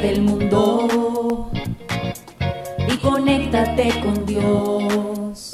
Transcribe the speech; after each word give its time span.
del 0.00 0.22
mundo 0.22 1.50
y 2.88 2.96
conéctate 2.98 4.00
con 4.00 4.26
Dios. 4.26 5.52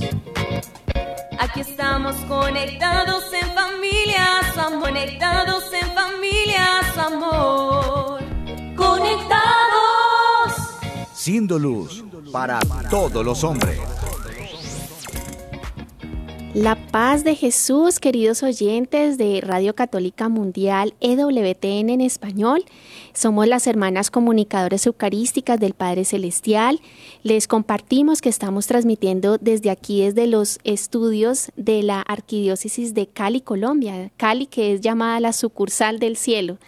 Aquí 1.38 1.60
estamos 1.60 2.16
conectados 2.28 3.24
en 3.32 3.48
familia, 3.52 4.40
somos 4.54 4.84
conectados 4.84 5.64
en 5.72 5.92
familia, 5.92 6.80
amor. 7.06 8.20
Conectados. 8.76 10.52
Siendo 11.14 11.58
luz 11.58 12.04
para 12.32 12.58
todos 12.90 13.24
los 13.24 13.44
hombres. 13.44 13.78
La 16.54 16.76
paz 16.76 17.24
de 17.24 17.34
Jesús, 17.34 17.98
queridos 17.98 18.42
oyentes 18.42 19.16
de 19.16 19.40
Radio 19.40 19.74
Católica 19.74 20.28
Mundial 20.28 20.92
EWTN 21.00 21.88
en 21.88 22.00
español. 22.02 22.62
Somos 23.14 23.46
las 23.46 23.66
hermanas 23.66 24.10
comunicadoras 24.10 24.86
eucarísticas 24.86 25.60
del 25.60 25.74
Padre 25.74 26.04
Celestial. 26.04 26.80
Les 27.22 27.46
compartimos 27.46 28.20
que 28.20 28.28
estamos 28.28 28.66
transmitiendo 28.66 29.38
desde 29.38 29.70
aquí, 29.70 30.02
desde 30.02 30.26
los 30.26 30.58
estudios 30.64 31.52
de 31.56 31.82
la 31.82 32.00
Arquidiócesis 32.00 32.94
de 32.94 33.06
Cali, 33.06 33.40
Colombia. 33.40 34.10
Cali, 34.16 34.46
que 34.46 34.72
es 34.74 34.80
llamada 34.80 35.20
la 35.20 35.32
sucursal 35.32 35.98
del 35.98 36.16
cielo. 36.16 36.58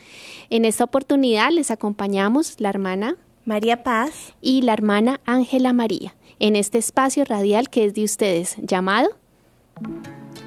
En 0.51 0.65
esta 0.65 0.85
oportunidad 0.85 1.51
les 1.51 1.71
acompañamos 1.71 2.61
la 2.61 2.69
hermana 2.69 3.17
María 3.45 3.83
Paz 3.83 4.35
y 4.41 4.63
la 4.63 4.73
hermana 4.73 5.21
Ángela 5.25 5.73
María 5.73 6.15
en 6.39 6.57
este 6.57 6.79
espacio 6.79 7.25
radial 7.25 7.71
que 7.71 7.87
es 7.87 7.95
de 7.95 8.05
ustedes, 8.05 8.57
llamado 8.59 9.09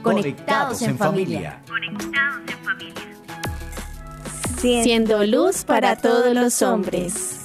Conectados 0.03 0.81
en 0.83 0.97
familia. 0.97 1.61
Siendo 4.59 5.23
luz 5.23 5.63
para 5.63 5.95
todos 5.95 6.33
los 6.33 6.63
hombres. 6.63 7.41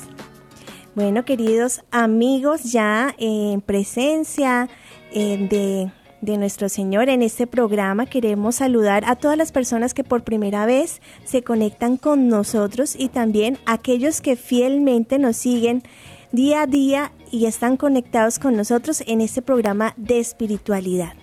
Bueno, 0.95 1.27
queridos 1.27 1.83
amigos, 1.91 2.65
ya 2.65 3.15
en 3.19 3.61
presencia 3.61 4.71
eh, 5.13 5.47
de, 5.51 5.93
de, 6.23 6.39
nuestro 6.39 6.71
Señor 6.71 7.11
en 7.11 7.21
este 7.21 7.47
programa, 7.47 8.07
queremos 8.07 8.57
saludar 8.57 9.05
a 9.07 9.17
todas 9.17 9.37
las 9.37 9.53
personas 9.53 9.93
que 9.93 10.05
por 10.05 10.25
primera 10.25 10.65
vez 10.65 11.03
se 11.25 11.43
conectan 11.43 11.99
con 11.99 12.29
nosotros 12.29 12.95
y 12.99 13.09
también 13.09 13.59
a 13.67 13.75
aquellos 13.75 14.23
que 14.23 14.37
fielmente 14.37 15.19
nos 15.19 15.37
siguen 15.37 15.83
día 16.31 16.63
a 16.63 16.67
día 16.67 17.13
y 17.31 17.45
están 17.45 17.77
conectados 17.77 18.39
con 18.39 18.57
nosotros 18.57 19.03
en 19.07 19.21
este 19.21 19.43
programa 19.43 19.93
de 19.99 20.19
espiritualidad. 20.19 21.22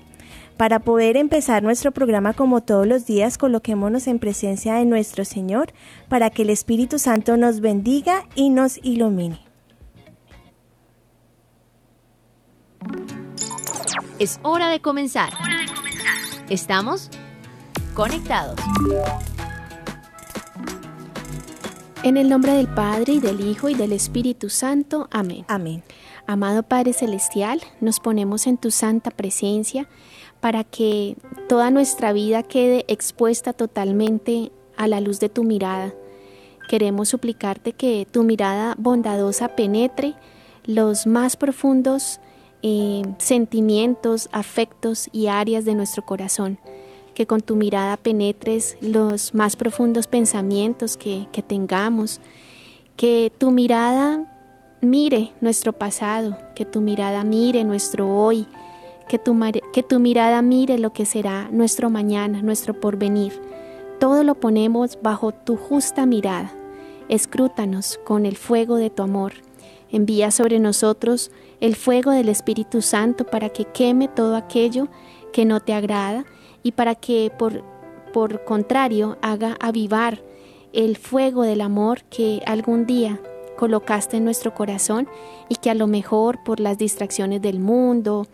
Para 0.60 0.80
poder 0.80 1.16
empezar 1.16 1.64
nuestro 1.64 1.94
programa 1.94 2.34
como 2.34 2.60
todos 2.60 2.86
los 2.86 3.06
días, 3.06 3.38
coloquémonos 3.38 4.08
en 4.08 4.20
presencia 4.20 4.74
de 4.74 4.84
nuestro 4.84 5.24
Señor 5.24 5.72
para 6.10 6.32
que 6.32 6.42
el 6.42 6.50
Espíritu 6.50 7.00
Santo 7.00 7.38
nos 7.38 7.62
bendiga 7.62 8.28
y 8.36 8.50
nos 8.50 8.78
ilumine. 8.84 9.40
Es 14.20 14.42
hora 14.44 14.68
de 14.68 14.82
comenzar. 14.82 15.32
¿Estamos? 16.50 17.10
Conectados. 17.94 18.60
En 22.04 22.18
el 22.18 22.28
nombre 22.28 22.52
del 22.52 22.68
Padre 22.68 23.14
y 23.14 23.20
del 23.22 23.40
Hijo 23.40 23.70
y 23.70 23.76
del 23.76 23.94
Espíritu 23.94 24.50
Santo. 24.50 25.08
Amén. 25.10 25.46
Amén. 25.48 25.84
Amado 26.28 26.64
Padre 26.64 26.92
Celestial, 26.92 27.62
nos 27.80 28.02
ponemos 28.02 28.46
en 28.46 28.58
tu 28.58 28.72
santa 28.72 29.10
presencia 29.10 29.88
para 30.40 30.64
que 30.64 31.18
toda 31.48 31.72
nuestra 31.72 32.14
vida 32.14 32.44
quede 32.44 32.86
expuesta 32.88 33.54
totalmente 33.54 34.52
a 34.78 34.88
la 34.88 35.02
luz 35.02 35.20
de 35.20 35.30
tu 35.30 35.44
mirada. 35.44 35.94
Queremos 36.70 37.10
suplicarte 37.10 37.74
que 37.74 38.08
tu 38.10 38.24
mirada 38.24 38.76
bondadosa 38.78 39.56
penetre 39.56 40.14
los 40.66 41.08
más 41.08 41.36
profundos 41.36 42.20
eh, 42.62 43.02
sentimientos, 43.18 44.30
afectos 44.32 45.10
y 45.12 45.28
áreas 45.28 45.66
de 45.66 45.76
nuestro 45.76 46.06
corazón. 46.06 46.60
Que 47.16 47.26
con 47.26 47.42
tu 47.42 47.56
mirada 47.56 47.98
penetres 47.98 48.78
los 48.82 49.34
más 49.34 49.56
profundos 49.56 50.08
pensamientos 50.08 50.96
que, 50.96 51.28
que 51.32 51.42
tengamos. 51.42 52.22
Que 52.96 53.32
tu 53.38 53.52
mirada 53.52 54.40
mire 54.82 55.34
nuestro 55.42 55.74
pasado, 55.74 56.38
que 56.56 56.66
tu 56.66 56.82
mirada 56.82 57.24
mire 57.24 57.64
nuestro 57.64 58.16
hoy, 58.16 58.48
que 59.10 59.20
tu, 59.20 59.38
que 59.74 59.84
tu 59.84 60.00
mirada 60.00 60.42
mire 60.42 60.78
lo 60.78 60.94
que 60.94 61.06
será 61.06 61.50
nuestro 61.52 61.90
mañana, 61.90 62.42
nuestro 62.42 62.80
porvenir. 62.80 63.34
Todo 64.00 64.24
lo 64.24 64.36
ponemos 64.36 65.00
bajo 65.02 65.34
tu 65.34 65.58
justa 65.58 66.06
mirada. 66.06 66.54
Escrútanos 67.10 68.00
con 68.06 68.26
el 68.26 68.38
fuego 68.38 68.78
de 68.78 68.90
tu 68.90 69.04
amor. 69.04 69.34
Envía 69.92 70.32
sobre 70.32 70.60
nosotros 70.60 71.32
el 71.60 71.76
fuego 71.76 72.12
del 72.12 72.30
Espíritu 72.30 72.82
Santo 72.82 73.26
para 73.26 73.50
que 73.50 73.66
queme 73.66 74.08
todo 74.08 74.36
aquello 74.36 74.88
que 75.34 75.44
no 75.44 75.60
te 75.60 75.74
agrada 75.74 76.24
y 76.62 76.74
para 76.74 76.94
que 76.94 77.32
por, 77.38 77.64
por 78.14 78.46
contrario 78.46 79.18
haga 79.22 79.58
avivar 79.60 80.22
el 80.72 80.98
fuego 80.98 81.42
del 81.42 81.62
amor 81.62 82.04
que 82.04 82.44
algún 82.46 82.86
día 82.86 83.20
colocaste 83.58 84.18
en 84.18 84.24
nuestro 84.24 84.54
corazón 84.54 85.10
y 85.50 85.56
que 85.56 85.70
a 85.70 85.74
lo 85.74 85.88
mejor 85.88 86.44
por 86.44 86.60
las 86.60 86.78
distracciones 86.78 87.42
del 87.42 87.60
mundo 87.60 88.28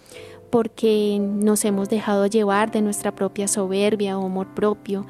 porque 0.56 1.20
nos 1.20 1.66
hemos 1.66 1.90
dejado 1.90 2.28
llevar 2.28 2.72
de 2.72 2.82
nuestra 2.82 3.14
propia 3.14 3.46
soberbia 3.46 4.18
o 4.18 4.26
amor 4.26 4.48
propio, 4.56 5.06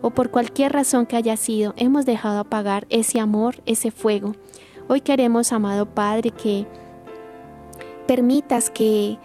o 0.00 0.10
por 0.10 0.30
cualquier 0.30 0.72
razón 0.72 1.04
que 1.04 1.16
haya 1.16 1.36
sido, 1.36 1.74
hemos 1.76 2.06
dejado 2.06 2.38
apagar 2.38 2.86
ese 2.90 3.18
amor, 3.18 3.56
ese 3.66 3.90
fuego. 3.90 4.36
Hoy 4.86 5.00
queremos, 5.00 5.50
amado 5.50 5.86
Padre, 5.86 6.30
que 6.30 6.64
permitas 8.06 8.70
que 8.70 9.18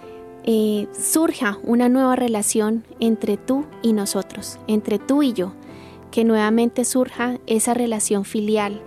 eh, 0.44 0.88
surja 0.92 1.60
una 1.62 1.88
nueva 1.88 2.16
relación 2.16 2.84
entre 3.00 3.38
tú 3.38 3.68
y 3.84 3.94
nosotros, 3.94 4.58
entre 4.66 4.98
tú 4.98 5.22
y 5.22 5.34
yo, 5.34 5.52
que 6.10 6.24
nuevamente 6.24 6.84
surja 6.84 7.38
esa 7.46 7.76
relación 7.76 8.26
filial, 8.26 8.82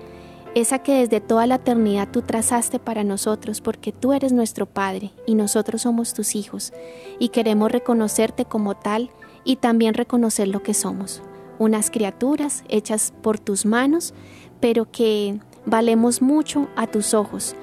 esa 0.54 0.80
que 0.80 0.94
desde 0.94 1.20
toda 1.20 1.46
la 1.46 1.56
eternidad 1.56 2.08
tú 2.10 2.22
trazaste 2.22 2.78
para 2.78 3.04
nosotros, 3.04 3.60
porque 3.60 3.92
tú 3.92 4.12
eres 4.12 4.32
nuestro 4.32 4.66
Padre 4.66 5.12
y 5.26 5.34
nosotros 5.34 5.82
somos 5.82 6.12
tus 6.12 6.34
hijos, 6.34 6.72
y 7.18 7.30
queremos 7.30 7.72
reconocerte 7.72 8.44
como 8.44 8.74
tal 8.74 9.10
y 9.44 9.56
también 9.56 9.94
reconocer 9.94 10.48
lo 10.48 10.62
que 10.62 10.74
somos, 10.74 11.22
unas 11.58 11.90
criaturas 11.90 12.64
hechas 12.68 13.14
por 13.22 13.38
tus 13.38 13.64
manos, 13.64 14.12
pero 14.60 14.90
que 14.90 15.40
valemos 15.64 16.20
mucho 16.20 16.68
a 16.76 16.86
tus 16.86 17.14
ojos, 17.14 17.56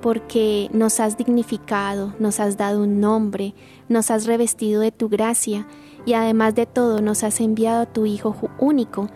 porque 0.00 0.68
nos 0.72 1.00
has 1.00 1.16
dignificado, 1.16 2.14
nos 2.20 2.38
has 2.38 2.56
dado 2.56 2.82
un 2.82 3.00
nombre, 3.00 3.54
nos 3.88 4.10
has 4.10 4.26
revestido 4.26 4.80
de 4.82 4.92
tu 4.92 5.08
gracia, 5.08 5.66
y 6.04 6.12
además 6.14 6.54
de 6.54 6.66
todo 6.66 7.00
nos 7.02 7.24
has 7.24 7.40
enviado 7.40 7.82
a 7.82 7.86
tu 7.86 8.06
Hijo 8.06 8.36
único, 8.58 9.08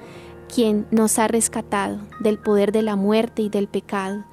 quien 0.50 0.87
nos 0.91 1.19
ha 1.19 1.28
rescatado 1.28 1.99
del 2.19 2.38
poder 2.38 2.72
de 2.72 2.83
la 2.83 2.97
muerte 2.97 3.43
y 3.43 3.49
del 3.49 3.69
pecado. 3.69 4.25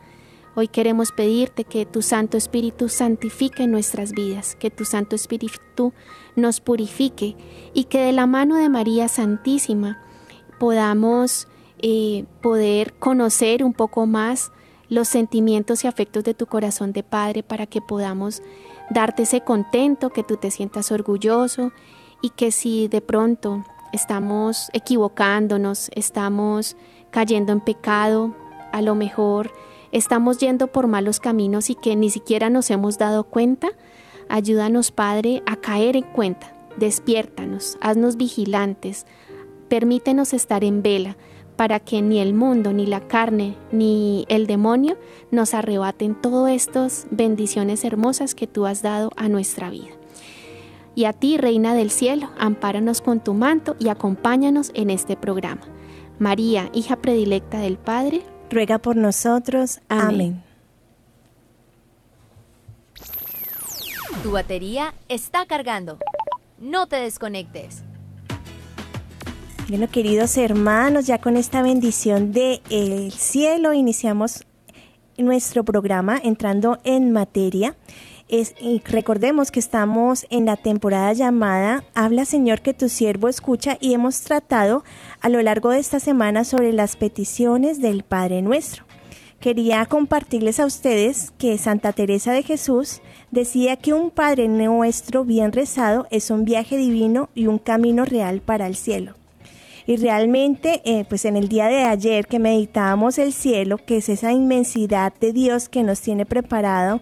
Hoy 0.55 0.67
queremos 0.67 1.11
pedirte 1.11 1.63
que 1.63 1.85
tu 1.85 2.01
Santo 2.01 2.37
Espíritu 2.37 2.89
santifique 2.89 3.67
nuestras 3.67 4.11
vidas, 4.11 4.55
que 4.55 4.71
tu 4.71 4.85
Santo 4.85 5.15
Espíritu 5.15 5.93
nos 6.35 6.59
purifique 6.59 7.35
y 7.73 7.83
que 7.83 7.99
de 7.99 8.11
la 8.11 8.25
mano 8.25 8.55
de 8.55 8.67
María 8.67 9.07
Santísima 9.07 10.03
podamos 10.59 11.47
eh, 11.79 12.25
poder 12.41 12.93
conocer 12.95 13.63
un 13.63 13.73
poco 13.73 14.07
más 14.07 14.51
los 14.89 15.07
sentimientos 15.07 15.83
y 15.83 15.87
afectos 15.87 16.23
de 16.23 16.33
tu 16.33 16.47
corazón 16.47 16.91
de 16.93 17.03
Padre 17.03 17.43
para 17.43 17.67
que 17.67 17.81
podamos 17.81 18.41
darte 18.89 19.23
ese 19.23 19.41
contento, 19.41 20.09
que 20.09 20.23
tú 20.23 20.37
te 20.37 20.49
sientas 20.49 20.91
orgulloso 20.91 21.71
y 22.21 22.31
que 22.31 22.51
si 22.51 22.87
de 22.87 23.01
pronto 23.01 23.63
estamos 23.97 24.69
equivocándonos, 24.73 25.89
estamos 25.95 26.77
cayendo 27.09 27.51
en 27.51 27.59
pecado, 27.59 28.35
a 28.71 28.83
lo 28.83 28.93
mejor 28.93 29.51
estamos 29.91 30.37
yendo 30.37 30.67
por 30.67 30.85
malos 30.85 31.19
caminos 31.19 31.71
y 31.71 31.75
que 31.75 31.95
ni 31.95 32.11
siquiera 32.11 32.51
nos 32.51 32.69
hemos 32.69 32.99
dado 32.99 33.23
cuenta, 33.23 33.69
ayúdanos 34.29 34.91
Padre 34.91 35.41
a 35.47 35.55
caer 35.55 35.95
en 35.95 36.03
cuenta, 36.03 36.53
despiértanos, 36.77 37.79
haznos 37.81 38.17
vigilantes, 38.17 39.07
permítenos 39.67 40.33
estar 40.33 40.63
en 40.63 40.83
vela 40.83 41.17
para 41.55 41.79
que 41.79 42.03
ni 42.03 42.19
el 42.19 42.35
mundo, 42.35 42.73
ni 42.73 42.85
la 42.85 43.07
carne, 43.07 43.55
ni 43.71 44.25
el 44.29 44.45
demonio 44.45 44.95
nos 45.31 45.55
arrebaten 45.55 46.13
todas 46.13 46.53
estas 46.53 47.07
bendiciones 47.09 47.83
hermosas 47.83 48.35
que 48.35 48.45
tú 48.45 48.67
has 48.67 48.83
dado 48.83 49.09
a 49.15 49.27
nuestra 49.27 49.71
vida. 49.71 49.96
Y 50.97 51.05
a 51.05 51.13
ti, 51.13 51.37
Reina 51.37 51.75
del 51.75 51.91
Cielo, 51.91 52.31
ampáranos 52.39 53.01
con 53.01 53.19
tu 53.19 53.35
manto 53.35 53.75
y 53.77 53.89
acompáñanos 53.89 54.71
en 54.73 54.89
este 54.89 55.15
programa. 55.15 55.61
María, 56.17 56.71
hija 56.73 56.95
predilecta 56.95 57.59
del 57.59 57.77
Padre, 57.77 58.23
ruega 58.49 58.79
por 58.79 58.95
nosotros. 58.95 59.79
Amén. 59.89 60.43
Tu 64.23 64.31
batería 64.31 64.95
está 65.07 65.45
cargando. 65.45 65.99
No 66.57 66.87
te 66.87 66.95
desconectes. 66.95 67.83
Bueno, 69.69 69.87
queridos 69.91 70.35
hermanos, 70.35 71.05
ya 71.05 71.21
con 71.21 71.37
esta 71.37 71.61
bendición 71.61 72.31
del 72.31 72.59
el 72.71 73.11
cielo 73.11 73.71
iniciamos 73.71 74.47
nuestro 75.15 75.63
programa 75.63 76.19
entrando 76.23 76.79
en 76.83 77.11
materia. 77.11 77.75
Es, 78.29 78.55
y 78.59 78.81
recordemos 78.85 79.51
que 79.51 79.61
estamos 79.61 80.25
en 80.29 80.45
la 80.45 80.57
temporada 80.57 81.13
llamada 81.13 81.85
Habla 81.95 82.25
Señor 82.25 82.59
que 82.59 82.73
tu 82.73 82.89
siervo 82.89 83.29
escucha 83.29 83.77
y 83.79 83.93
hemos 83.93 84.19
tratado 84.19 84.83
a 85.21 85.29
lo 85.29 85.41
largo 85.41 85.69
de 85.69 85.79
esta 85.79 86.01
semana 86.01 86.43
sobre 86.43 86.73
las 86.73 86.97
peticiones 86.97 87.79
del 87.79 88.03
Padre 88.03 88.41
Nuestro. 88.41 88.83
Quería 89.39 89.85
compartirles 89.85 90.59
a 90.59 90.65
ustedes 90.65 91.31
que 91.37 91.57
Santa 91.57 91.93
Teresa 91.93 92.33
de 92.33 92.43
Jesús 92.43 93.01
decía 93.31 93.77
que 93.77 93.93
un 93.93 94.11
Padre 94.11 94.49
Nuestro 94.49 95.23
bien 95.23 95.53
rezado 95.53 96.05
es 96.11 96.29
un 96.29 96.43
viaje 96.43 96.75
divino 96.75 97.29
y 97.33 97.47
un 97.47 97.59
camino 97.59 98.03
real 98.03 98.41
para 98.41 98.67
el 98.67 98.75
cielo. 98.75 99.13
Y 99.85 99.95
realmente, 99.95 100.81
eh, 100.83 101.05
pues 101.07 101.23
en 101.23 101.37
el 101.37 101.47
día 101.47 101.67
de 101.67 101.83
ayer 101.85 102.27
que 102.27 102.39
meditábamos 102.39 103.17
el 103.19 103.31
cielo, 103.31 103.77
que 103.77 103.97
es 103.97 104.09
esa 104.09 104.33
inmensidad 104.33 105.13
de 105.21 105.31
Dios 105.31 105.69
que 105.69 105.83
nos 105.83 106.01
tiene 106.01 106.25
preparado 106.25 106.99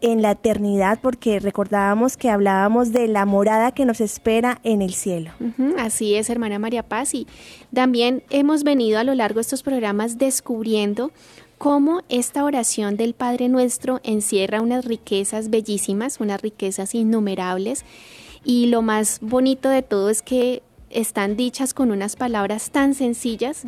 en 0.00 0.22
la 0.22 0.32
eternidad, 0.32 0.98
porque 1.00 1.40
recordábamos 1.40 2.16
que 2.16 2.30
hablábamos 2.30 2.92
de 2.92 3.08
la 3.08 3.24
morada 3.26 3.72
que 3.72 3.84
nos 3.84 4.00
espera 4.00 4.60
en 4.62 4.82
el 4.82 4.94
cielo. 4.94 5.30
así 5.78 6.14
es, 6.14 6.30
hermana 6.30 6.58
María 6.58 6.82
Paz, 6.82 7.14
y 7.14 7.26
también 7.72 8.22
hemos 8.30 8.64
venido 8.64 8.98
a 8.98 9.04
lo 9.04 9.14
largo 9.14 9.36
de 9.36 9.42
estos 9.42 9.62
programas 9.62 10.18
descubriendo 10.18 11.10
cómo 11.58 12.02
esta 12.08 12.44
oración 12.44 12.96
del 12.96 13.14
Padre 13.14 13.48
Nuestro 13.48 14.00
encierra 14.04 14.60
unas 14.60 14.84
riquezas 14.84 15.50
bellísimas, 15.50 16.20
unas 16.20 16.42
riquezas 16.42 16.94
innumerables, 16.94 17.84
y 18.44 18.66
lo 18.66 18.82
más 18.82 19.18
bonito 19.20 19.68
de 19.68 19.82
todo 19.82 20.10
es 20.10 20.22
que 20.22 20.62
están 20.90 21.36
dichas 21.36 21.74
con 21.74 21.90
unas 21.90 22.16
palabras 22.16 22.70
tan 22.70 22.94
sencillas 22.94 23.64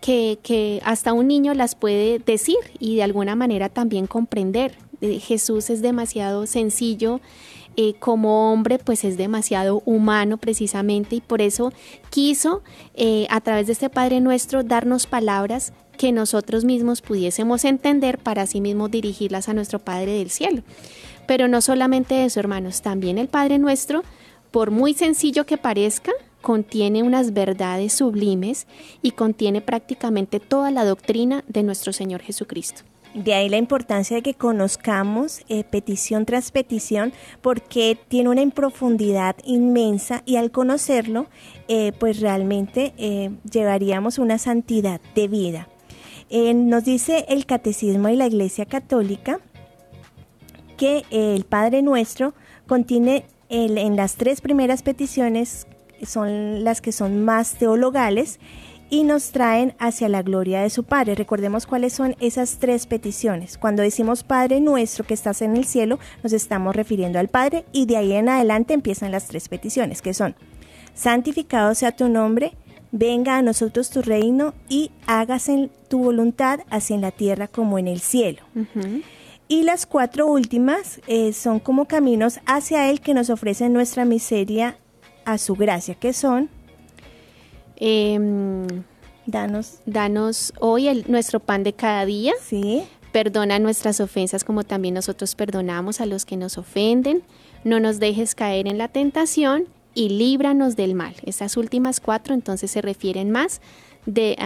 que, 0.00 0.38
que, 0.42 0.80
hasta 0.84 1.12
un 1.12 1.26
niño 1.28 1.54
las 1.54 1.74
puede 1.74 2.18
decir 2.18 2.56
y 2.78 2.96
de 2.96 3.02
alguna 3.02 3.34
manera 3.34 3.68
también 3.68 4.06
comprender. 4.06 4.76
Jesús 5.20 5.70
es 5.70 5.82
demasiado 5.82 6.46
sencillo, 6.46 7.20
eh, 7.76 7.94
como 7.98 8.52
hombre 8.52 8.78
pues 8.78 9.02
es 9.02 9.16
demasiado 9.16 9.82
humano 9.86 10.36
precisamente 10.36 11.16
y 11.16 11.20
por 11.22 11.40
eso 11.40 11.72
quiso 12.10 12.62
eh, 12.94 13.26
a 13.30 13.40
través 13.40 13.66
de 13.66 13.72
este 13.72 13.88
Padre 13.88 14.20
nuestro 14.20 14.62
darnos 14.62 15.06
palabras 15.06 15.72
que 15.96 16.12
nosotros 16.12 16.64
mismos 16.64 17.00
pudiésemos 17.00 17.64
entender 17.64 18.18
para 18.18 18.42
así 18.42 18.60
mismo 18.60 18.88
dirigirlas 18.88 19.48
a 19.48 19.54
nuestro 19.54 19.78
Padre 19.78 20.12
del 20.18 20.28
cielo. 20.30 20.62
Pero 21.26 21.48
no 21.48 21.60
solamente 21.62 22.24
eso, 22.24 22.40
hermanos, 22.40 22.82
también 22.82 23.16
el 23.16 23.28
Padre 23.28 23.58
nuestro, 23.58 24.02
por 24.50 24.70
muy 24.70 24.92
sencillo 24.92 25.46
que 25.46 25.56
parezca, 25.56 26.12
contiene 26.42 27.02
unas 27.02 27.32
verdades 27.32 27.94
sublimes 27.94 28.66
y 29.00 29.12
contiene 29.12 29.62
prácticamente 29.62 30.40
toda 30.40 30.70
la 30.70 30.84
doctrina 30.84 31.42
de 31.48 31.62
nuestro 31.62 31.92
Señor 31.92 32.20
Jesucristo. 32.20 32.82
De 33.14 33.34
ahí 33.34 33.50
la 33.50 33.58
importancia 33.58 34.16
de 34.16 34.22
que 34.22 34.32
conozcamos 34.32 35.42
eh, 35.48 35.64
petición 35.64 36.24
tras 36.24 36.50
petición 36.50 37.12
porque 37.42 37.98
tiene 38.08 38.30
una 38.30 38.46
profundidad 38.50 39.36
inmensa 39.44 40.22
y 40.24 40.36
al 40.36 40.50
conocerlo 40.50 41.26
eh, 41.68 41.92
pues 41.98 42.20
realmente 42.20 42.94
eh, 42.96 43.30
llevaríamos 43.50 44.18
una 44.18 44.38
santidad 44.38 45.00
de 45.14 45.28
vida. 45.28 45.68
nos 46.54 46.84
dice 46.84 47.26
el 47.28 47.44
Catecismo 47.44 48.08
de 48.08 48.16
la 48.16 48.26
Iglesia 48.26 48.64
Católica 48.64 49.40
que 50.78 51.04
el 51.10 51.44
Padre 51.44 51.82
Nuestro 51.82 52.32
contiene 52.66 53.26
en 53.50 53.96
las 53.96 54.16
tres 54.16 54.40
primeras 54.40 54.82
peticiones 54.82 55.66
son 56.02 56.64
las 56.64 56.80
que 56.80 56.92
son 56.92 57.24
más 57.24 57.54
teologales 57.54 58.40
y 58.92 59.04
nos 59.04 59.30
traen 59.30 59.74
hacia 59.78 60.10
la 60.10 60.20
gloria 60.20 60.60
de 60.60 60.68
su 60.68 60.84
Padre. 60.84 61.14
Recordemos 61.14 61.66
cuáles 61.66 61.94
son 61.94 62.14
esas 62.20 62.58
tres 62.58 62.84
peticiones. 62.84 63.56
Cuando 63.56 63.82
decimos 63.82 64.22
Padre 64.22 64.60
nuestro 64.60 65.06
que 65.06 65.14
estás 65.14 65.40
en 65.40 65.56
el 65.56 65.64
cielo, 65.64 65.98
nos 66.22 66.34
estamos 66.34 66.76
refiriendo 66.76 67.18
al 67.18 67.28
Padre 67.28 67.64
y 67.72 67.86
de 67.86 67.96
ahí 67.96 68.12
en 68.12 68.28
adelante 68.28 68.74
empiezan 68.74 69.10
las 69.10 69.28
tres 69.28 69.48
peticiones, 69.48 70.02
que 70.02 70.12
son, 70.12 70.34
santificado 70.92 71.74
sea 71.74 71.96
tu 71.96 72.10
nombre, 72.10 72.52
venga 72.90 73.38
a 73.38 73.42
nosotros 73.42 73.88
tu 73.88 74.02
reino 74.02 74.52
y 74.68 74.90
hágase 75.06 75.70
tu 75.88 76.00
voluntad 76.00 76.60
así 76.68 76.92
en 76.92 77.00
la 77.00 77.12
tierra 77.12 77.48
como 77.48 77.78
en 77.78 77.88
el 77.88 78.00
cielo. 78.00 78.42
Y 79.48 79.62
las 79.62 79.86
cuatro 79.86 80.26
últimas 80.26 81.00
eh, 81.06 81.32
son 81.32 81.60
como 81.60 81.86
caminos 81.86 82.40
hacia 82.44 82.90
Él 82.90 83.00
que 83.00 83.14
nos 83.14 83.30
ofrecen 83.30 83.72
nuestra 83.72 84.04
miseria 84.04 84.76
a 85.24 85.38
su 85.38 85.54
gracia, 85.54 85.94
que 85.94 86.12
son, 86.12 86.50
em, 87.82 88.66
danos, 89.26 89.80
danos 89.86 90.52
hoy 90.60 90.88
el, 90.88 91.04
nuestro 91.08 91.40
pan 91.40 91.64
de 91.64 91.72
cada 91.72 92.06
día. 92.06 92.32
Sí. 92.40 92.84
Perdona 93.12 93.58
nuestras 93.58 94.00
ofensas 94.00 94.44
como 94.44 94.64
también 94.64 94.94
nosotros 94.94 95.34
perdonamos 95.34 96.00
a 96.00 96.06
los 96.06 96.24
que 96.24 96.36
nos 96.36 96.56
ofenden. 96.58 97.22
No 97.64 97.80
nos 97.80 97.98
dejes 97.98 98.34
caer 98.34 98.68
en 98.68 98.78
la 98.78 98.88
tentación 98.88 99.66
y 99.94 100.08
líbranos 100.08 100.76
del 100.76 100.94
mal. 100.94 101.14
Estas 101.24 101.56
últimas 101.56 102.00
cuatro 102.00 102.34
entonces 102.34 102.70
se 102.70 102.80
refieren 102.80 103.30
más 103.30 103.60
de 104.06 104.36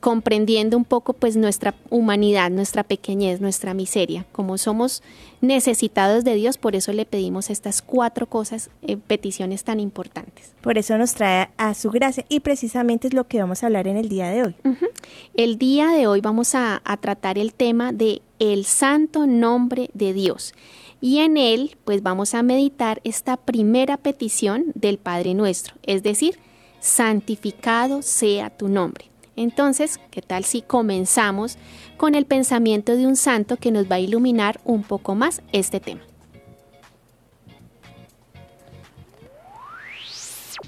comprendiendo 0.00 0.76
un 0.76 0.84
poco 0.84 1.14
pues 1.14 1.36
nuestra 1.36 1.74
humanidad, 1.88 2.50
nuestra 2.50 2.84
pequeñez, 2.84 3.40
nuestra 3.40 3.72
miseria, 3.72 4.26
como 4.32 4.58
somos 4.58 5.02
necesitados 5.40 6.24
de 6.24 6.34
Dios, 6.34 6.58
por 6.58 6.76
eso 6.76 6.92
le 6.92 7.06
pedimos 7.06 7.48
estas 7.48 7.80
cuatro 7.80 8.26
cosas, 8.26 8.70
eh, 8.82 8.96
peticiones 8.96 9.64
tan 9.64 9.80
importantes. 9.80 10.52
Por 10.60 10.76
eso 10.76 10.98
nos 10.98 11.14
trae 11.14 11.48
a 11.56 11.74
su 11.74 11.90
gracia 11.90 12.24
y 12.28 12.40
precisamente 12.40 13.08
es 13.08 13.14
lo 13.14 13.26
que 13.26 13.38
vamos 13.38 13.62
a 13.62 13.66
hablar 13.66 13.86
en 13.86 13.96
el 13.96 14.08
día 14.08 14.28
de 14.28 14.42
hoy. 14.42 14.54
El 15.34 15.58
día 15.58 15.88
de 15.88 16.06
hoy 16.06 16.20
vamos 16.20 16.54
a, 16.54 16.82
a 16.84 16.96
tratar 16.98 17.38
el 17.38 17.54
tema 17.54 17.92
de 17.92 18.20
el 18.38 18.64
santo 18.64 19.26
nombre 19.26 19.90
de 19.94 20.12
Dios 20.12 20.54
y 21.00 21.18
en 21.18 21.36
él 21.36 21.76
pues 21.84 22.02
vamos 22.02 22.34
a 22.34 22.42
meditar 22.42 23.00
esta 23.04 23.36
primera 23.36 23.96
petición 23.96 24.66
del 24.74 24.98
Padre 24.98 25.34
Nuestro, 25.34 25.74
es 25.84 26.02
decir, 26.02 26.38
santificado 26.80 28.02
sea 28.02 28.50
tu 28.50 28.68
nombre. 28.68 29.08
Entonces, 29.36 30.00
¿qué 30.10 30.20
tal 30.20 30.44
si 30.44 30.62
comenzamos 30.62 31.58
con 31.96 32.14
el 32.14 32.26
pensamiento 32.26 32.96
de 32.96 33.06
un 33.06 33.14
santo 33.14 33.56
que 33.56 33.70
nos 33.70 33.90
va 33.90 33.96
a 33.96 34.00
iluminar 34.00 34.60
un 34.64 34.82
poco 34.82 35.14
más 35.14 35.42
este 35.52 35.78
tema? 35.78 36.00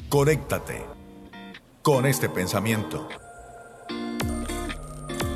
Conéctate 0.08 0.82
con 1.82 2.06
este 2.06 2.28
pensamiento. 2.28 3.08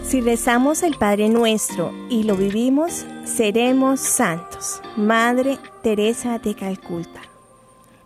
Si 0.04 0.20
rezamos 0.20 0.84
el 0.84 0.94
Padre 0.94 1.28
Nuestro 1.28 1.92
y 2.08 2.22
lo 2.22 2.36
vivimos, 2.36 3.04
seremos 3.24 3.98
santos. 3.98 4.80
Madre 4.96 5.58
Teresa 5.82 6.38
de 6.38 6.54
Calcuta. 6.54 7.33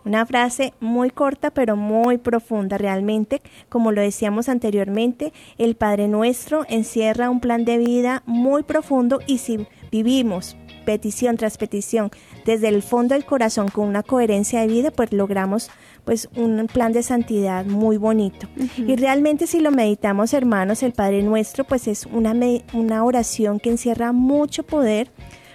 Una 0.05 0.25
frase 0.25 0.73
muy 0.79 1.09
corta 1.09 1.51
pero 1.51 1.75
muy 1.75 2.17
profunda 2.17 2.77
realmente. 2.77 3.41
Como 3.69 3.91
lo 3.91 4.01
decíamos 4.01 4.49
anteriormente, 4.49 5.33
el 5.57 5.75
Padre 5.75 6.07
Nuestro 6.07 6.65
encierra 6.69 7.29
un 7.29 7.39
plan 7.39 7.65
de 7.65 7.77
vida 7.77 8.23
muy 8.25 8.63
profundo 8.63 9.19
y 9.27 9.39
si 9.39 9.67
vivimos 9.91 10.55
petición 10.85 11.37
tras 11.37 11.57
petición 11.57 12.09
desde 12.45 12.67
el 12.67 12.81
fondo 12.81 13.13
del 13.13 13.25
corazón 13.25 13.67
con 13.67 13.87
una 13.87 14.01
coherencia 14.01 14.61
de 14.61 14.67
vida, 14.67 14.91
pues 14.91 15.13
logramos 15.13 15.69
pues 16.03 16.29
un 16.35 16.65
plan 16.65 16.93
de 16.93 17.03
santidad 17.03 17.65
muy 17.65 17.97
bonito. 17.97 18.47
Y 18.77 18.95
realmente 18.95 19.45
si 19.45 19.59
lo 19.59 19.69
meditamos, 19.69 20.33
hermanos, 20.33 20.81
el 20.81 20.93
Padre 20.93 21.21
Nuestro 21.21 21.63
pues 21.63 21.87
es 21.87 22.07
una, 22.07 22.33
una 22.73 23.03
oración 23.03 23.59
que 23.59 23.69
encierra 23.69 24.11
mucho 24.13 24.63
poder, 24.63 25.11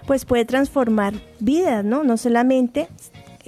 pues 0.07 0.25
puede 0.25 0.45
transformar 0.45 1.15
vidas, 1.41 1.85
¿no? 1.85 2.05
No 2.05 2.17
solamente 2.17 2.89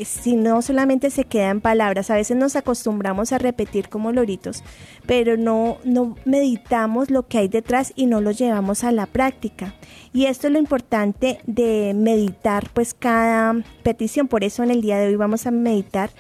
si 0.05 0.37
no 0.37 0.63
solamente 0.63 1.11
se 1.11 1.25
queda 1.25 1.51
en 1.51 1.61
palabras, 1.61 2.11
a 2.11 2.15
veces 2.15 2.37
nos 2.37 2.57
acostumbramos 2.57 3.33
a 3.33 3.39
repetir 3.39 3.89
como 3.89 4.13
loritos, 4.13 4.63
pero 5.07 5.37
no, 5.37 5.79
no 5.85 6.17
meditamos 6.25 7.11
lo 7.11 7.27
que 7.27 7.39
hay 7.39 7.49
detrás 7.49 7.93
y 7.97 8.07
no 8.07 8.21
lo 8.21 8.31
llevamos 8.31 8.85
a 8.85 8.93
la 8.93 9.07
práctica. 9.07 9.75
Y 10.13 10.27
esto 10.27 10.47
es 10.47 10.53
lo 10.53 10.59
importante 10.59 11.41
de 11.47 11.93
meditar 11.95 12.71
pues 12.73 12.95
cada 12.95 13.55
petición, 13.83 14.29
por 14.29 14.45
eso 14.45 14.63
en 14.63 14.71
el 14.71 14.83
día 14.83 14.99
de 14.99 15.09
hoy 15.09 15.17
vamos 15.17 15.47
a 15.47 15.51
meditar 15.51 16.11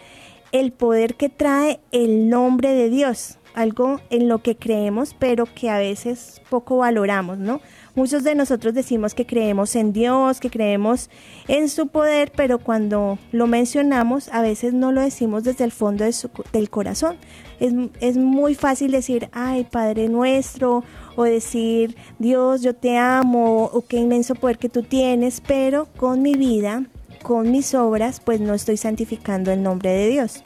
el 0.53 0.73
poder 0.73 1.17
que 1.17 1.29
trae 1.29 1.81
el 1.93 2.29
nombre 2.29 2.73
de 2.73 2.89
Dios, 2.89 3.39
algo 3.55 4.01
en 4.11 4.29
lo 4.29 4.43
que 4.43 4.57
creemos, 4.57 5.15
pero 5.19 5.47
que 5.47 5.71
a 5.71 5.79
veces 5.79 6.41
poco 6.51 6.79
valoramos, 6.79 7.39
¿no? 7.39 7.61
Muchos 7.97 8.25
de 8.25 8.35
nosotros 8.35 8.75
decimos 8.75 9.15
que 9.15 9.25
creemos 9.25 9.75
en 9.75 9.95
Dios, 9.95 10.39
que 10.39 10.51
creemos 10.51 11.09
en 11.49 11.71
su 11.71 11.89
poder, 11.89 12.31
pero 12.37 12.59
cuando 12.59 13.19
lo 13.33 13.47
mencionamos 13.47 14.29
a 14.29 14.43
veces 14.43 14.75
no 14.75 14.93
lo 14.93 15.01
decimos 15.01 15.45
desde 15.45 15.65
el 15.65 15.73
fondo 15.73 16.05
del 16.53 16.71
corazón. 16.71 17.17
Es, 17.59 17.73
es 18.01 18.19
muy 18.19 18.55
fácil 18.55 18.93
decir, 18.93 19.31
ay, 19.33 19.65
Padre 19.65 20.09
nuestro, 20.09 20.85
o 21.17 21.25
decir, 21.25 21.97
Dios, 22.19 22.61
yo 22.61 22.75
te 22.75 22.99
amo, 22.99 23.65
o 23.65 23.87
qué 23.87 23.97
inmenso 23.97 24.35
poder 24.35 24.59
que 24.59 24.69
tú 24.69 24.83
tienes, 24.83 25.41
pero 25.41 25.89
con 25.97 26.21
mi 26.21 26.35
vida 26.35 26.85
con 27.27 27.51
mis 27.51 27.75
obras 27.75 28.21
pues 28.21 28.41
no 28.41 28.55
estoy 28.55 28.77
santificando 28.77 29.51
el 29.51 29.61
nombre 29.61 29.91
de 29.91 30.09
Dios. 30.09 30.45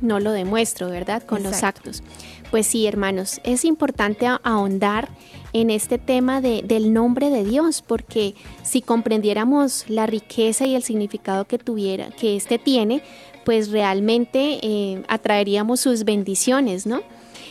No 0.00 0.18
lo 0.18 0.32
demuestro, 0.32 0.90
¿verdad? 0.90 1.22
Con 1.22 1.44
los 1.44 1.62
actos. 1.62 2.02
Pues 2.50 2.66
sí, 2.66 2.86
hermanos, 2.86 3.40
es 3.44 3.64
importante 3.64 4.26
ahondar 4.42 5.08
en 5.52 5.70
este 5.70 5.98
tema 5.98 6.40
de, 6.40 6.62
del 6.62 6.92
nombre 6.92 7.30
de 7.30 7.44
Dios, 7.44 7.82
porque 7.82 8.34
si 8.62 8.82
comprendiéramos 8.82 9.84
la 9.88 10.06
riqueza 10.06 10.66
y 10.66 10.74
el 10.74 10.82
significado 10.82 11.46
que 11.46 11.58
tuviera, 11.58 12.10
que 12.10 12.36
éste 12.36 12.58
tiene, 12.58 13.02
pues 13.44 13.70
realmente 13.70 14.58
eh, 14.62 15.02
atraeríamos 15.08 15.80
sus 15.80 16.04
bendiciones, 16.04 16.86
¿no? 16.86 17.00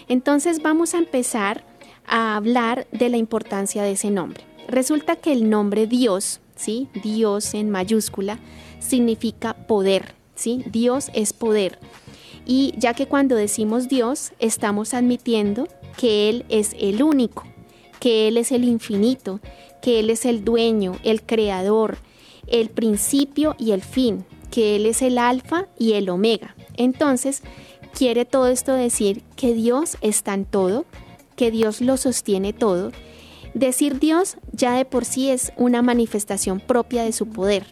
Entonces 0.08 0.62
vamos 0.62 0.94
a 0.94 0.98
empezar 0.98 1.64
a 2.06 2.36
hablar 2.36 2.88
de 2.92 3.10
la 3.10 3.18
importancia 3.18 3.84
de 3.84 3.94
ese 3.94 4.12
nombre. 4.12 4.44
Resulta 4.68 5.16
que 5.16 5.32
el 5.32 5.50
nombre 5.50 5.88
Dios, 5.88 6.42
¿sí? 6.56 6.90
Dios 7.04 7.54
en 7.54 7.70
mayúscula, 7.70 8.40
significa 8.80 9.54
poder, 9.54 10.16
¿sí? 10.36 10.64
Dios 10.68 11.10
es 11.14 11.34
poder. 11.34 11.80
Y 12.46 12.74
ya 12.78 12.94
que 12.94 13.08
cuando 13.08 13.36
decimos 13.36 13.88
Dios, 13.88 14.32
estamos 14.40 14.94
admitiendo 14.94 15.68
que 15.98 16.30
Él 16.30 16.46
es 16.50 16.76
el 16.80 17.02
único, 17.02 17.44
que 18.00 18.28
Él 18.28 18.38
es 18.38 18.52
el 18.52 18.64
infinito, 18.64 19.40
que 19.82 20.00
Él 20.00 20.10
es 20.10 20.26
el 20.26 20.44
dueño, 20.44 20.98
el 21.04 21.24
creador, 21.24 21.98
el 22.48 22.70
principio 22.70 23.56
y 23.58 23.72
el 23.72 23.82
fin, 23.82 24.26
que 24.52 24.76
Él 24.76 24.86
es 24.86 25.02
el 25.02 25.18
alfa 25.18 25.68
y 25.80 25.94
el 25.94 26.10
omega. 26.10 26.56
Entonces, 26.78 27.42
quiere 27.94 28.26
todo 28.26 28.48
esto 28.48 28.74
decir 28.74 29.24
que 29.36 29.54
Dios 29.54 29.98
está 30.02 30.34
en 30.34 30.46
todo, 30.46 30.86
que 31.36 31.50
Dios 31.50 31.82
lo 31.82 31.98
sostiene 31.98 32.54
todo. 32.54 32.92
Decir 33.54 34.00
Dios 34.00 34.38
ya 34.52 34.76
de 34.76 34.86
por 34.86 35.06
sí 35.06 35.30
es 35.30 35.54
una 35.56 35.82
manifestación 35.82 36.60
propia 36.60 37.04
de 37.04 37.14
su 37.14 37.28
poder. 37.28 37.66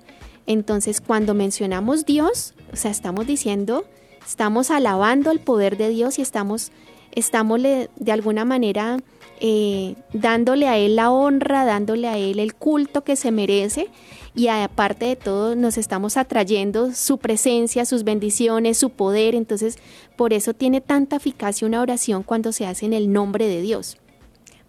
Entonces, 0.47 1.01
cuando 1.01 1.33
mencionamos 1.33 2.05
Dios, 2.05 2.53
o 2.71 2.75
sea, 2.75 2.91
estamos 2.91 3.27
diciendo, 3.27 3.85
estamos 4.25 4.71
alabando 4.71 5.31
el 5.31 5.39
poder 5.39 5.77
de 5.77 5.89
Dios 5.89 6.19
y 6.19 6.21
estamos, 6.21 6.71
estamos 7.11 7.61
de 7.61 8.11
alguna 8.11 8.45
manera 8.45 8.97
eh, 9.39 9.95
dándole 10.13 10.67
a 10.67 10.77
Él 10.77 10.95
la 10.95 11.11
honra, 11.11 11.65
dándole 11.65 12.07
a 12.07 12.17
Él 12.17 12.39
el 12.39 12.53
culto 12.53 13.03
que 13.03 13.15
se 13.15 13.31
merece 13.31 13.89
y 14.35 14.47
aparte 14.47 15.05
de 15.05 15.15
todo 15.15 15.55
nos 15.55 15.77
estamos 15.77 16.17
atrayendo 16.17 16.93
su 16.93 17.17
presencia, 17.17 17.85
sus 17.85 18.03
bendiciones, 18.03 18.77
su 18.77 18.89
poder. 18.89 19.35
Entonces, 19.35 19.77
por 20.15 20.33
eso 20.33 20.53
tiene 20.53 20.81
tanta 20.81 21.17
eficacia 21.17 21.67
una 21.67 21.81
oración 21.81 22.23
cuando 22.23 22.51
se 22.51 22.65
hace 22.65 22.85
en 22.85 22.93
el 22.93 23.11
nombre 23.11 23.47
de 23.47 23.61
Dios 23.61 23.97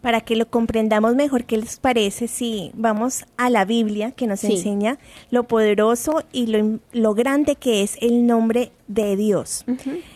para 0.05 0.21
que 0.21 0.35
lo 0.35 0.47
comprendamos 0.47 1.15
mejor, 1.15 1.45
¿qué 1.45 1.57
les 1.57 1.77
parece 1.77 2.27
si 2.27 2.69
vamos 2.75 3.25
a 3.37 3.49
la 3.49 3.65
Biblia 3.65 4.11
que 4.11 4.27
nos 4.27 4.43
enseña 4.43 4.99
lo 5.31 5.45
poderoso 5.45 6.21
y 6.31 6.45
lo, 6.93 7.15
grande 7.15 7.55
que 7.55 7.81
es 7.81 7.97
el 8.01 8.27
nombre 8.27 8.71
de 8.87 9.15
Dios? 9.15 9.65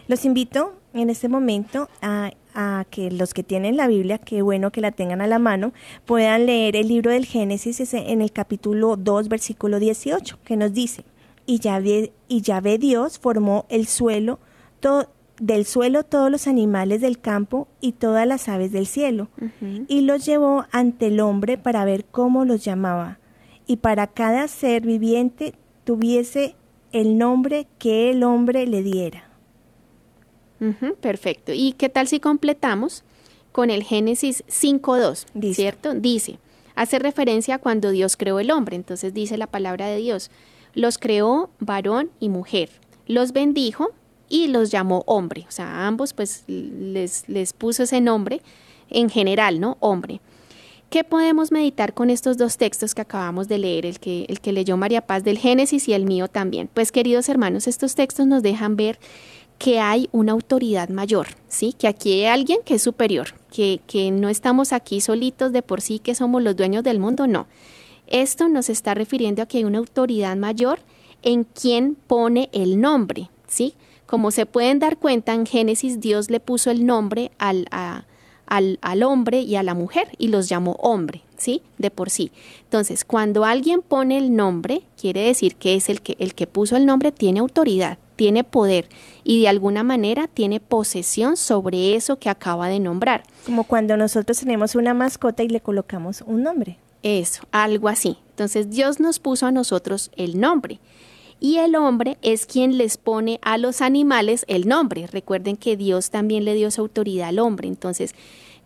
Los 0.08 0.26
invito 0.26 0.76
en 0.94 1.10
este 1.10 1.28
momento 1.28 1.90
a, 2.04 2.30
a, 2.54 2.86
que 2.92 3.10
los 3.10 3.34
que 3.34 3.42
tienen 3.42 3.78
la 3.78 3.88
Biblia, 3.88 4.20
qué 4.20 4.44
bueno 4.44 4.70
que 4.70 4.80
la 4.80 4.92
tengan 4.92 5.22
a 5.22 5.28
la 5.28 5.40
mano, 5.40 5.74
puedan 6.06 6.46
leer 6.46 6.76
el 6.76 6.88
libro 6.88 7.10
del 7.10 7.26
Génesis 7.26 7.92
en 7.92 8.22
el 8.22 8.32
capítulo 8.32 8.96
2, 8.96 9.28
versículo 9.28 9.80
18, 9.80 10.38
que 10.46 10.56
nos 10.56 10.72
dice, 10.72 11.04
y 11.48 11.58
ya 11.58 11.80
ve, 11.80 12.14
y 12.28 12.42
ya 12.42 12.62
ve 12.62 12.78
Dios 12.78 13.18
formó 13.18 13.66
el 13.70 13.88
suelo, 13.88 14.38
todo 14.82 15.10
del 15.40 15.66
suelo 15.66 16.04
todos 16.04 16.30
los 16.30 16.48
animales 16.48 17.02
del 17.02 17.20
campo 17.20 17.68
y 17.82 17.94
todas 17.94 18.28
las 18.28 18.50
aves 18.50 18.72
del 18.72 18.86
cielo, 18.86 19.30
y 19.88 20.02
los 20.02 20.26
llevó 20.26 20.66
ante 20.72 21.08
el 21.08 21.20
hombre 21.20 21.58
para 21.58 21.86
ver 21.86 22.06
cómo 22.06 22.46
los 22.46 22.64
llamaba, 22.64 23.20
y 23.66 23.78
para 23.78 24.08
cada 24.08 24.48
ser 24.48 24.82
viviente 24.82 25.56
tuviese 25.84 26.56
el 26.92 27.18
nombre 27.18 27.68
que 27.78 28.12
el 28.12 28.24
hombre 28.24 28.68
le 28.68 28.84
diera. 28.84 29.30
perfecto. 31.00 31.54
¿Y 31.54 31.74
qué 31.74 31.88
tal 31.88 32.08
si 32.08 32.20
completamos 32.20 33.04
con 33.52 33.70
el 33.70 33.84
Génesis 33.84 34.44
5.2? 34.48 35.54
¿Cierto? 35.54 35.94
Dice, 35.94 36.38
hace 36.76 37.00
referencia 37.00 37.56
a 37.56 37.60
cuando 37.60 37.92
Dios 37.92 38.18
creó 38.18 38.40
el 38.40 38.52
hombre, 38.52 38.76
entonces 38.76 39.14
dice 39.14 39.38
la 39.38 39.48
palabra 39.48 39.88
de 39.88 39.98
Dios, 39.98 40.32
los 40.74 40.98
creó 40.98 41.50
varón 41.60 42.12
y 42.20 42.30
mujer, 42.30 42.70
los 43.08 43.32
bendijo 43.32 43.92
y 44.30 44.48
los 44.48 44.72
llamó 44.72 45.04
hombre. 45.08 45.46
O 45.48 45.52
sea, 45.52 45.66
a 45.66 45.88
ambos 45.88 46.14
pues 46.14 46.44
les, 46.48 47.28
les 47.28 47.54
puso 47.54 47.84
ese 47.84 48.00
nombre 48.00 48.42
en 48.90 49.10
general, 49.10 49.60
¿no? 49.60 49.78
Hombre. 49.80 50.22
¿Qué 50.90 51.04
podemos 51.04 51.52
meditar 51.52 51.94
con 51.94 52.10
estos 52.10 52.38
dos 52.38 52.58
textos 52.58 52.96
que 52.96 53.02
acabamos 53.02 53.48
de 53.48 53.60
leer, 53.60 53.86
el 53.86 54.00
que, 54.00 54.26
el 54.28 54.40
que 54.42 54.52
leyó 54.52 54.76
María 54.76 55.02
Paz 55.02 55.24
del 55.24 55.38
Génesis 55.38 55.88
y 55.88 55.94
el 55.94 56.06
mío 56.06 56.28
también? 56.28 56.68
Pues 56.74 56.92
queridos 56.92 57.30
hermanos, 57.30 57.68
estos 57.68 57.94
textos 57.94 58.26
nos 58.26 58.42
dejan 58.42 58.76
ver 58.76 58.98
que 59.60 59.80
hay 59.80 60.10
una 60.12 60.32
autoridad 60.32 60.90
mayor, 60.90 61.28
¿sí? 61.48 61.74
Que 61.74 61.88
aquí 61.88 62.14
hay 62.14 62.26
alguien 62.26 62.62
que 62.66 62.76
es 62.76 62.82
superior, 62.82 63.36
que, 63.52 63.82
que 63.86 64.10
no 64.10 64.30
estamos 64.30 64.74
aquí 64.74 65.00
solitos 65.00 65.52
de 65.52 65.62
por 65.62 65.82
sí, 65.82 66.00
que 66.00 66.16
somos 66.16 66.42
los 66.42 66.56
dueños 66.56 66.84
del 66.84 66.98
mundo, 66.98 67.28
no. 67.28 67.46
Esto 68.08 68.50
nos 68.50 68.70
está 68.70 68.96
refiriendo 68.96 69.44
a 69.44 69.46
que 69.46 69.60
hay 69.60 69.66
una 69.66 69.78
autoridad 69.78 70.36
mayor 70.38 70.80
en 71.22 71.44
quien 71.44 71.96
pone 71.96 72.50
el 72.52 72.82
nombre, 72.82 73.30
¿sí? 73.48 73.76
Como 74.10 74.32
se 74.32 74.48
pueden 74.48 74.80
dar 74.80 74.98
cuenta, 74.98 75.36
en 75.36 75.46
Génesis 75.46 76.00
Dios 76.00 76.32
le 76.32 76.40
puso 76.40 76.72
el 76.72 76.84
nombre 76.84 77.30
al, 77.38 77.68
al, 78.48 79.04
hombre 79.04 79.42
y 79.42 79.56
a 79.56 79.62
la 79.62 79.76
mujer 79.76 80.08
y 80.18 80.30
los 80.30 80.50
llamó 80.50 80.72
hombre, 80.80 81.22
¿sí? 81.38 81.62
De 81.78 81.92
por 81.92 82.10
sí. 82.10 82.32
Entonces, 82.64 83.06
cuando 83.06 83.46
alguien 83.46 83.84
pone 83.84 84.18
el 84.18 84.36
nombre, 84.36 84.82
quiere 85.00 85.22
decir 85.22 85.58
que 85.58 85.76
es 85.76 85.90
el 85.90 86.02
que, 86.02 86.16
el 86.18 86.34
que 86.34 86.48
puso 86.48 86.76
el 86.76 86.88
nombre 86.88 87.12
tiene 87.12 87.40
autoridad, 87.40 88.00
tiene 88.16 88.44
poder 88.44 88.90
y 89.24 89.42
de 89.42 89.48
alguna 89.48 89.84
manera 89.84 90.28
tiene 90.28 90.60
posesión 90.60 91.38
sobre 91.38 91.94
eso 91.94 92.18
que 92.18 92.30
acaba 92.30 92.68
de 92.68 92.80
nombrar. 92.80 93.22
Como 93.46 93.64
cuando 93.66 93.96
nosotros 93.96 94.40
tenemos 94.40 94.74
una 94.74 94.96
mascota 94.96 95.44
y 95.44 95.50
le 95.50 95.62
colocamos 95.62 96.24
un 96.26 96.42
nombre. 96.42 96.80
Eso, 97.04 97.44
algo 97.52 97.88
así. 97.88 98.18
Entonces 98.32 98.72
Dios 98.72 99.00
nos 99.00 99.20
puso 99.20 99.46
a 99.46 99.52
nosotros 99.52 100.10
el 100.16 100.40
nombre 100.40 100.80
y 101.40 101.58
el 101.58 101.76
hombre 101.76 102.18
es 102.22 102.46
quien 102.46 102.78
les 102.78 102.98
pone 102.98 103.40
a 103.42 103.58
los 103.58 103.82
animales 103.82 104.46
el 104.48 104.68
nombre. 104.68 105.08
Recuerden 105.08 105.58
que 105.58 105.78
Dios 105.78 106.10
también 106.10 106.46
le 106.46 106.54
dio 106.54 106.68
esa 106.68 106.82
autoridad 106.82 107.30
al 107.30 107.40
hombre. 107.40 107.68
Entonces, 107.68 108.14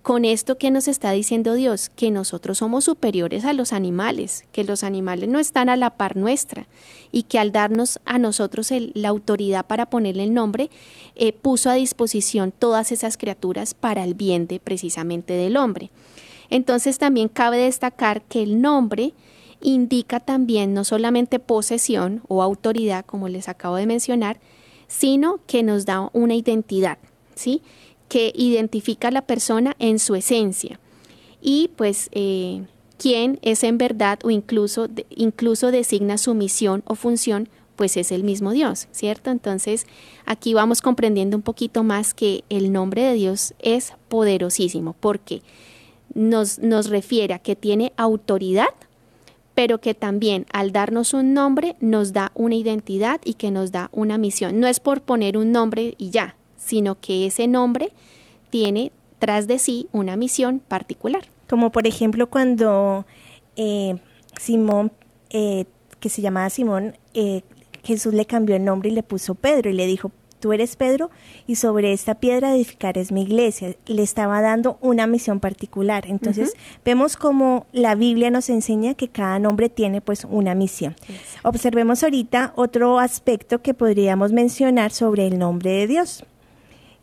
con 0.03 0.25
esto 0.25 0.57
que 0.57 0.69
nos 0.69 0.89
está 0.89 1.11
diciendo 1.11 1.53
Dios, 1.53 1.89
que 1.89 2.11
nosotros 2.11 2.57
somos 2.57 2.83
superiores 2.83 3.45
a 3.45 3.53
los 3.53 3.71
animales, 3.71 4.43
que 4.51 4.65
los 4.65 4.83
animales 4.83 5.29
no 5.29 5.39
están 5.39 5.69
a 5.69 5.77
la 5.77 5.91
par 5.91 6.17
nuestra 6.17 6.67
y 7.13 7.23
que 7.23 7.39
al 7.39 7.53
darnos 7.53 7.99
a 8.03 8.19
nosotros 8.19 8.73
la 8.93 9.07
autoridad 9.07 9.65
para 9.65 9.85
ponerle 9.85 10.25
el 10.25 10.33
nombre, 10.33 10.69
eh, 11.15 11.31
puso 11.31 11.69
a 11.69 11.75
disposición 11.75 12.51
todas 12.51 12.91
esas 12.91 13.15
criaturas 13.15 13.73
para 13.73 14.03
el 14.03 14.13
bien 14.13 14.45
de 14.45 14.59
precisamente 14.59 15.33
del 15.33 15.55
hombre. 15.55 15.89
Entonces 16.49 16.97
también 16.97 17.29
cabe 17.29 17.57
destacar 17.59 18.21
que 18.23 18.43
el 18.43 18.61
nombre 18.61 19.13
indica 19.63 20.19
también 20.19 20.73
no 20.73 20.83
solamente 20.83 21.39
posesión 21.39 22.21
o 22.27 22.43
autoridad, 22.43 23.05
como 23.05 23.29
les 23.29 23.49
acabo 23.49 23.77
de 23.77 23.87
mencionar, 23.87 24.39
sino 24.87 25.39
que 25.47 25.63
nos 25.63 25.85
da 25.85 26.09
una 26.13 26.35
identidad, 26.35 26.99
¿sí? 27.33 27.61
Que 28.09 28.31
identifica 28.35 29.07
a 29.07 29.11
la 29.11 29.23
persona 29.23 29.75
en 29.79 29.97
su 29.97 30.13
esencia. 30.15 30.79
Y 31.41 31.71
pues 31.75 32.09
eh, 32.11 32.63
quién 32.97 33.39
es 33.41 33.63
en 33.63 33.77
verdad 33.77 34.19
o 34.23 34.29
incluso, 34.29 34.87
incluso 35.09 35.71
designa 35.71 36.17
su 36.17 36.35
misión 36.35 36.83
o 36.85 36.95
función, 36.95 37.49
pues 37.75 37.97
es 37.97 38.11
el 38.11 38.23
mismo 38.23 38.51
Dios, 38.51 38.87
¿cierto? 38.91 39.31
Entonces 39.31 39.87
aquí 40.25 40.53
vamos 40.53 40.81
comprendiendo 40.81 41.35
un 41.35 41.43
poquito 41.43 41.83
más 41.83 42.13
que 42.13 42.43
el 42.49 42.71
nombre 42.71 43.01
de 43.03 43.13
Dios 43.13 43.55
es 43.59 43.93
poderosísimo, 44.09 44.95
porque 44.99 45.41
nos, 46.13 46.59
nos 46.59 46.89
refiere 46.89 47.33
a 47.33 47.39
que 47.39 47.55
tiene 47.55 47.93
autoridad 47.97 48.67
pero 49.55 49.79
que 49.79 49.93
también 49.93 50.45
al 50.51 50.71
darnos 50.71 51.13
un 51.13 51.33
nombre 51.33 51.75
nos 51.79 52.13
da 52.13 52.31
una 52.35 52.55
identidad 52.55 53.21
y 53.23 53.35
que 53.35 53.51
nos 53.51 53.71
da 53.71 53.89
una 53.91 54.17
misión. 54.17 54.59
No 54.59 54.67
es 54.67 54.79
por 54.79 55.01
poner 55.01 55.37
un 55.37 55.51
nombre 55.51 55.95
y 55.97 56.09
ya, 56.09 56.35
sino 56.57 56.99
que 56.99 57.27
ese 57.27 57.47
nombre 57.47 57.91
tiene 58.49 58.91
tras 59.19 59.47
de 59.47 59.59
sí 59.59 59.87
una 59.91 60.15
misión 60.15 60.59
particular. 60.59 61.23
Como 61.47 61.71
por 61.71 61.87
ejemplo 61.87 62.27
cuando 62.27 63.05
eh, 63.55 63.95
Simón, 64.39 64.91
eh, 65.29 65.65
que 65.99 66.09
se 66.09 66.21
llamaba 66.21 66.49
Simón, 66.49 66.97
eh, 67.13 67.43
Jesús 67.83 68.13
le 68.13 68.25
cambió 68.25 68.55
el 68.55 68.65
nombre 68.65 68.89
y 68.89 68.93
le 68.93 69.03
puso 69.03 69.35
Pedro 69.35 69.69
y 69.69 69.73
le 69.73 69.85
dijo, 69.85 70.11
tú 70.43 70.51
eres 70.51 70.75
Pedro 70.75 71.09
y 71.47 71.55
sobre 71.55 71.93
esta 71.93 72.15
piedra 72.15 72.53
edificaré 72.53 73.05
mi 73.11 73.21
iglesia. 73.21 73.77
Le 73.85 74.03
estaba 74.03 74.41
dando 74.41 74.77
una 74.81 75.07
misión 75.07 75.39
particular. 75.39 76.03
Entonces 76.05 76.51
vemos 76.83 77.15
como 77.15 77.65
la 77.71 77.95
Biblia 77.95 78.29
nos 78.29 78.49
enseña 78.49 78.93
que 78.93 79.07
cada 79.07 79.39
nombre 79.39 79.69
tiene 79.69 80.01
pues 80.01 80.27
una 80.29 80.53
misión. 80.53 80.97
Observemos 81.43 82.03
ahorita 82.03 82.51
otro 82.57 82.99
aspecto 82.99 83.61
que 83.61 83.73
podríamos 83.73 84.33
mencionar 84.33 84.91
sobre 84.91 85.27
el 85.27 85.39
nombre 85.39 85.71
de 85.71 85.87
Dios. 85.87 86.25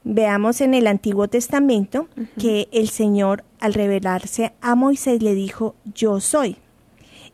Veamos 0.05 0.61
en 0.61 0.75
el 0.75 0.87
Antiguo 0.87 1.27
Testamento 1.29 2.09
que 2.39 2.69
el 2.73 2.91
Señor 2.91 3.45
al 3.59 3.73
revelarse 3.73 4.53
a 4.61 4.75
Moisés 4.75 5.23
le 5.23 5.35
dijo, 5.35 5.75
yo 5.95 6.21
soy. 6.21 6.59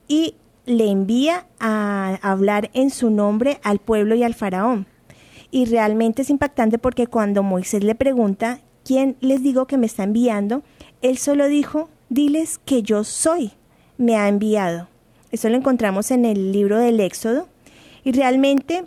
Y 0.07 0.37
le 0.67 0.89
envía 0.89 1.49
a 1.59 2.17
hablar 2.23 2.71
en 2.75 2.91
su 2.91 3.11
nombre 3.11 3.59
al 3.65 3.81
pueblo 3.81 4.15
y 4.15 4.23
al 4.23 4.35
faraón. 4.35 4.87
Y 5.57 5.65
realmente 5.65 6.21
es 6.21 6.29
impactante 6.29 6.77
porque 6.77 7.07
cuando 7.07 7.43
Moisés 7.43 7.83
le 7.83 7.95
pregunta, 7.95 8.61
¿quién 8.85 9.17
les 9.23 9.43
digo 9.43 9.67
que 9.67 9.79
me 9.79 9.87
está 9.87 10.03
enviando? 10.03 10.63
Él 11.01 11.17
solo 11.17 11.49
dijo, 11.49 11.89
diles 12.11 12.61
que 12.67 12.83
yo 12.83 13.05
soy, 13.05 13.53
me 13.97 14.17
ha 14.17 14.29
enviado. 14.29 14.89
Eso 15.31 15.49
lo 15.49 15.57
encontramos 15.57 16.11
en 16.11 16.27
el 16.27 16.53
libro 16.53 16.79
del 16.79 17.01
Éxodo. 17.01 17.49
Y 18.05 18.13
realmente 18.13 18.85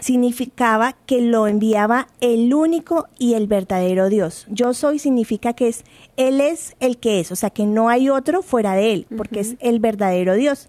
significaba 0.00 0.96
que 1.06 1.22
lo 1.22 1.46
enviaba 1.46 2.08
el 2.20 2.52
único 2.52 3.08
y 3.18 3.32
el 3.32 3.46
verdadero 3.46 4.10
Dios. 4.10 4.46
Yo 4.50 4.74
soy 4.74 4.98
significa 4.98 5.54
que 5.54 5.68
es 5.68 5.84
Él 6.18 6.42
es 6.42 6.76
el 6.80 6.98
que 6.98 7.20
es, 7.20 7.32
o 7.32 7.36
sea 7.36 7.48
que 7.48 7.64
no 7.64 7.88
hay 7.88 8.10
otro 8.10 8.42
fuera 8.42 8.74
de 8.74 8.92
Él, 8.92 9.06
porque 9.16 9.40
es 9.40 9.56
el 9.60 9.80
verdadero 9.80 10.34
Dios. 10.34 10.68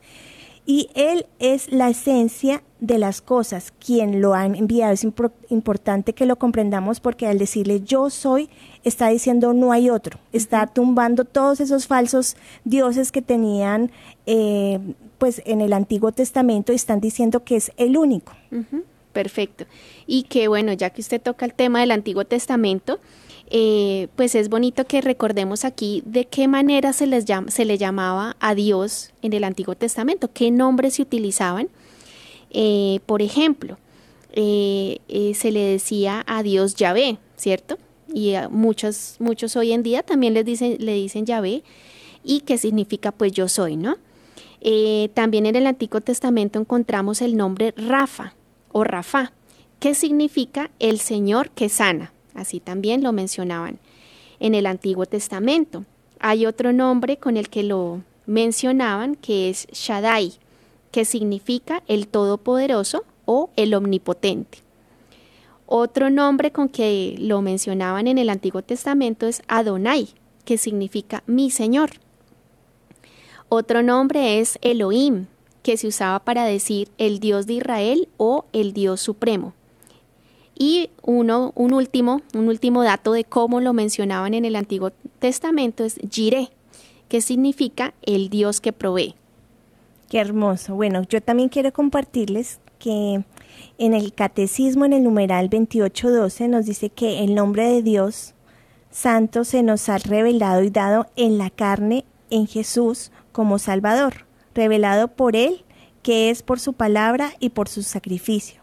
Y 0.65 0.89
Él 0.93 1.25
es 1.39 1.71
la 1.71 1.89
esencia 1.89 2.63
de 2.79 2.97
las 2.97 3.21
cosas, 3.21 3.73
quien 3.83 4.21
lo 4.21 4.33
ha 4.33 4.45
enviado. 4.45 4.93
Es 4.93 5.05
importante 5.49 6.13
que 6.13 6.25
lo 6.25 6.35
comprendamos 6.35 6.99
porque 6.99 7.27
al 7.27 7.37
decirle 7.37 7.81
yo 7.81 8.09
soy, 8.09 8.49
está 8.83 9.09
diciendo 9.09 9.53
no 9.53 9.71
hay 9.71 9.89
otro, 9.89 10.19
está 10.33 10.67
tumbando 10.67 11.25
todos 11.25 11.59
esos 11.59 11.87
falsos 11.87 12.35
dioses 12.63 13.11
que 13.11 13.21
tenían 13.21 13.91
eh, 14.25 14.79
pues 15.17 15.41
en 15.45 15.61
el 15.61 15.73
Antiguo 15.73 16.11
Testamento 16.11 16.73
y 16.73 16.75
están 16.75 16.99
diciendo 16.99 17.43
que 17.43 17.55
es 17.55 17.71
el 17.77 17.97
único. 17.97 18.33
Perfecto. 19.13 19.65
Y 20.07 20.23
que 20.23 20.47
bueno, 20.47 20.73
ya 20.73 20.89
que 20.89 21.01
usted 21.01 21.21
toca 21.21 21.45
el 21.45 21.53
tema 21.53 21.81
del 21.81 21.91
Antiguo 21.91 22.25
Testamento, 22.25 22.99
eh, 23.53 24.07
pues 24.15 24.33
es 24.35 24.47
bonito 24.47 24.85
que 24.85 25.01
recordemos 25.01 25.65
aquí 25.65 26.03
de 26.05 26.23
qué 26.23 26.47
manera 26.47 26.93
se, 26.93 27.05
les 27.05 27.25
se 27.49 27.65
le 27.65 27.77
llamaba 27.77 28.37
a 28.39 28.55
Dios 28.55 29.11
en 29.21 29.33
el 29.33 29.43
Antiguo 29.43 29.75
Testamento, 29.75 30.29
qué 30.33 30.51
nombres 30.51 30.93
se 30.93 31.01
utilizaban. 31.01 31.67
Eh, 32.51 33.01
por 33.05 33.21
ejemplo, 33.21 33.77
eh, 34.31 34.99
se 35.35 35.51
le 35.51 35.59
decía 35.59 36.23
a 36.27 36.43
Dios 36.43 36.75
Yahvé, 36.75 37.17
¿cierto? 37.35 37.77
Y 38.13 38.35
a 38.35 38.47
muchos, 38.47 39.17
muchos 39.19 39.57
hoy 39.57 39.73
en 39.73 39.83
día 39.83 40.01
también 40.01 40.33
les 40.33 40.45
dicen, 40.45 40.77
le 40.79 40.93
dicen 40.93 41.25
Yahvé, 41.25 41.63
y 42.23 42.41
qué 42.41 42.57
significa 42.57 43.11
pues 43.11 43.33
yo 43.33 43.49
soy, 43.49 43.75
¿no? 43.75 43.97
también 45.15 45.47
en 45.47 45.55
el 45.55 45.65
Antiguo 45.65 46.01
Testamento 46.01 46.59
encontramos 46.59 47.23
el 47.23 47.35
nombre 47.35 47.73
Rafa, 47.75 48.35
o 48.71 48.83
Rafa, 48.83 49.33
que 49.79 49.95
significa 49.95 50.69
el 50.77 50.99
Señor 50.99 51.49
que 51.49 51.67
sana. 51.67 52.13
Así 52.33 52.59
también 52.59 53.03
lo 53.03 53.11
mencionaban 53.11 53.79
en 54.39 54.55
el 54.55 54.65
Antiguo 54.65 55.05
Testamento. 55.05 55.85
Hay 56.19 56.45
otro 56.45 56.73
nombre 56.73 57.17
con 57.17 57.37
el 57.37 57.49
que 57.49 57.63
lo 57.63 58.01
mencionaban 58.25 59.15
que 59.15 59.49
es 59.49 59.67
Shaddai, 59.71 60.33
que 60.91 61.05
significa 61.05 61.83
el 61.87 62.07
Todopoderoso 62.07 63.03
o 63.25 63.49
el 63.55 63.73
Omnipotente. 63.73 64.59
Otro 65.65 66.09
nombre 66.09 66.51
con 66.51 66.67
que 66.67 67.15
lo 67.17 67.41
mencionaban 67.41 68.07
en 68.07 68.17
el 68.17 68.29
Antiguo 68.29 68.61
Testamento 68.61 69.25
es 69.25 69.41
Adonai, 69.47 70.09
que 70.43 70.57
significa 70.57 71.23
mi 71.27 71.49
Señor. 71.49 71.91
Otro 73.47 73.81
nombre 73.83 74.39
es 74.39 74.59
Elohim, 74.61 75.27
que 75.63 75.77
se 75.77 75.87
usaba 75.87 76.19
para 76.19 76.45
decir 76.45 76.89
el 76.97 77.19
Dios 77.19 77.47
de 77.47 77.53
Israel 77.53 78.09
o 78.17 78.45
el 78.53 78.73
Dios 78.73 79.01
Supremo. 79.01 79.53
Y 80.63 80.91
uno, 81.01 81.53
un 81.55 81.73
último, 81.73 82.21
un 82.35 82.47
último 82.47 82.83
dato 82.83 83.13
de 83.13 83.23
cómo 83.23 83.61
lo 83.61 83.73
mencionaban 83.73 84.35
en 84.35 84.45
el 84.45 84.55
Antiguo 84.55 84.91
Testamento 85.17 85.83
es 85.83 85.95
Jireh, 86.07 86.49
que 87.09 87.21
significa 87.21 87.95
el 88.03 88.29
Dios 88.29 88.61
que 88.61 88.71
provee. 88.71 89.15
Qué 90.07 90.19
hermoso. 90.19 90.75
Bueno, 90.75 91.01
yo 91.09 91.19
también 91.19 91.49
quiero 91.49 91.73
compartirles 91.73 92.59
que 92.77 93.23
en 93.79 93.93
el 93.95 94.13
catecismo, 94.13 94.85
en 94.85 94.93
el 94.93 95.01
numeral 95.01 95.49
2812, 95.49 96.47
nos 96.47 96.67
dice 96.67 96.91
que 96.91 97.23
el 97.23 97.33
nombre 97.33 97.67
de 97.67 97.81
Dios 97.81 98.35
Santo 98.91 99.45
se 99.45 99.63
nos 99.63 99.89
ha 99.89 99.97
revelado 99.97 100.61
y 100.61 100.69
dado 100.69 101.07
en 101.15 101.39
la 101.39 101.49
carne 101.49 102.05
en 102.29 102.45
Jesús 102.45 103.11
como 103.31 103.57
Salvador 103.57 104.27
revelado 104.53 105.07
por 105.07 105.35
Él, 105.35 105.65
que 106.03 106.29
es 106.29 106.43
por 106.43 106.59
su 106.59 106.73
palabra 106.73 107.31
y 107.39 107.49
por 107.49 107.67
su 107.67 107.81
sacrificio. 107.81 108.61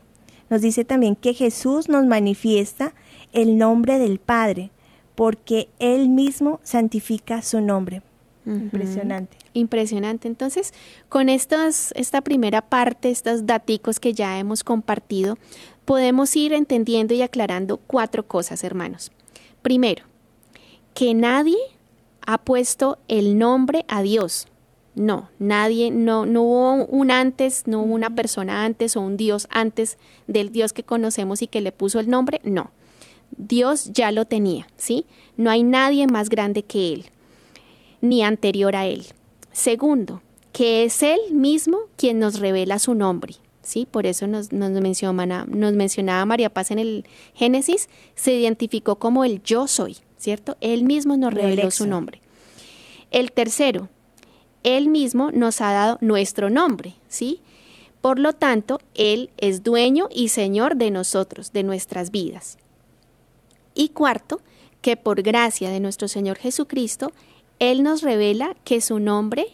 Nos 0.51 0.63
dice 0.63 0.85
también 0.85 1.17
que 1.17 1.35
Jesús 1.35 1.89
nos 1.89 2.07
manifiesta 2.07 2.95
el 3.33 3.59
nombre 3.59 3.99
del 3.99 4.19
Padre, 4.19 4.71
porque 5.15 5.69
Él 5.79 6.09
mismo 6.09 6.61
santifica 6.63 7.43
su 7.43 7.61
nombre. 7.61 8.03
Impresionante. 8.47 9.37
Impresionante. 9.53 10.27
Entonces, 10.27 10.73
con 11.09 11.29
estas, 11.29 11.93
esta 11.97 12.23
primera 12.23 12.63
parte, 12.63 13.11
estos 13.11 13.45
daticos 13.45 14.01
que 14.01 14.15
ya 14.15 14.39
hemos 14.39 14.65
compartido, 14.65 15.37
podemos 15.85 16.35
ir 16.35 16.53
entendiendo 16.53 17.15
y 17.15 17.23
aclarando 17.23 17.77
cuatro 17.77 18.27
cosas, 18.27 18.65
hermanos. 18.65 19.13
Primero, 19.61 20.05
que 20.95 21.13
nadie 21.15 21.59
ha 22.27 22.39
puesto 22.39 22.99
el 23.09 23.39
nombre 23.39 23.85
a 23.89 24.03
Dios. 24.03 24.47
No, 24.99 25.31
nadie, 25.39 25.91
no, 25.91 26.27
no 26.27 26.43
hubo 26.43 26.87
un 26.87 27.11
antes, 27.11 27.67
no 27.67 27.83
hubo 27.83 27.95
una 27.95 28.15
persona 28.15 28.65
antes 28.65 28.97
o 28.97 29.01
un 29.01 29.17
Dios 29.17 29.47
antes 29.51 29.97
del 30.27 30.51
Dios 30.51 30.73
que 30.73 30.83
conocemos 30.83 31.43
y 31.43 31.47
que 31.47 31.61
le 31.61 31.73
puso 31.73 32.01
el 32.01 32.11
nombre, 32.11 32.41
no. 32.45 32.71
Dios 33.37 33.91
ya 33.93 34.11
lo 34.11 34.25
tenía, 34.25 34.67
¿sí? 34.77 35.07
No 35.37 35.51
hay 35.51 35.63
nadie 35.63 36.07
más 36.07 36.29
grande 36.29 36.63
que 36.63 36.93
Él, 36.93 37.07
ni 38.01 38.23
anterior 38.23 38.75
a 38.75 38.87
Él. 38.87 39.07
Segundo, 39.53 40.23
que 40.53 40.85
es 40.85 41.03
Él 41.03 41.21
mismo 41.33 41.79
quien 41.97 42.19
nos 42.19 42.41
revela 42.41 42.79
su 42.79 42.95
nombre, 42.95 43.35
¿sí? 43.63 43.87
Por 43.91 44.07
eso 44.07 44.27
nos, 44.27 44.53
nos, 44.53 44.71
mencionaba, 44.71 45.45
nos 45.47 45.73
mencionaba 45.75 46.25
María 46.27 46.51
Paz 46.51 46.71
en 46.71 46.79
el 46.79 47.05
Génesis, 47.35 47.89
se 48.15 48.35
identificó 48.35 48.97
como 48.97 49.25
el 49.25 49.43
yo 49.43 49.69
soy, 49.69 49.99
¿cierto? 50.17 50.57
Él 50.61 50.85
mismo 50.85 51.17
nos 51.17 51.33
reveló 51.33 51.71
su 51.71 51.87
nombre. 51.87 52.21
El 53.11 53.33
tercero, 53.33 53.89
él 54.77 54.89
mismo 54.89 55.31
nos 55.31 55.61
ha 55.61 55.73
dado 55.73 55.99
nuestro 56.01 56.51
nombre, 56.51 56.95
¿sí? 57.09 57.41
Por 58.01 58.19
lo 58.19 58.33
tanto, 58.33 58.81
Él 58.95 59.31
es 59.39 59.63
dueño 59.63 60.09
y 60.11 60.29
Señor 60.29 60.77
de 60.77 60.91
nosotros, 60.91 61.53
de 61.53 61.63
nuestras 61.63 62.11
vidas. 62.11 62.59
Y 63.75 63.89
cuarto, 63.89 64.41
que 64.83 64.97
por 64.97 65.23
gracia 65.23 65.71
de 65.71 65.81
nuestro 65.81 66.07
Señor 66.07 66.39
Jesucristo, 66.39 67.13
Él 67.59 67.83
nos 67.83 68.03
revela 68.03 68.55
que 68.65 68.81
su 68.81 69.01
nombre 69.01 69.47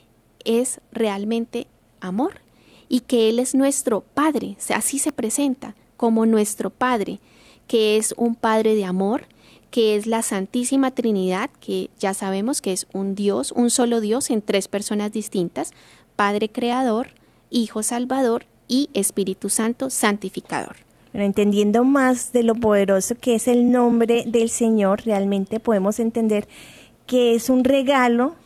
es 0.45 0.81
realmente 0.93 1.67
amor 2.01 2.41
y 2.89 3.01
que 3.01 3.31
Él 3.31 3.39
es 3.39 3.55
nuestro 3.55 4.03
Padre, 4.03 4.57
así 4.75 4.99
se 4.99 5.13
presenta 5.13 5.75
como 5.97 6.27
nuestro 6.27 6.71
Padre, 6.71 7.21
que 7.67 7.97
es 7.97 8.15
un 8.19 8.35
Padre 8.35 8.75
de 8.75 8.85
amor, 8.85 9.27
que 9.75 9.97
es 9.97 10.07
la 10.07 10.23
Santísima 10.23 10.93
Trinidad, 10.93 11.51
que 11.59 11.91
ya 11.99 12.15
sabemos 12.15 12.63
que 12.63 12.73
es 12.73 12.87
un 12.93 13.17
Dios, 13.17 13.51
un 13.51 13.71
solo 13.71 14.01
Dios 14.01 14.31
en 14.31 14.41
tres 14.41 14.69
personas 14.69 15.11
distintas, 15.11 15.73
Padre 16.15 16.49
Creador, 16.49 17.09
Hijo 17.51 17.83
Salvador 17.83 18.47
y 18.69 18.89
Espíritu 18.95 19.49
Santo 19.49 19.91
Santificador. 19.91 20.77
Pero 21.11 21.25
entendiendo 21.25 21.83
más 21.83 22.31
de 22.31 22.45
lo 22.45 22.55
poderoso 22.55 23.17
que 23.17 23.35
es 23.35 23.49
el 23.49 23.73
nombre 23.73 24.23
del 24.29 24.49
Señor, 24.49 25.03
realmente 25.05 25.59
podemos 25.59 25.99
entender 25.99 26.47
que 27.09 27.35
es 27.35 27.51
un 27.51 27.65
regalo 27.65 28.37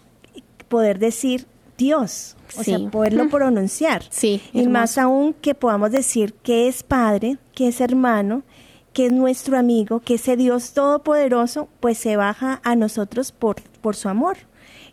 poder 0.69 0.99
decir 0.99 1.45
Dios, 1.77 2.39
o 2.59 2.65
sea, 2.65 2.79
poderlo 2.91 3.29
pronunciar. 3.29 4.03
Sí, 4.09 4.41
y 4.55 4.67
más 4.67 4.97
aún 4.97 5.35
que 5.35 5.55
podamos 5.55 5.91
decir 5.91 6.33
que 6.43 6.69
es 6.69 6.83
Padre, 6.83 7.37
que 7.55 7.69
es 7.69 7.83
hermano, 7.83 8.45
que 8.93 9.07
es 9.07 9.13
nuestro 9.13 9.59
amigo, 9.59 10.01
que 10.01 10.15
ese 10.15 10.37
Dios 10.37 10.73
todopoderoso, 10.73 11.69
pues 11.81 11.99
se 11.99 12.17
baja 12.17 12.61
a 12.65 12.77
nosotros 12.77 13.33
por, 13.33 13.57
por 13.81 13.97
su 13.97 14.09
amor. 14.09 14.37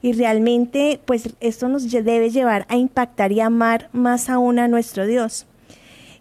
Y 0.02 0.14
realmente, 0.14 1.00
pues 1.06 1.36
esto 1.40 1.68
nos 1.68 1.90
debe 1.90 2.30
llevar 2.30 2.66
a 2.70 2.78
impactar 2.78 3.32
y 3.32 3.40
amar 3.40 3.90
más 3.92 4.30
aún 4.30 4.60
a 4.60 4.68
nuestro 4.68 5.08
Dios. 5.08 5.48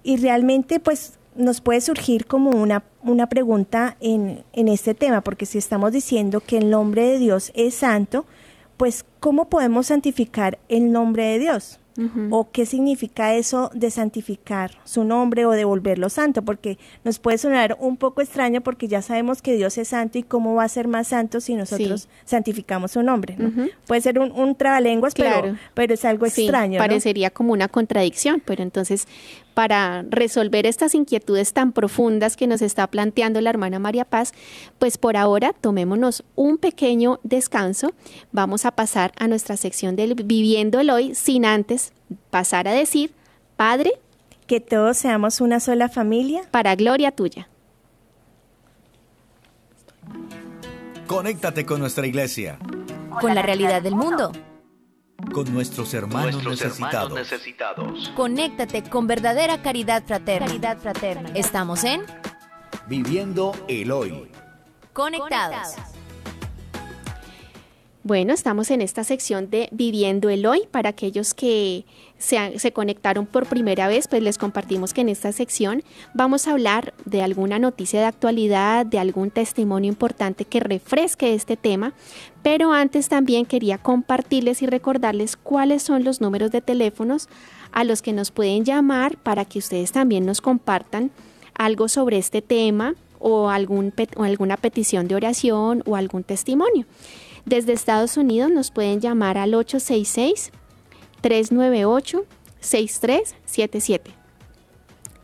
Y 0.02 0.16
realmente, 0.16 0.80
pues 0.80 1.18
nos 1.36 1.60
puede 1.60 1.80
surgir 1.80 2.26
como 2.26 2.50
una, 2.50 2.84
una 3.02 3.28
pregunta 3.28 3.96
en, 4.00 4.44
en 4.52 4.68
este 4.68 4.94
tema, 4.94 5.20
porque 5.20 5.46
si 5.46 5.58
estamos 5.58 5.92
diciendo 5.92 6.40
que 6.40 6.58
el 6.58 6.70
nombre 6.70 7.02
de 7.02 7.18
Dios 7.18 7.52
es 7.54 7.74
santo, 7.74 8.24
pues 8.76 9.04
¿cómo 9.20 9.48
podemos 9.48 9.88
santificar 9.88 10.58
el 10.68 10.92
nombre 10.92 11.24
de 11.24 11.38
Dios? 11.38 11.80
O 12.30 12.50
qué 12.50 12.66
significa 12.66 13.34
eso 13.34 13.70
de 13.72 13.90
santificar 13.90 14.72
su 14.84 15.04
nombre 15.04 15.46
o 15.46 15.52
de 15.52 15.64
volverlo 15.64 16.08
santo, 16.08 16.42
porque 16.42 16.78
nos 17.04 17.18
puede 17.18 17.38
sonar 17.38 17.76
un 17.80 17.96
poco 17.96 18.20
extraño 18.20 18.62
porque 18.62 18.88
ya 18.88 19.00
sabemos 19.00 19.42
que 19.42 19.54
Dios 19.56 19.78
es 19.78 19.88
santo 19.88 20.18
y 20.18 20.22
cómo 20.22 20.54
va 20.54 20.64
a 20.64 20.68
ser 20.68 20.88
más 20.88 21.08
santo 21.08 21.40
si 21.40 21.54
nosotros 21.54 22.08
santificamos 22.24 22.92
su 22.92 23.02
nombre. 23.02 23.36
Puede 23.86 24.00
ser 24.00 24.18
un, 24.18 24.54
trabalenguas, 24.56 25.14
pero, 25.14 25.56
pero 25.74 25.94
es 25.94 26.04
algo 26.04 26.26
extraño. 26.26 26.78
Parecería 26.78 27.30
como 27.30 27.52
una 27.52 27.68
contradicción, 27.68 28.42
pero 28.44 28.62
entonces 28.62 29.06
para 29.54 30.04
resolver 30.08 30.66
estas 30.66 30.94
inquietudes 30.94 31.52
tan 31.52 31.72
profundas 31.72 32.36
que 32.36 32.46
nos 32.46 32.60
está 32.60 32.86
planteando 32.88 33.40
la 33.40 33.50
hermana 33.50 33.78
María 33.78 34.04
Paz, 34.04 34.32
pues 34.78 34.98
por 34.98 35.16
ahora 35.16 35.52
tomémonos 35.52 36.24
un 36.34 36.58
pequeño 36.58 37.20
descanso. 37.22 37.94
Vamos 38.32 38.66
a 38.66 38.72
pasar 38.72 39.12
a 39.18 39.28
nuestra 39.28 39.56
sección 39.56 39.96
del 39.96 40.14
Viviendo 40.14 40.80
el 40.80 40.90
Hoy 40.90 41.14
sin 41.14 41.46
antes 41.46 41.92
pasar 42.30 42.68
a 42.68 42.72
decir, 42.72 43.12
Padre, 43.56 43.92
que 44.46 44.60
todos 44.60 44.96
seamos 44.96 45.40
una 45.40 45.60
sola 45.60 45.88
familia. 45.88 46.42
Para 46.50 46.74
gloria 46.74 47.12
tuya. 47.12 47.48
Conéctate 51.06 51.64
con 51.64 51.80
nuestra 51.80 52.06
iglesia. 52.06 52.58
Con 53.20 53.34
la 53.34 53.42
realidad 53.42 53.82
del 53.82 53.94
mundo. 53.94 54.32
Con 55.32 55.52
nuestros 55.52 55.94
hermanos, 55.94 56.44
necesitados. 56.44 57.12
necesitados. 57.12 58.10
Conéctate 58.16 58.82
con 58.82 59.06
verdadera 59.06 59.62
caridad 59.62 60.04
fraterna. 60.04 60.46
Caridad 60.46 60.78
fraterna. 60.78 61.30
Estamos 61.34 61.84
en 61.84 62.02
Viviendo 62.88 63.52
el 63.68 63.90
hoy. 63.92 64.28
Conectados. 64.92 65.76
Bueno, 68.02 68.34
estamos 68.34 68.70
en 68.70 68.82
esta 68.82 69.02
sección 69.02 69.48
de 69.48 69.68
Viviendo 69.72 70.28
el 70.28 70.44
Hoy. 70.44 70.68
Para 70.70 70.90
aquellos 70.90 71.32
que 71.32 71.86
se, 72.24 72.72
conectaron 72.72 73.26
por 73.26 73.46
primera 73.46 73.86
vez, 73.86 74.08
pues 74.08 74.22
les 74.22 74.38
compartimos 74.38 74.94
que 74.94 75.02
en 75.02 75.08
esta 75.08 75.32
sección 75.32 75.82
vamos 76.14 76.46
a 76.46 76.52
hablar 76.52 76.94
de 77.04 77.22
alguna 77.22 77.58
noticia 77.58 78.00
de 78.00 78.06
actualidad, 78.06 78.86
de 78.86 78.98
algún 78.98 79.30
testimonio 79.30 79.88
importante 79.88 80.44
que 80.44 80.60
refresque 80.60 81.34
este 81.34 81.56
tema. 81.56 81.92
Pero 82.42 82.72
antes 82.72 83.08
también 83.08 83.46
quería 83.46 83.78
compartirles 83.78 84.62
y 84.62 84.66
recordarles 84.66 85.36
cuáles 85.36 85.82
son 85.82 86.04
los 86.04 86.20
números 86.20 86.50
de 86.50 86.60
teléfonos 86.60 87.28
a 87.72 87.84
los 87.84 88.02
que 88.02 88.12
nos 88.12 88.30
pueden 88.30 88.64
llamar 88.64 89.16
para 89.18 89.44
que 89.44 89.58
ustedes 89.58 89.92
también 89.92 90.24
nos 90.24 90.40
compartan 90.40 91.10
algo 91.54 91.88
sobre 91.88 92.18
este 92.18 92.42
tema 92.42 92.94
o, 93.18 93.50
algún, 93.50 93.92
o 94.16 94.24
alguna 94.24 94.56
petición 94.56 95.08
de 95.08 95.14
oración 95.14 95.82
o 95.86 95.96
algún 95.96 96.24
testimonio. 96.24 96.86
Desde 97.44 97.74
Estados 97.74 98.16
Unidos 98.16 98.50
nos 98.50 98.70
pueden 98.70 99.00
llamar 99.00 99.36
al 99.36 99.54
866-398-6377. 101.24 104.00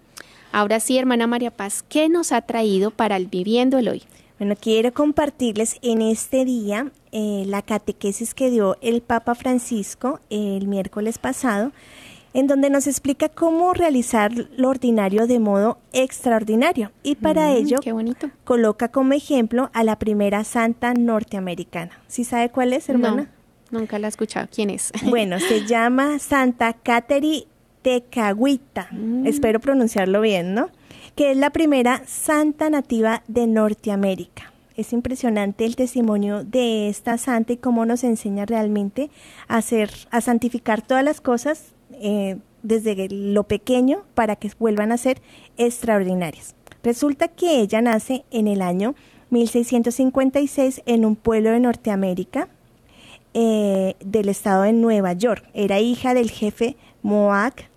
Ahora 0.52 0.80
sí, 0.80 0.96
hermana 0.96 1.26
María 1.26 1.50
Paz, 1.50 1.84
¿qué 1.86 2.08
nos 2.08 2.32
ha 2.32 2.40
traído 2.40 2.90
para 2.90 3.16
el 3.16 3.26
Viviendo 3.26 3.76
el 3.78 3.88
Hoy? 3.88 4.04
Bueno, 4.38 4.54
quiero 4.58 4.92
compartirles 4.92 5.78
en 5.82 6.02
este 6.02 6.44
día 6.44 6.90
eh, 7.12 7.44
la 7.46 7.62
catequesis 7.62 8.34
que 8.34 8.50
dio 8.50 8.76
el 8.80 9.02
Papa 9.02 9.34
Francisco 9.34 10.20
el 10.30 10.66
miércoles 10.66 11.18
pasado 11.18 11.72
en 12.36 12.46
donde 12.46 12.68
nos 12.68 12.86
explica 12.86 13.30
cómo 13.30 13.72
realizar 13.72 14.30
lo 14.56 14.68
ordinario 14.68 15.26
de 15.26 15.38
modo 15.38 15.78
extraordinario. 15.94 16.92
Y 17.02 17.14
para 17.14 17.48
Mm, 17.48 17.56
ello 17.56 17.78
qué 17.82 17.92
bonito. 17.92 18.30
coloca 18.44 18.88
como 18.88 19.14
ejemplo 19.14 19.70
a 19.72 19.82
la 19.84 19.98
primera 19.98 20.44
santa 20.44 20.92
norteamericana. 20.92 21.92
¿Sí 22.08 22.24
sabe 22.24 22.50
cuál 22.50 22.74
es, 22.74 22.90
hermana? 22.90 23.30
No, 23.70 23.78
nunca 23.80 23.98
la 23.98 24.06
he 24.06 24.10
escuchado. 24.10 24.48
¿Quién 24.54 24.68
es? 24.68 24.92
Bueno, 25.08 25.40
se 25.40 25.64
llama 25.66 26.18
Santa 26.18 26.74
Catherine 26.74 27.46
Tecagüita. 27.80 28.88
Espero 29.24 29.58
pronunciarlo 29.60 30.20
bien, 30.20 30.52
¿no? 30.54 30.68
Que 31.14 31.30
es 31.30 31.36
la 31.38 31.48
primera 31.50 32.02
santa 32.06 32.68
nativa 32.68 33.22
de 33.28 33.46
Norteamérica. 33.46 34.52
Es 34.76 34.92
impresionante 34.92 35.64
el 35.64 35.74
testimonio 35.74 36.44
de 36.44 36.90
esta 36.90 37.16
santa 37.16 37.54
y 37.54 37.56
cómo 37.56 37.86
nos 37.86 38.04
enseña 38.04 38.44
realmente 38.44 39.08
a 39.48 39.56
hacer, 39.56 39.90
a 40.10 40.20
santificar 40.20 40.82
todas 40.82 41.02
las 41.02 41.22
cosas 41.22 41.72
eh, 42.00 42.38
desde 42.62 43.08
lo 43.08 43.44
pequeño 43.44 44.02
para 44.14 44.36
que 44.36 44.50
vuelvan 44.58 44.92
a 44.92 44.96
ser 44.96 45.20
extraordinarias. 45.56 46.54
Resulta 46.82 47.28
que 47.28 47.60
ella 47.60 47.80
nace 47.82 48.24
en 48.30 48.48
el 48.48 48.62
año 48.62 48.94
1656 49.30 50.82
en 50.86 51.04
un 51.04 51.16
pueblo 51.16 51.50
de 51.50 51.60
Norteamérica 51.60 52.48
eh, 53.34 53.94
del 54.00 54.28
estado 54.28 54.62
de 54.62 54.72
Nueva 54.72 55.12
York. 55.12 55.44
Era 55.52 55.80
hija 55.80 56.14
del 56.14 56.30
jefe 56.30 56.76
Moac 57.02 57.68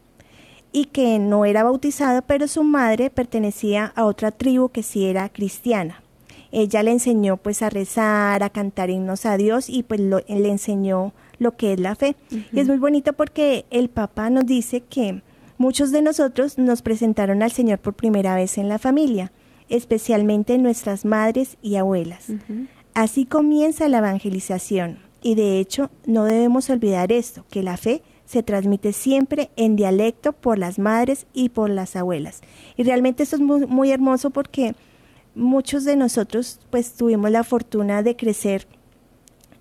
y 0.71 0.86
que 0.86 1.19
no 1.19 1.45
era 1.45 1.63
bautizado, 1.63 2.21
pero 2.21 2.47
su 2.47 2.63
madre 2.63 3.10
pertenecía 3.10 3.91
a 3.95 4.05
otra 4.05 4.32
tribu 4.32 4.69
que 4.69 4.84
sí 4.84 5.05
era 5.05 5.29
cristiana. 5.29 6.01
Ella 6.51 6.84
le 6.84 6.91
enseñó 6.91 7.38
pues 7.38 7.62
a 7.62 7.69
rezar, 7.69 8.41
a 8.43 8.49
cantar 8.49 8.89
himnos 8.89 9.25
a 9.25 9.38
Dios 9.38 9.69
y 9.69 9.84
pues 9.84 9.99
lo, 9.99 10.19
le 10.27 10.49
enseñó 10.49 11.13
lo 11.39 11.58
que 11.58 11.73
es 11.73 11.80
la 11.80 11.95
fe. 11.95 12.15
Uh 12.32 12.36
-huh. 12.36 12.45
Y 12.54 12.60
es 12.60 12.67
muy 12.67 12.78
bonito 12.78 13.13
porque 13.13 13.65
el 13.71 13.89
Papa 13.89 14.30
nos 14.30 14.45
dice 14.45 14.82
que 14.82 15.21
muchos 15.58 15.91
de 15.91 16.02
nosotros 16.02 16.58
nos 16.58 16.82
presentaron 16.82 17.41
al 17.41 17.52
Señor 17.52 17.80
por 17.80 17.93
primera 17.95 18.36
vez 18.36 18.58
en 18.58 18.69
la 18.69 18.78
familia, 18.78 19.32
especialmente 19.69 20.58
nuestras 20.58 21.06
madres 21.06 21.58
y 21.62 21.75
abuelas. 21.75 22.30
Uh 22.30 22.34
-huh. 22.34 22.67
Así 22.93 23.25
comienza 23.25 23.88
la 23.88 23.99
evangelización 23.99 24.99
y 25.21 25.36
de 25.36 25.60
hecho 25.60 25.89
no 26.06 26.25
debemos 26.25 26.69
olvidar 26.69 27.12
esto, 27.12 27.45
que 27.49 27.63
la 27.63 27.78
fe 27.78 28.02
se 28.25 28.43
transmite 28.43 28.93
siempre 28.93 29.49
en 29.56 29.75
dialecto 29.75 30.34
por 30.34 30.58
las 30.58 30.78
madres 30.78 31.25
y 31.34 31.49
por 31.49 31.69
las 31.69 31.95
abuelas. 31.95 32.41
Y 32.78 32.84
realmente 32.84 33.23
esto 33.23 33.38
es 33.38 33.41
muy, 33.41 33.65
muy 33.65 33.91
hermoso 33.91 34.30
porque 34.30 34.75
muchos 35.34 35.84
de 35.84 35.95
nosotros 35.95 36.60
pues 36.69 36.93
tuvimos 36.93 37.32
la 37.32 37.43
fortuna 37.43 38.04
de 38.04 38.15
crecer 38.15 38.67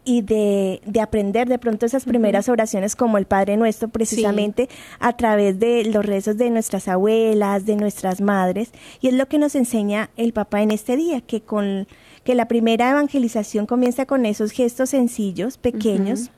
y 0.09 0.23
de, 0.23 0.81
de, 0.87 1.03
aprender 1.03 1.51
de 1.51 1.59
pronto 1.59 1.85
esas 1.85 2.07
primeras 2.07 2.49
uh 2.49 2.51
-huh. 2.51 2.55
oraciones 2.55 2.97
como 2.97 3.19
el 3.19 3.27
Padre 3.27 3.59
Nuestro, 3.59 3.89
precisamente 3.89 4.67
sí. 4.71 4.77
a 5.01 5.13
través 5.19 5.59
de 5.59 5.85
los 5.85 6.03
rezos 6.03 6.39
de 6.39 6.49
nuestras 6.49 6.89
abuelas, 6.89 7.67
de 7.67 7.77
nuestras 7.77 8.23
madres. 8.23 8.71
Y 9.03 9.09
es 9.09 9.15
lo 9.15 9.27
que 9.27 9.39
nos 9.39 9.55
enseña 9.55 10.09
el 10.17 10.33
Papa 10.33 10.63
en 10.63 10.71
este 10.71 10.97
día, 10.97 11.21
que, 11.21 11.43
con, 11.43 11.87
que 12.25 12.35
la 12.35 12.49
primera 12.49 12.91
evangelización 12.91 13.67
comienza 13.67 14.07
con 14.07 14.25
esos 14.25 14.53
gestos 14.53 14.89
sencillos, 14.89 15.59
pequeños, 15.59 16.21
uh 16.21 16.25
-huh. 16.25 16.31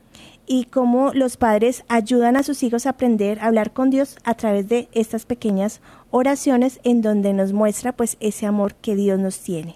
y 0.47 0.65
cómo 0.65 1.13
los 1.13 1.37
padres 1.37 1.85
ayudan 1.87 2.35
a 2.35 2.43
sus 2.43 2.63
hijos 2.63 2.85
a 2.85 2.89
aprender 2.89 3.39
a 3.39 3.45
hablar 3.45 3.71
con 3.71 3.89
Dios 3.89 4.17
a 4.25 4.33
través 4.33 4.67
de 4.67 4.89
estas 4.91 5.25
pequeñas 5.25 5.79
oraciones 6.09 6.81
en 6.83 7.01
donde 7.01 7.31
nos 7.31 7.53
muestra 7.53 7.93
pues 7.93 8.17
ese 8.19 8.45
amor 8.45 8.75
que 8.75 8.97
Dios 8.97 9.17
nos 9.17 9.39
tiene. 9.39 9.75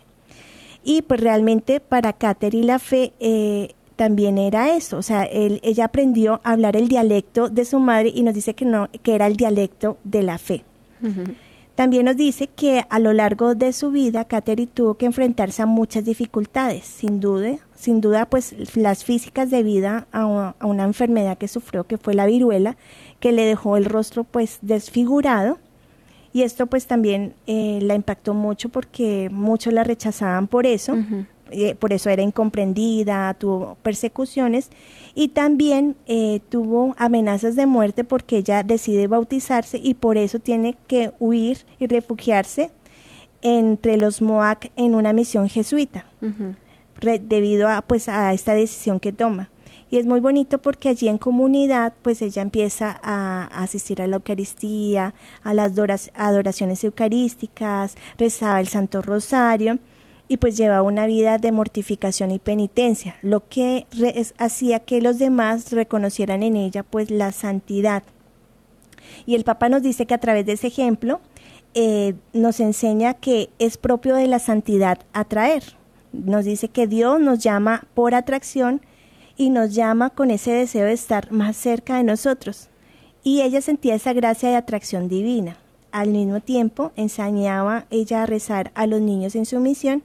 Y 0.83 1.01
pues 1.01 1.21
realmente 1.21 1.79
para 1.79 2.11
Catherine 2.11 2.67
la 2.67 2.77
fe 2.77 3.13
eh, 3.19 3.73
también 3.95 4.37
era 4.37 4.75
eso, 4.75 4.97
o 4.97 5.01
sea, 5.01 5.23
él, 5.23 5.59
ella 5.63 5.85
aprendió 5.85 6.41
a 6.43 6.51
hablar 6.51 6.75
el 6.75 6.87
dialecto 6.87 7.49
de 7.49 7.65
su 7.65 7.79
madre 7.79 8.11
y 8.13 8.23
nos 8.23 8.33
dice 8.33 8.53
que 8.53 8.65
no, 8.65 8.89
que 9.03 9.15
era 9.15 9.27
el 9.27 9.37
dialecto 9.37 9.97
de 10.03 10.23
la 10.23 10.37
fe. 10.37 10.63
Uh 11.01 11.07
-huh. 11.07 11.35
También 11.75 12.05
nos 12.05 12.15
dice 12.15 12.47
que 12.47 12.85
a 12.89 12.99
lo 12.99 13.11
largo 13.11 13.53
de 13.53 13.73
su 13.73 13.91
vida 13.91 14.23
Catherine 14.23 14.71
tuvo 14.73 14.93
que 14.93 15.05
enfrentarse 15.05 15.61
a 15.61 15.65
muchas 15.65 16.05
dificultades, 16.05 16.85
sin 16.85 17.19
duda, 17.19 17.57
sin 17.75 17.99
duda 17.99 18.25
pues 18.25 18.55
las 18.77 19.03
físicas 19.03 19.49
debido 19.49 19.89
a, 19.89 20.05
a 20.57 20.65
una 20.65 20.85
enfermedad 20.85 21.37
que 21.37 21.49
sufrió 21.49 21.83
que 21.83 21.97
fue 21.97 22.13
la 22.13 22.25
viruela, 22.27 22.77
que 23.19 23.33
le 23.33 23.45
dejó 23.45 23.75
el 23.75 23.85
rostro 23.85 24.23
pues 24.23 24.59
desfigurado 24.61 25.57
y 26.31 26.43
esto 26.43 26.67
pues 26.67 26.87
también 26.87 27.33
eh, 27.45 27.79
la 27.81 27.95
impactó 27.95 28.33
mucho 28.33 28.69
porque 28.69 29.29
muchos 29.29 29.73
la 29.73 29.83
rechazaban 29.83 30.47
por 30.47 30.65
eso. 30.65 30.93
Uh 30.93 30.97
-huh 30.97 31.25
eh, 31.55 31.73
por 31.75 31.93
eso 31.93 32.09
era 32.09 32.21
incomprendida, 32.21 33.33
tuvo 33.35 33.77
persecuciones 33.81 34.69
y 35.13 35.29
también 35.29 35.95
eh, 36.05 36.41
tuvo 36.49 36.95
amenazas 36.97 37.55
de 37.55 37.65
muerte 37.65 38.03
porque 38.03 38.37
ella 38.37 38.61
decide 38.61 39.07
bautizarse 39.07 39.79
y 39.81 39.93
por 39.93 40.17
eso 40.17 40.39
tiene 40.39 40.75
que 40.87 41.13
huir 41.17 41.59
y 41.79 41.87
refugiarse 41.87 42.71
entre 43.41 43.95
los 43.95 44.21
Moac 44.21 44.69
en 44.75 44.95
una 44.95 45.13
misión 45.13 45.47
jesuita, 45.47 46.05
uh 46.21 46.25
-huh. 46.25 46.55
re, 46.99 47.19
debido 47.19 47.69
a, 47.69 47.81
pues, 47.81 48.09
a 48.09 48.33
esta 48.33 48.53
decisión 48.53 48.99
que 48.99 49.13
toma. 49.13 49.49
Y 49.89 49.97
es 49.97 50.05
muy 50.05 50.19
bonito 50.19 50.57
porque 50.57 50.89
allí 50.89 51.07
en 51.07 51.17
comunidad, 51.17 51.93
pues 52.01 52.21
ella 52.21 52.41
empieza 52.41 52.99
a, 53.01 53.43
a 53.43 53.63
asistir 53.63 54.01
a 54.01 54.07
la 54.07 54.17
Eucaristía, 54.17 55.13
a 55.41 55.53
las 55.53 55.71
adoraciones 56.15 56.83
eucarísticas, 56.83 57.95
rezaba 58.17 58.59
el 58.59 58.67
Santo 58.67 59.01
Rosario 59.01 59.79
y 60.27 60.37
pues 60.37 60.57
llevaba 60.57 60.81
una 60.81 61.05
vida 61.05 61.37
de 61.37 61.51
mortificación 61.51 62.31
y 62.31 62.39
penitencia, 62.39 63.17
lo 63.21 63.47
que 63.47 63.85
hacía 64.37 64.79
que 64.79 65.01
los 65.01 65.19
demás 65.19 65.71
reconocieran 65.71 66.43
en 66.43 66.55
ella 66.55 66.83
pues 66.83 67.11
la 67.11 67.31
santidad. 67.31 68.03
Y 69.25 69.35
el 69.35 69.43
Papa 69.43 69.69
nos 69.69 69.83
dice 69.83 70.05
que 70.05 70.13
a 70.13 70.19
través 70.19 70.45
de 70.45 70.53
ese 70.53 70.67
ejemplo 70.67 71.21
eh, 71.73 72.15
nos 72.33 72.59
enseña 72.59 73.13
que 73.13 73.49
es 73.59 73.77
propio 73.77 74.15
de 74.15 74.27
la 74.27 74.39
santidad 74.39 74.99
atraer. 75.13 75.63
Nos 76.11 76.45
dice 76.45 76.69
que 76.69 76.87
Dios 76.87 77.19
nos 77.19 77.39
llama 77.39 77.87
por 77.93 78.15
atracción 78.15 78.81
y 79.37 79.49
nos 79.49 79.75
llama 79.75 80.09
con 80.09 80.31
ese 80.31 80.51
deseo 80.51 80.85
de 80.85 80.93
estar 80.93 81.31
más 81.31 81.55
cerca 81.57 81.97
de 81.97 82.03
nosotros. 82.03 82.69
Y 83.23 83.41
ella 83.41 83.61
sentía 83.61 83.95
esa 83.95 84.13
gracia 84.13 84.49
de 84.49 84.55
atracción 84.55 85.07
divina 85.07 85.57
al 85.95 86.09
mismo 86.09 86.41
tiempo 86.41 86.91
enseñaba 86.97 87.85
ella 87.89 88.23
a 88.23 88.25
rezar 88.25 88.69
a 88.75 88.85
los 88.85 88.99
niños 88.99 89.33
en 89.33 89.45
su 89.45 89.61
misión 89.61 90.03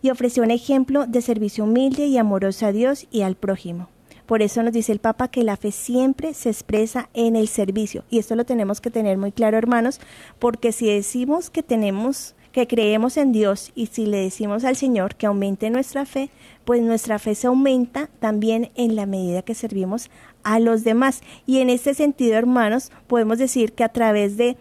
y 0.00 0.10
ofreció 0.10 0.44
un 0.44 0.52
ejemplo 0.52 1.08
de 1.08 1.22
servicio 1.22 1.64
humilde 1.64 2.06
y 2.06 2.18
amoroso 2.18 2.66
a 2.66 2.72
Dios 2.72 3.08
y 3.10 3.22
al 3.22 3.34
prójimo. 3.34 3.88
Por 4.26 4.42
eso 4.42 4.62
nos 4.62 4.72
dice 4.72 4.92
el 4.92 5.00
Papa 5.00 5.26
que 5.26 5.42
la 5.42 5.56
fe 5.56 5.72
siempre 5.72 6.34
se 6.34 6.50
expresa 6.50 7.10
en 7.14 7.34
el 7.34 7.48
servicio. 7.48 8.04
Y 8.10 8.20
esto 8.20 8.36
lo 8.36 8.44
tenemos 8.44 8.80
que 8.80 8.92
tener 8.92 9.18
muy 9.18 9.32
claro, 9.32 9.58
hermanos, 9.58 10.00
porque 10.38 10.70
si 10.70 10.86
decimos 10.86 11.50
que 11.50 11.64
tenemos 11.64 12.36
que 12.52 12.68
creemos 12.68 13.16
en 13.16 13.32
Dios 13.32 13.72
y 13.74 13.86
si 13.86 14.06
le 14.06 14.18
decimos 14.18 14.62
al 14.62 14.76
Señor 14.76 15.16
que 15.16 15.26
aumente 15.26 15.68
nuestra 15.68 16.06
fe, 16.06 16.30
pues 16.64 16.80
nuestra 16.80 17.18
fe 17.18 17.34
se 17.34 17.48
aumenta 17.48 18.08
también 18.20 18.70
en 18.76 18.94
la 18.94 19.06
medida 19.06 19.42
que 19.42 19.56
servimos 19.56 20.10
a 20.44 20.60
los 20.60 20.84
demás. 20.84 21.22
Y 21.44 21.58
en 21.58 21.70
este 21.70 21.92
sentido, 21.92 22.36
hermanos, 22.36 22.92
podemos 23.08 23.38
decir 23.38 23.72
que 23.72 23.82
a 23.82 23.88
través 23.88 24.36
de 24.36 24.56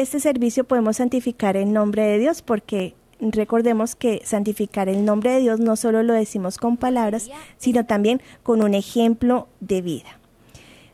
este 0.00 0.20
servicio 0.20 0.64
podemos 0.64 0.98
santificar 0.98 1.56
el 1.56 1.72
nombre 1.72 2.02
de 2.02 2.18
Dios 2.18 2.42
porque 2.42 2.94
recordemos 3.18 3.96
que 3.96 4.20
santificar 4.24 4.90
el 4.90 5.04
nombre 5.04 5.30
de 5.30 5.40
Dios 5.40 5.58
no 5.58 5.76
solo 5.76 6.02
lo 6.02 6.12
decimos 6.12 6.58
con 6.58 6.76
palabras, 6.76 7.30
sino 7.56 7.86
también 7.86 8.20
con 8.42 8.62
un 8.62 8.74
ejemplo 8.74 9.48
de 9.60 9.80
vida. 9.80 10.18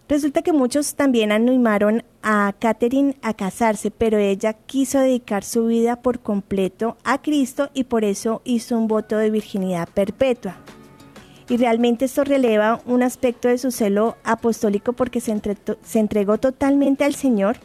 Resulta 0.09 0.43
que 0.43 0.53
muchos 0.53 0.95
también 0.95 1.33
animaron 1.33 2.05
a 2.23 2.55
Catherine 2.59 3.17
a 3.23 3.35
casarse, 3.35 3.91
pero 3.91 4.19
ella 4.19 4.53
quiso 4.53 5.01
dedicar 5.01 5.43
su 5.43 5.67
vida 5.67 5.97
por 5.97 6.21
completo 6.21 6.97
a 7.03 7.23
Cristo 7.23 7.71
y 7.75 7.85
por 7.85 8.05
eso 8.05 8.41
hizo 8.45 8.79
un 8.79 8.89
voto 8.89 9.17
de 9.17 9.31
virginidad 9.31 9.89
perpetua. 9.89 10.57
Y 11.49 11.57
realmente 11.57 12.05
esto 12.05 12.25
releva 12.25 12.81
un 12.87 13.03
aspecto 13.03 13.49
de 13.49 13.59
su 13.59 13.71
celo 13.73 14.17
apostólico 14.23 14.93
porque 14.93 15.21
se, 15.21 15.35
se 15.83 15.99
entregó 15.99 16.39
totalmente 16.39 17.05
al 17.05 17.15
Señor. 17.15 17.57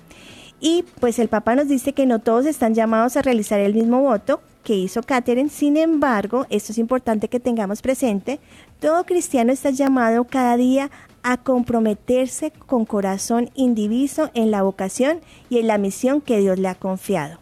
Y 0.60 0.86
pues 1.00 1.20
el 1.20 1.28
Papa 1.28 1.56
nos 1.56 1.68
dice 1.68 1.94
que 1.94 2.06
no 2.06 2.20
todos 2.20 2.46
están 2.46 2.74
llamados 2.74 3.16
a 3.16 3.22
realizar 3.22 3.60
el 3.60 3.76
mismo 3.76 4.02
voto 4.02 4.42
que 4.64 4.76
hizo 4.76 5.02
Catherine, 5.02 5.50
sin 5.50 5.78
embargo, 5.78 6.46
esto 6.50 6.74
es 6.74 6.78
importante 6.78 7.30
que 7.30 7.40
tengamos 7.40 7.82
presente, 7.82 8.40
todo 8.82 9.06
cristiano 9.06 9.54
está 9.54 9.70
llamado 9.70 10.26
cada 10.26 10.58
día 10.58 10.92
a 11.24 11.38
comprometerse 11.38 12.52
con 12.52 12.86
corazón 12.86 13.50
indiviso 13.56 14.30
en 14.34 14.52
la 14.52 14.64
vocación 14.64 15.22
y 15.50 15.60
en 15.60 15.68
la 15.68 15.78
misión 15.78 16.20
que 16.20 16.40
Dios 16.40 16.60
le 16.60 16.68
ha 16.68 16.76
confiado. 16.76 17.40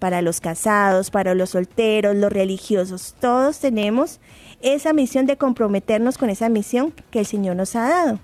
Para 0.00 0.20
los 0.20 0.40
casados, 0.40 1.10
para 1.10 1.34
los 1.34 1.50
solteros, 1.50 2.16
los 2.16 2.32
religiosos, 2.32 3.14
todos 3.20 3.60
tenemos 3.60 4.18
esa 4.60 4.92
misión 4.92 5.26
de 5.26 5.36
comprometernos 5.36 6.18
con 6.18 6.28
esa 6.28 6.48
misión 6.48 6.92
que 7.10 7.20
el 7.20 7.26
Señor 7.26 7.54
nos 7.56 7.76
ha 7.76 7.88
dado. 7.88 8.18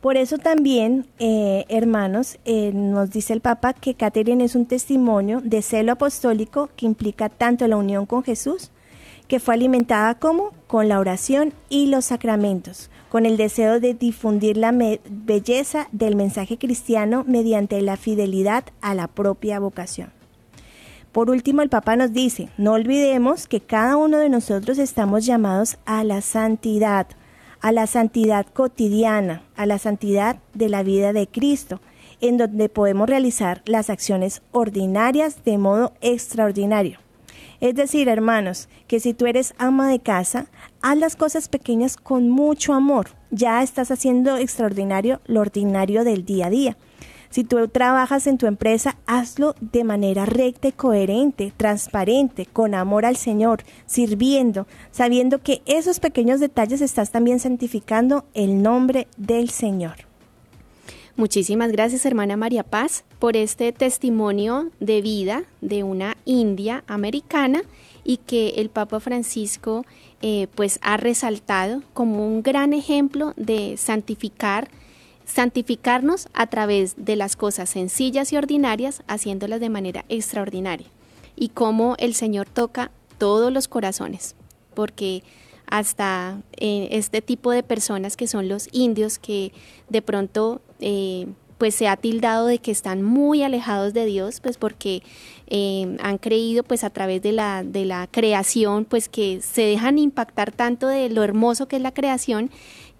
Por 0.00 0.16
eso 0.16 0.38
también, 0.38 1.06
eh, 1.18 1.64
hermanos, 1.68 2.38
eh, 2.44 2.70
nos 2.72 3.10
dice 3.10 3.32
el 3.32 3.40
Papa 3.40 3.72
que 3.72 3.94
Catherine 3.94 4.44
es 4.44 4.54
un 4.54 4.66
testimonio 4.66 5.40
de 5.42 5.60
celo 5.60 5.92
apostólico 5.92 6.70
que 6.76 6.86
implica 6.86 7.28
tanto 7.28 7.66
la 7.66 7.76
unión 7.76 8.06
con 8.06 8.22
Jesús, 8.22 8.70
que 9.26 9.40
fue 9.40 9.54
alimentada 9.54 10.14
como 10.14 10.52
con 10.68 10.88
la 10.88 11.00
oración 11.00 11.52
y 11.68 11.86
los 11.86 12.06
sacramentos, 12.06 12.90
con 13.08 13.26
el 13.26 13.36
deseo 13.36 13.80
de 13.80 13.94
difundir 13.94 14.56
la 14.56 14.72
belleza 14.72 15.88
del 15.90 16.14
mensaje 16.14 16.58
cristiano 16.58 17.24
mediante 17.26 17.82
la 17.82 17.96
fidelidad 17.96 18.64
a 18.80 18.94
la 18.94 19.08
propia 19.08 19.58
vocación. 19.58 20.10
Por 21.10 21.30
último, 21.30 21.62
el 21.62 21.70
Papa 21.70 21.96
nos 21.96 22.12
dice, 22.12 22.50
no 22.56 22.72
olvidemos 22.74 23.48
que 23.48 23.60
cada 23.60 23.96
uno 23.96 24.18
de 24.18 24.28
nosotros 24.28 24.78
estamos 24.78 25.26
llamados 25.26 25.78
a 25.86 26.04
la 26.04 26.20
santidad, 26.20 27.08
a 27.60 27.72
la 27.72 27.86
santidad 27.86 28.46
cotidiana, 28.46 29.42
a 29.56 29.66
la 29.66 29.78
santidad 29.78 30.38
de 30.54 30.68
la 30.68 30.82
vida 30.82 31.12
de 31.12 31.26
Cristo, 31.26 31.80
en 32.20 32.36
donde 32.36 32.68
podemos 32.68 33.08
realizar 33.08 33.62
las 33.66 33.90
acciones 33.90 34.42
ordinarias 34.52 35.44
de 35.44 35.58
modo 35.58 35.92
extraordinario. 36.00 36.98
Es 37.60 37.74
decir, 37.74 38.08
hermanos, 38.08 38.68
que 38.86 39.00
si 39.00 39.14
tú 39.14 39.26
eres 39.26 39.54
ama 39.58 39.88
de 39.88 39.98
casa, 39.98 40.46
haz 40.80 40.96
las 40.96 41.16
cosas 41.16 41.48
pequeñas 41.48 41.96
con 41.96 42.30
mucho 42.30 42.72
amor. 42.72 43.08
Ya 43.30 43.62
estás 43.62 43.90
haciendo 43.90 44.36
extraordinario 44.36 45.20
lo 45.26 45.40
ordinario 45.40 46.04
del 46.04 46.24
día 46.24 46.46
a 46.46 46.50
día. 46.50 46.76
Si 47.30 47.44
tú 47.44 47.68
trabajas 47.68 48.26
en 48.26 48.38
tu 48.38 48.46
empresa, 48.46 48.96
hazlo 49.06 49.54
de 49.60 49.84
manera 49.84 50.24
recta 50.24 50.68
y 50.68 50.72
coherente, 50.72 51.52
transparente, 51.56 52.46
con 52.46 52.74
amor 52.74 53.04
al 53.04 53.16
Señor, 53.16 53.64
sirviendo, 53.86 54.66
sabiendo 54.90 55.42
que 55.42 55.62
esos 55.66 56.00
pequeños 56.00 56.40
detalles 56.40 56.80
estás 56.80 57.10
también 57.10 57.38
santificando 57.38 58.24
el 58.34 58.62
nombre 58.62 59.08
del 59.16 59.50
Señor. 59.50 60.08
Muchísimas 61.18 61.72
gracias, 61.72 62.06
hermana 62.06 62.36
María 62.36 62.62
Paz, 62.62 63.04
por 63.18 63.36
este 63.36 63.72
testimonio 63.72 64.70
de 64.78 65.02
vida 65.02 65.42
de 65.60 65.82
una 65.82 66.16
india 66.24 66.84
americana 66.86 67.62
y 68.04 68.18
que 68.18 68.50
el 68.50 68.70
Papa 68.70 69.00
Francisco 69.00 69.84
eh, 70.22 70.46
pues 70.54 70.78
ha 70.80 70.96
resaltado 70.96 71.82
como 71.92 72.24
un 72.24 72.44
gran 72.44 72.72
ejemplo 72.72 73.34
de 73.36 73.76
santificar, 73.76 74.68
santificarnos 75.28 76.28
a 76.32 76.46
través 76.46 76.94
de 76.96 77.14
las 77.14 77.36
cosas 77.36 77.68
sencillas 77.68 78.32
y 78.32 78.36
ordinarias, 78.36 79.02
haciéndolas 79.06 79.60
de 79.60 79.68
manera 79.68 80.04
extraordinaria. 80.08 80.86
Y 81.36 81.50
cómo 81.50 81.94
el 81.98 82.14
Señor 82.14 82.48
toca 82.48 82.90
todos 83.18 83.52
los 83.52 83.68
corazones, 83.68 84.34
porque 84.74 85.22
hasta 85.66 86.40
eh, 86.56 86.88
este 86.92 87.20
tipo 87.20 87.50
de 87.50 87.62
personas 87.62 88.16
que 88.16 88.26
son 88.26 88.48
los 88.48 88.68
indios 88.72 89.18
que 89.18 89.52
de 89.90 90.00
pronto 90.00 90.62
eh, 90.80 91.26
pues 91.58 91.74
se 91.74 91.88
ha 91.88 91.96
tildado 91.96 92.46
de 92.46 92.58
que 92.58 92.70
están 92.70 93.02
muy 93.02 93.42
alejados 93.42 93.92
de 93.92 94.06
Dios, 94.06 94.40
pues 94.40 94.56
porque 94.56 95.02
eh, 95.48 95.96
han 96.00 96.18
creído 96.18 96.62
pues 96.62 96.84
a 96.84 96.90
través 96.90 97.20
de 97.20 97.32
la, 97.32 97.64
de 97.64 97.84
la 97.84 98.06
creación, 98.06 98.84
pues 98.84 99.08
que 99.08 99.40
se 99.42 99.62
dejan 99.62 99.98
impactar 99.98 100.52
tanto 100.52 100.86
de 100.86 101.10
lo 101.10 101.24
hermoso 101.24 101.66
que 101.68 101.76
es 101.76 101.82
la 101.82 101.92
creación, 101.92 102.50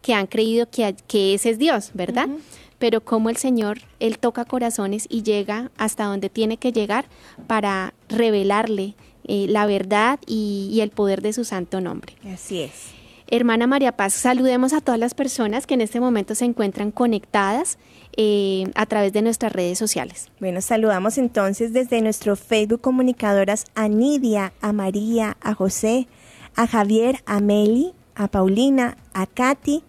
que 0.08 0.14
han 0.14 0.26
creído 0.26 0.70
que, 0.70 0.96
que 1.06 1.34
ese 1.34 1.50
es 1.50 1.58
Dios, 1.58 1.90
¿verdad? 1.92 2.30
Pero 2.78 3.04
como 3.04 3.28
el 3.28 3.36
Señor, 3.36 3.80
Él 4.00 4.18
toca 4.18 4.46
corazones 4.46 5.04
y 5.10 5.22
llega 5.22 5.70
hasta 5.76 6.04
donde 6.04 6.30
tiene 6.30 6.56
que 6.56 6.72
llegar 6.72 7.04
para 7.46 7.92
revelarle 8.08 8.94
eh, 9.24 9.44
la 9.50 9.66
verdad 9.66 10.18
y, 10.26 10.78
el 10.80 10.88
poder 10.88 11.20
de 11.20 11.34
su 11.34 11.44
santo 11.44 11.82
nombre. 11.82 12.14
Así 12.32 12.62
es. 12.62 12.86
Hermana 13.26 13.66
María 13.66 13.92
Paz, 13.92 14.14
saludemos 14.14 14.72
a 14.72 14.80
todas 14.80 14.98
las 14.98 15.12
personas 15.12 15.66
que 15.66 15.74
en 15.74 15.82
este 15.82 16.00
momento 16.00 16.34
se 16.34 16.46
encuentran 16.46 16.90
conectadas 16.90 17.76
eh, 18.16 18.64
a 18.76 18.86
través 18.86 19.12
de 19.12 19.20
nuestras 19.20 19.52
redes 19.52 19.76
sociales. 19.76 20.30
Bueno, 20.40 20.62
saludamos 20.62 21.18
entonces 21.18 21.74
desde 21.74 22.00
nuestro 22.00 22.34
Facebook 22.34 22.80
comunicadoras 22.80 23.66
a 23.74 23.88
Nidia, 23.88 24.54
a 24.62 24.72
María, 24.72 25.36
a 25.42 25.52
José, 25.52 26.08
a 26.56 26.66
Javier, 26.66 27.16
a 27.26 27.40
Meli, 27.40 27.92
a 28.18 28.26
Paulina, 28.26 28.96
a 29.14 29.26
Katy, 29.26 29.84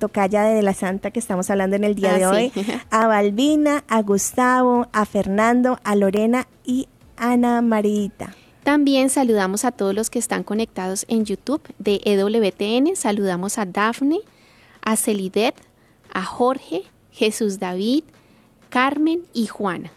tocaya 0.00 0.42
de 0.42 0.62
la 0.62 0.74
Santa 0.74 1.12
que 1.12 1.20
estamos 1.20 1.48
hablando 1.50 1.76
en 1.76 1.84
el 1.84 1.94
día 1.94 2.14
de 2.14 2.24
ah, 2.24 2.30
hoy, 2.30 2.52
a 2.90 3.06
Balbina, 3.06 3.84
a 3.86 4.02
Gustavo, 4.02 4.88
a 4.92 5.06
Fernando, 5.06 5.78
a 5.84 5.94
Lorena 5.94 6.48
y 6.64 6.88
Ana 7.16 7.62
Marita. 7.62 8.34
También 8.64 9.10
saludamos 9.10 9.64
a 9.64 9.72
todos 9.72 9.94
los 9.94 10.10
que 10.10 10.18
están 10.18 10.42
conectados 10.42 11.06
en 11.08 11.24
YouTube 11.24 11.62
de 11.78 12.00
EWTN. 12.04 12.96
Saludamos 12.96 13.58
a 13.58 13.66
Dafne, 13.66 14.20
a 14.82 14.96
Celidet, 14.96 15.54
a 16.12 16.24
Jorge, 16.24 16.82
Jesús 17.10 17.58
David, 17.58 18.04
Carmen 18.68 19.22
y 19.32 19.46
Juana. 19.46 19.92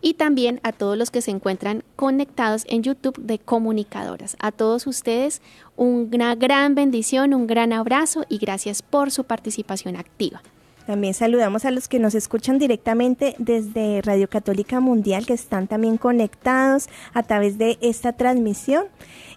Y 0.00 0.14
también 0.14 0.60
a 0.62 0.72
todos 0.72 0.98
los 0.98 1.10
que 1.10 1.22
se 1.22 1.30
encuentran 1.30 1.84
conectados 1.94 2.64
en 2.68 2.82
YouTube 2.82 3.18
de 3.18 3.38
comunicadoras. 3.38 4.36
A 4.40 4.50
todos 4.50 4.86
ustedes 4.86 5.40
una 5.76 6.34
gran 6.34 6.74
bendición, 6.74 7.34
un 7.34 7.46
gran 7.46 7.72
abrazo 7.72 8.24
y 8.28 8.38
gracias 8.38 8.82
por 8.82 9.10
su 9.10 9.24
participación 9.24 9.96
activa. 9.96 10.42
También 10.86 11.14
saludamos 11.14 11.64
a 11.64 11.70
los 11.70 11.86
que 11.86 12.00
nos 12.00 12.14
escuchan 12.14 12.58
directamente 12.58 13.36
desde 13.38 14.02
Radio 14.02 14.28
Católica 14.28 14.80
Mundial, 14.80 15.26
que 15.26 15.32
están 15.32 15.68
también 15.68 15.96
conectados 15.96 16.88
a 17.14 17.22
través 17.22 17.56
de 17.56 17.78
esta 17.80 18.12
transmisión. 18.12 18.86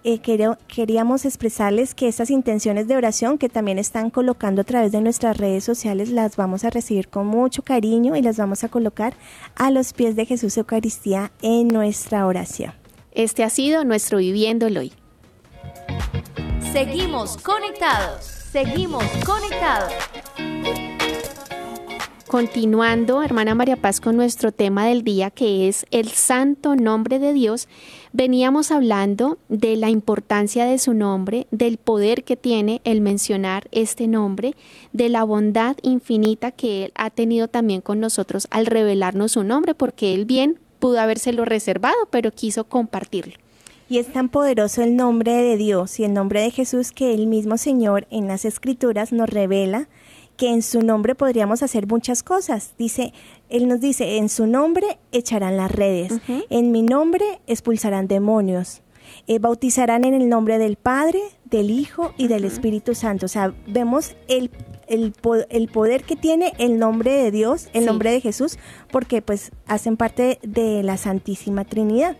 Eh, 0.03 0.19
queríamos 0.19 1.25
expresarles 1.25 1.93
que 1.93 2.07
estas 2.07 2.29
intenciones 2.31 2.87
de 2.87 2.97
oración 2.97 3.37
que 3.37 3.49
también 3.49 3.77
están 3.77 4.09
colocando 4.09 4.61
a 4.61 4.65
través 4.65 4.91
de 4.91 5.01
nuestras 5.01 5.37
redes 5.37 5.63
sociales 5.63 6.09
las 6.09 6.35
vamos 6.35 6.63
a 6.63 6.69
recibir 6.69 7.09
con 7.09 7.27
mucho 7.27 7.61
cariño 7.61 8.15
y 8.15 8.21
las 8.21 8.37
vamos 8.37 8.63
a 8.63 8.69
colocar 8.69 9.13
a 9.55 9.71
los 9.71 9.93
pies 9.93 10.15
de 10.15 10.25
Jesús 10.25 10.57
Eucaristía 10.57 11.31
en 11.41 11.67
nuestra 11.67 12.25
oración. 12.25 12.73
Este 13.11 13.43
ha 13.43 13.49
sido 13.49 13.83
nuestro 13.83 14.17
Viviendo 14.17 14.65
Hoy. 14.65 14.91
Seguimos 16.75 17.37
conectados, 17.37 18.25
seguimos 18.25 19.05
conectados. 19.25 19.93
Continuando, 22.27 23.23
hermana 23.23 23.55
María 23.55 23.77
Paz, 23.77 24.01
con 24.01 24.17
nuestro 24.17 24.51
tema 24.51 24.85
del 24.85 25.01
día 25.05 25.31
que 25.31 25.69
es 25.69 25.85
el 25.91 26.09
santo 26.09 26.75
nombre 26.75 27.17
de 27.17 27.31
Dios, 27.31 27.69
veníamos 28.11 28.71
hablando 28.71 29.37
de 29.47 29.77
la 29.77 29.89
importancia 29.89 30.65
de 30.65 30.77
su 30.77 30.93
nombre, 30.93 31.47
del 31.49 31.77
poder 31.77 32.25
que 32.25 32.35
tiene 32.35 32.81
el 32.83 32.99
mencionar 32.99 33.69
este 33.71 34.07
nombre, 34.07 34.53
de 34.91 35.07
la 35.07 35.23
bondad 35.23 35.77
infinita 35.81 36.51
que 36.51 36.83
Él 36.83 36.91
ha 36.95 37.09
tenido 37.09 37.47
también 37.47 37.79
con 37.79 38.01
nosotros 38.01 38.49
al 38.51 38.65
revelarnos 38.65 39.31
su 39.31 39.45
nombre, 39.45 39.75
porque 39.75 40.13
Él 40.13 40.25
bien 40.25 40.59
pudo 40.79 40.99
habérselo 40.99 41.45
reservado, 41.45 41.95
pero 42.11 42.31
quiso 42.31 42.65
compartirlo. 42.65 43.44
Y 43.87 43.99
es 43.99 44.11
tan 44.11 44.29
poderoso 44.29 44.81
el 44.81 44.95
nombre 44.95 45.31
de 45.31 45.57
Dios 45.57 45.99
y 45.99 46.05
el 46.05 46.13
nombre 46.13 46.41
de 46.41 46.51
Jesús 46.51 46.91
que 46.91 47.13
el 47.13 47.27
mismo 47.27 47.57
Señor 47.57 48.07
en 48.09 48.27
las 48.27 48.43
Escrituras 48.43 49.13
nos 49.13 49.29
revela 49.29 49.87
que 50.37 50.49
en 50.49 50.63
su 50.63 50.81
nombre 50.81 51.15
podríamos 51.15 51.63
hacer 51.63 51.87
muchas 51.87 52.23
cosas. 52.23 52.73
Dice, 52.77 53.13
Él 53.49 53.67
nos 53.67 53.79
dice, 53.79 54.17
en 54.17 54.29
su 54.29 54.47
nombre 54.47 54.97
echarán 55.11 55.57
las 55.57 55.71
redes, 55.71 56.13
en 56.49 56.71
mi 56.71 56.81
nombre 56.81 57.39
expulsarán 57.47 58.07
demonios, 58.07 58.81
eh, 59.27 59.39
bautizarán 59.39 60.03
en 60.03 60.13
el 60.13 60.29
nombre 60.29 60.57
del 60.57 60.75
Padre, 60.77 61.21
del 61.45 61.69
Hijo 61.69 62.13
y 62.17 62.27
del 62.27 62.43
Espíritu 62.43 62.95
Santo. 62.95 63.27
O 63.27 63.29
sea, 63.29 63.53
vemos 63.67 64.15
el, 64.27 64.51
el, 64.87 65.67
poder 65.67 66.03
que 66.03 66.15
tiene 66.15 66.53
el 66.57 66.79
nombre 66.79 67.11
de 67.11 67.31
Dios, 67.31 67.69
el 67.73 67.85
nombre 67.85 68.11
de 68.11 68.19
Jesús, 68.19 68.57
porque 68.91 69.21
pues 69.21 69.51
hacen 69.67 69.95
parte 69.95 70.39
de 70.41 70.83
la 70.83 70.97
Santísima 70.97 71.65
Trinidad. 71.65 72.17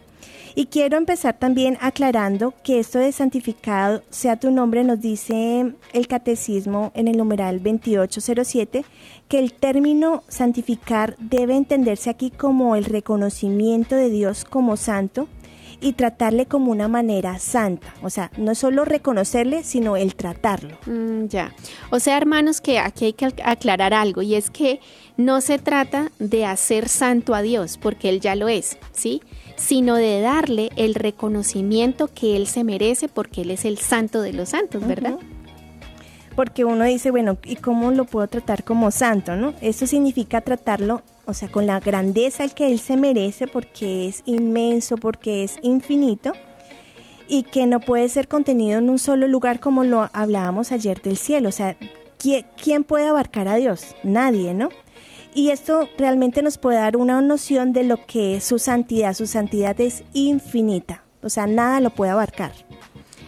Y 0.58 0.68
quiero 0.68 0.98
empezar 0.98 1.38
también 1.38 1.78
aclarando 1.82 2.54
que 2.64 2.80
esto 2.80 2.98
de 2.98 3.12
santificado 3.12 4.04
sea 4.10 4.38
tu 4.38 4.52
nombre 4.52 4.86
nos 4.86 5.02
dice 5.02 5.74
el 5.92 6.08
catecismo 6.08 6.94
en 6.96 7.10
el 7.10 7.18
numeral 7.18 7.62
2807 7.62 8.86
que 9.28 9.40
el 9.40 9.52
término 9.52 10.24
santificar 10.30 11.18
debe 11.20 11.58
entenderse 11.58 12.10
aquí 12.10 12.32
como 12.32 12.78
el 12.78 12.86
reconocimiento 12.86 13.98
de 13.98 14.10
Dios 14.10 14.46
como 14.46 14.78
santo 14.78 15.28
y 15.86 15.94
tratarle 15.94 16.48
como 16.48 16.72
una 16.72 16.88
manera 16.88 17.38
santa. 17.38 17.94
O 18.02 18.10
sea, 18.10 18.32
no 18.38 18.56
solo 18.56 18.86
reconocerle, 18.86 19.64
sino 19.64 19.98
el 19.98 20.16
tratarlo. 20.16 20.78
Mm, 20.88 21.28
ya. 21.28 21.54
O 21.92 22.00
sea, 22.00 22.18
hermanos, 22.18 22.60
que 22.60 22.80
aquí 22.80 23.06
hay 23.06 23.14
que 23.14 23.28
aclarar 23.44 23.94
algo 23.94 24.24
y 24.24 24.34
es 24.34 24.50
que 24.50 24.80
no 25.16 25.42
se 25.42 25.60
trata 25.60 26.12
de 26.18 26.46
hacer 26.46 26.90
santo 26.90 27.36
a 27.36 27.44
Dios, 27.44 27.78
porque 27.80 28.10
Él 28.10 28.20
ya 28.20 28.36
lo 28.36 28.48
es, 28.50 28.80
¿sí? 28.94 29.22
sino 29.58 29.96
de 29.96 30.22
darle 30.22 30.72
el 30.76 30.96
reconocimiento 30.96 32.10
que 32.14 32.36
Él 32.36 32.48
se 32.48 32.64
merece 32.64 33.08
porque 33.08 33.42
Él 33.42 33.52
es 33.52 33.64
el 33.64 33.78
santo 33.78 34.22
de 34.22 34.34
los 34.34 34.50
santos, 34.50 34.86
¿verdad? 34.86 35.18
Porque 36.36 36.66
uno 36.66 36.84
dice, 36.84 37.12
bueno, 37.12 37.38
¿y 37.46 37.56
cómo 37.56 37.92
lo 37.92 38.06
puedo 38.06 38.28
tratar 38.28 38.64
como 38.64 38.92
santo, 38.92 39.36
no? 39.36 39.54
Eso 39.62 39.88
significa 39.88 40.42
tratarlo, 40.42 41.02
o 41.26 41.34
sea, 41.34 41.50
con 41.50 41.66
la 41.66 41.80
grandeza 41.80 42.48
que 42.50 42.72
Él 42.72 42.80
se 42.80 42.98
merece 42.98 43.48
porque 43.48 44.08
es 44.08 44.22
inmenso, 44.26 44.98
porque 44.98 45.44
es 45.44 45.58
infinito 45.62 46.34
y 47.28 47.44
que 47.44 47.66
no 47.66 47.80
puede 47.80 48.10
ser 48.10 48.28
contenido 48.28 48.80
en 48.80 48.90
un 48.90 49.00
solo 49.00 49.28
lugar 49.28 49.60
como 49.60 49.84
lo 49.84 50.10
hablábamos 50.14 50.72
ayer 50.72 51.02
del 51.02 51.18
cielo. 51.18 51.50
O 51.50 51.52
sea, 51.54 51.78
¿quién 52.18 52.84
puede 52.84 53.08
abarcar 53.08 53.48
a 53.48 53.56
Dios? 53.56 53.96
Nadie, 54.04 54.54
¿no? 54.54 54.70
Y 55.34 55.50
esto 55.50 55.90
realmente 55.98 56.42
nos 56.42 56.58
puede 56.58 56.78
dar 56.78 56.98
una 56.98 57.20
noción 57.22 57.74
de 57.74 57.84
lo 57.84 58.06
que 58.06 58.38
es 58.38 58.44
su 58.44 58.60
santidad. 58.60 59.14
Su 59.14 59.28
santidad 59.28 59.80
es 59.82 60.04
infinita, 60.14 61.04
o 61.22 61.30
sea, 61.30 61.48
nada 61.48 61.80
lo 61.80 61.90
puede 61.90 62.12
abarcar. 62.12 62.52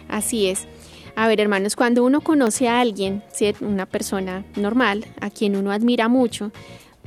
Así 0.08 0.46
es. 0.46 0.66
A 1.18 1.26
ver, 1.26 1.40
hermanos, 1.40 1.74
cuando 1.74 2.04
uno 2.04 2.20
conoce 2.20 2.68
a 2.68 2.78
alguien, 2.78 3.24
una 3.60 3.86
persona 3.86 4.44
normal, 4.54 5.04
a 5.20 5.30
quien 5.30 5.56
uno 5.56 5.72
admira 5.72 6.06
mucho, 6.06 6.52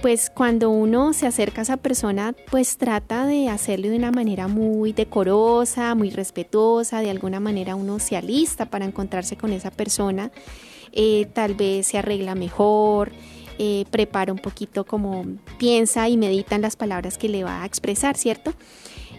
pues 0.02 0.30
cuando 0.30 0.70
uno 0.70 1.14
se 1.14 1.28
acerca 1.28 1.62
a 1.62 1.64
esa 1.64 1.78
persona, 1.78 2.36
pues 2.50 2.76
trata 2.76 3.26
de 3.26 3.48
hacerlo 3.48 3.88
de 3.88 3.96
una 3.96 4.12
manera 4.12 4.50
muy 4.50 4.92
decorosa, 4.92 5.96
muy 5.96 6.10
respetuosa, 6.10 7.00
de 7.00 7.10
alguna 7.10 7.40
manera 7.40 7.78
uno 7.78 8.00
se 8.00 8.18
alista 8.18 8.66
para 8.66 8.84
encontrarse 8.84 9.38
con 9.38 9.54
esa 9.54 9.72
persona, 9.72 10.30
eh, 10.92 11.28
tal 11.32 11.56
vez 11.56 11.88
se 11.88 11.98
arregla 11.98 12.36
mejor, 12.36 13.14
eh, 13.60 13.86
prepara 13.92 14.34
un 14.34 14.40
poquito 14.40 14.84
como 14.84 15.24
piensa 15.58 16.10
y 16.10 16.18
medita 16.18 16.56
en 16.56 16.64
las 16.64 16.76
palabras 16.76 17.18
que 17.18 17.30
le 17.30 17.46
va 17.46 17.64
a 17.64 17.66
expresar, 17.66 18.18
¿cierto? 18.18 18.54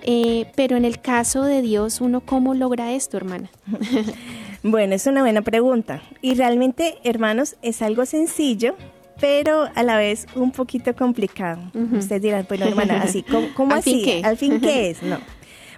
Eh, 0.02 0.52
pero 0.55 0.76
en 0.76 0.85
el 0.85 1.00
caso 1.00 1.44
de 1.44 1.62
Dios, 1.62 2.02
¿uno 2.02 2.20
cómo 2.20 2.52
logra 2.52 2.92
esto, 2.92 3.16
hermana? 3.16 3.50
bueno, 4.62 4.94
es 4.94 5.07
una 5.07 5.22
buena 5.22 5.42
pregunta. 5.42 6.03
Y 6.20 6.35
realmente, 6.35 6.98
hermanos, 7.05 7.57
es 7.62 7.83
algo 7.83 8.07
sencillo, 8.07 8.77
pero 9.20 9.68
a 9.75 9.83
la 9.83 9.96
vez 9.96 10.27
un 10.35 10.53
poquito 10.53 10.94
complicado. 10.94 11.61
Ustedes 11.92 12.22
dirán, 12.22 12.46
bueno, 12.48 12.66
hermana, 12.66 13.03
así, 13.03 13.22
¿cómo, 13.55 13.75
así? 13.75 14.22
¿Al 14.25 14.37
fin 14.37 14.61
qué 14.61 14.90
es? 14.90 15.03
No. 15.03 15.18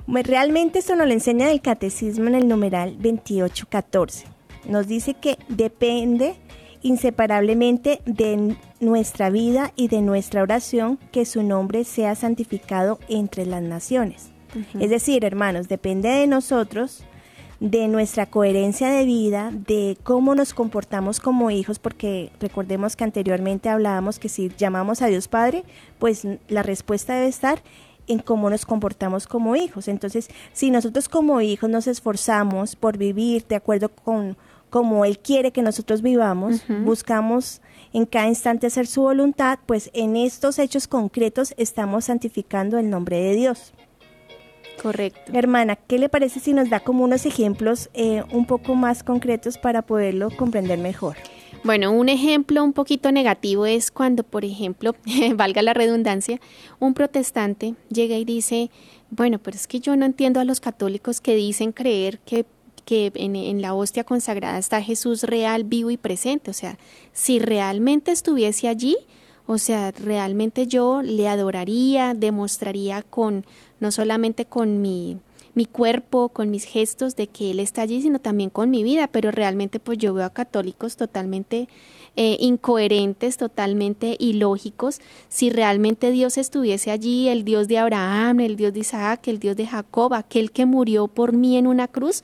Realmente 0.06 0.80
esto 0.80 0.96
nos 0.96 1.06
lo 1.06 1.12
enseña 1.12 1.50
el 1.50 1.62
catecismo 1.62 2.28
en 2.28 2.34
el 2.34 2.48
numeral 2.48 2.92
2814. 2.94 4.26
Nos 4.68 4.86
dice 4.86 5.14
que 5.14 5.38
depende 5.48 6.36
inseparablemente 6.82 8.00
de 8.04 8.56
nuestra 8.80 9.30
vida 9.30 9.72
y 9.74 9.88
de 9.88 10.02
nuestra 10.02 10.42
oración 10.42 10.98
que 11.12 11.24
su 11.24 11.42
nombre 11.42 11.84
sea 11.84 12.14
santificado 12.14 12.98
entre 13.08 13.46
las 13.46 13.62
naciones. 13.62 14.30
Es 14.78 14.90
decir, 14.90 15.24
hermanos, 15.24 15.66
depende 15.66 16.10
de 16.10 16.26
nosotros, 16.28 17.02
de 17.64 17.88
nuestra 17.88 18.26
coherencia 18.26 18.90
de 18.90 19.06
vida, 19.06 19.50
de 19.50 19.96
cómo 20.02 20.34
nos 20.34 20.52
comportamos 20.52 21.18
como 21.18 21.50
hijos, 21.50 21.78
porque 21.78 22.30
recordemos 22.38 22.94
que 22.94 23.04
anteriormente 23.04 23.70
hablábamos 23.70 24.18
que 24.18 24.28
si 24.28 24.50
llamamos 24.58 25.00
a 25.00 25.06
Dios 25.06 25.28
Padre, 25.28 25.64
pues 25.98 26.28
la 26.48 26.62
respuesta 26.62 27.14
debe 27.14 27.28
estar 27.28 27.62
en 28.06 28.18
cómo 28.18 28.50
nos 28.50 28.66
comportamos 28.66 29.26
como 29.26 29.56
hijos. 29.56 29.88
Entonces, 29.88 30.28
si 30.52 30.70
nosotros 30.70 31.08
como 31.08 31.40
hijos 31.40 31.70
nos 31.70 31.86
esforzamos 31.86 32.76
por 32.76 32.98
vivir 32.98 33.46
de 33.46 33.56
acuerdo 33.56 33.88
con 33.88 34.36
como 34.68 35.06
Él 35.06 35.18
quiere 35.18 35.50
que 35.50 35.62
nosotros 35.62 36.02
vivamos, 36.02 36.64
buscamos 36.82 37.62
en 37.94 38.04
cada 38.04 38.26
instante 38.26 38.66
hacer 38.66 38.86
su 38.86 39.02
voluntad, 39.02 39.58
pues 39.64 39.88
en 39.94 40.16
estos 40.16 40.58
hechos 40.58 40.86
concretos 40.86 41.54
estamos 41.56 42.06
santificando 42.06 42.76
el 42.76 42.90
nombre 42.90 43.20
de 43.20 43.36
Dios. 43.36 43.72
Correcto. 44.80 45.32
Hermana, 45.32 45.76
¿qué 45.76 45.98
le 45.98 46.08
parece 46.08 46.40
si 46.40 46.52
nos 46.52 46.70
da 46.70 46.80
como 46.80 47.04
unos 47.04 47.26
ejemplos 47.26 47.90
eh, 47.94 48.22
un 48.32 48.46
poco 48.46 48.74
más 48.74 49.02
concretos 49.02 49.58
para 49.58 49.82
poderlo 49.82 50.30
comprender 50.30 50.78
mejor? 50.78 51.16
Bueno, 51.62 51.92
un 51.92 52.10
ejemplo 52.10 52.62
un 52.62 52.74
poquito 52.74 53.10
negativo 53.10 53.64
es 53.64 53.90
cuando, 53.90 54.22
por 54.22 54.44
ejemplo, 54.44 54.94
valga 55.34 55.62
la 55.62 55.72
redundancia, 55.72 56.40
un 56.78 56.92
protestante 56.92 57.74
llega 57.88 58.16
y 58.16 58.24
dice, 58.24 58.70
bueno, 59.10 59.38
pero 59.38 59.56
es 59.56 59.66
que 59.66 59.80
yo 59.80 59.96
no 59.96 60.04
entiendo 60.04 60.40
a 60.40 60.44
los 60.44 60.60
católicos 60.60 61.22
que 61.22 61.34
dicen 61.34 61.72
creer 61.72 62.18
que 62.18 62.44
que 62.84 63.12
en, 63.14 63.62
la 63.62 63.74
hostia 63.74 64.04
consagrada 64.04 64.58
está 64.58 64.82
Jesús 64.82 65.22
real, 65.22 65.64
vivo 65.64 65.90
y 65.90 65.96
presente. 65.96 66.50
O 66.50 66.54
sea, 66.54 66.78
si 67.12 67.38
realmente 67.38 68.12
estuviese 68.12 68.68
allí, 68.68 68.96
o 69.46 69.58
sea, 69.58 69.90
realmente 69.90 70.66
yo 70.66 71.02
le 71.02 71.28
adoraría, 71.28 72.14
demostraría 72.14 73.02
con, 73.02 73.44
no 73.80 73.90
solamente 73.92 74.46
con 74.46 74.80
mi, 74.80 75.18
mi 75.54 75.66
cuerpo, 75.66 76.30
con 76.30 76.50
mis 76.50 76.64
gestos 76.64 77.14
de 77.16 77.28
que 77.28 77.50
Él 77.50 77.60
está 77.60 77.82
allí, 77.82 78.02
sino 78.02 78.18
también 78.18 78.50
con 78.50 78.70
mi 78.70 78.82
vida, 78.82 79.08
pero 79.08 79.30
realmente 79.30 79.78
pues 79.80 79.98
yo 79.98 80.14
veo 80.14 80.24
a 80.24 80.30
católicos 80.30 80.96
totalmente 80.96 81.68
eh, 82.16 82.36
incoherentes, 82.40 83.36
totalmente 83.36 84.16
ilógicos. 84.18 85.00
Si 85.28 85.50
realmente 85.50 86.10
Dios 86.10 86.38
estuviese 86.38 86.90
allí, 86.90 87.28
el 87.28 87.44
Dios 87.44 87.68
de 87.68 87.78
Abraham, 87.78 88.40
el 88.40 88.56
Dios 88.56 88.72
de 88.72 88.80
Isaac, 88.80 89.28
el 89.28 89.38
Dios 89.38 89.56
de 89.56 89.66
Jacob, 89.66 90.14
aquel 90.14 90.52
que 90.52 90.64
murió 90.66 91.08
por 91.08 91.32
mí 91.32 91.56
en 91.56 91.66
una 91.66 91.88
cruz, 91.88 92.22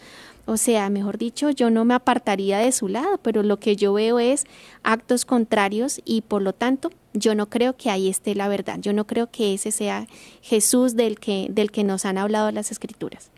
o 0.51 0.57
sea, 0.57 0.91
mejor 0.91 1.17
dicho, 1.17 1.51
yo 1.51 1.71
no 1.71 1.85
me 1.85 1.95
apartaría 1.95 2.59
de 2.59 2.73
su 2.73 2.89
lado, 2.89 3.19
pero 3.23 3.45
lo 3.45 3.59
que 3.59 3.77
yo 3.77 3.93
veo 3.93 4.19
es 4.19 4.47
actos 4.83 5.25
contrarios 5.25 6.01
y 6.05 6.23
por 6.23 6.43
lo 6.43 6.53
tanto 6.53 6.91
yo 7.15 7.37
no 7.37 7.49
creo 7.49 7.77
que 7.77 7.89
ahí 7.89 8.09
esté 8.09 8.35
la 8.35 8.49
verdad. 8.49 8.81
Yo 8.81 8.93
no 8.93 9.07
creo 9.07 9.31
que 9.31 9.55
ese 9.55 9.71
sea 9.71 10.09
Jesús 10.43 10.97
del 10.97 11.21
que, 11.21 11.47
del 11.51 11.71
que 11.71 11.85
nos 11.85 12.05
han 12.05 12.19
hablado 12.19 12.51
las 12.51 12.73
escrituras. 12.73 13.31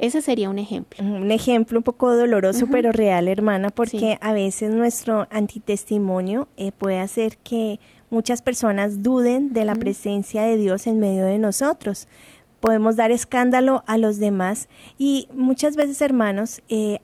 Ese 0.00 0.22
sería 0.22 0.50
un 0.50 0.58
ejemplo. 0.58 1.04
Un 1.04 1.30
ejemplo 1.30 1.78
un 1.78 1.84
poco 1.84 2.16
doloroso, 2.16 2.66
pero 2.66 2.90
real, 2.90 3.28
hermana, 3.28 3.70
porque 3.70 4.18
a 4.20 4.32
veces 4.32 4.74
nuestro 4.74 5.28
antitestimonio 5.30 6.48
eh, 6.56 6.72
puede 6.72 6.98
hacer 6.98 7.36
que 7.38 7.78
muchas 8.10 8.42
personas 8.42 9.04
duden 9.04 9.52
de 9.52 9.64
la 9.64 9.76
presencia 9.76 10.42
de 10.42 10.56
Dios 10.56 10.88
en 10.88 10.98
medio 10.98 11.26
de 11.26 11.38
nosotros 11.38 12.08
podemos 12.60 12.96
dar 12.96 13.10
escándalo 13.10 13.82
a 13.86 13.98
los 13.98 14.18
demás 14.18 14.68
y 14.98 15.28
muchas 15.34 15.76
veces, 15.76 16.00
hermanos, 16.02 16.62
eh, 16.68 17.00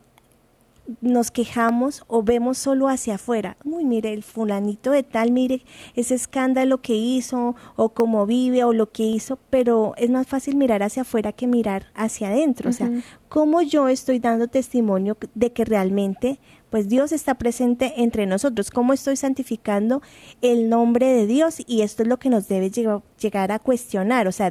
nos 1.00 1.30
quejamos 1.30 2.04
o 2.06 2.22
vemos 2.22 2.58
solo 2.58 2.88
hacia 2.88 3.16
afuera. 3.16 3.56
Uy, 3.64 3.84
mire, 3.84 4.12
el 4.12 4.22
fulanito 4.22 4.90
de 4.90 5.02
tal, 5.02 5.32
mire 5.32 5.62
ese 5.94 6.14
escándalo 6.14 6.78
que 6.78 6.94
hizo 6.94 7.56
o 7.74 7.88
cómo 7.90 8.26
vive 8.26 8.64
o 8.64 8.72
lo 8.72 8.90
que 8.90 9.02
hizo, 9.02 9.38
pero 9.50 9.94
es 9.96 10.10
más 10.10 10.26
fácil 10.26 10.56
mirar 10.56 10.82
hacia 10.82 11.02
afuera 11.02 11.32
que 11.32 11.46
mirar 11.46 11.86
hacia 11.94 12.28
adentro. 12.28 12.70
O 12.70 12.72
sea, 12.72 12.90
cómo 13.28 13.62
yo 13.62 13.88
estoy 13.88 14.18
dando 14.18 14.48
testimonio 14.48 15.16
de 15.34 15.52
que 15.52 15.64
realmente 15.64 16.38
pues 16.76 16.90
Dios 16.90 17.10
está 17.12 17.36
presente 17.36 17.94
entre 17.96 18.26
nosotros. 18.26 18.70
¿Cómo 18.70 18.92
estoy 18.92 19.16
santificando 19.16 20.02
el 20.42 20.68
nombre 20.68 21.06
de 21.06 21.26
Dios? 21.26 21.62
Y 21.66 21.80
esto 21.80 22.02
es 22.02 22.08
lo 22.10 22.18
que 22.18 22.28
nos 22.28 22.48
debe 22.48 22.70
llegar 23.18 23.50
a 23.50 23.58
cuestionar, 23.58 24.28
o 24.28 24.32
sea, 24.32 24.50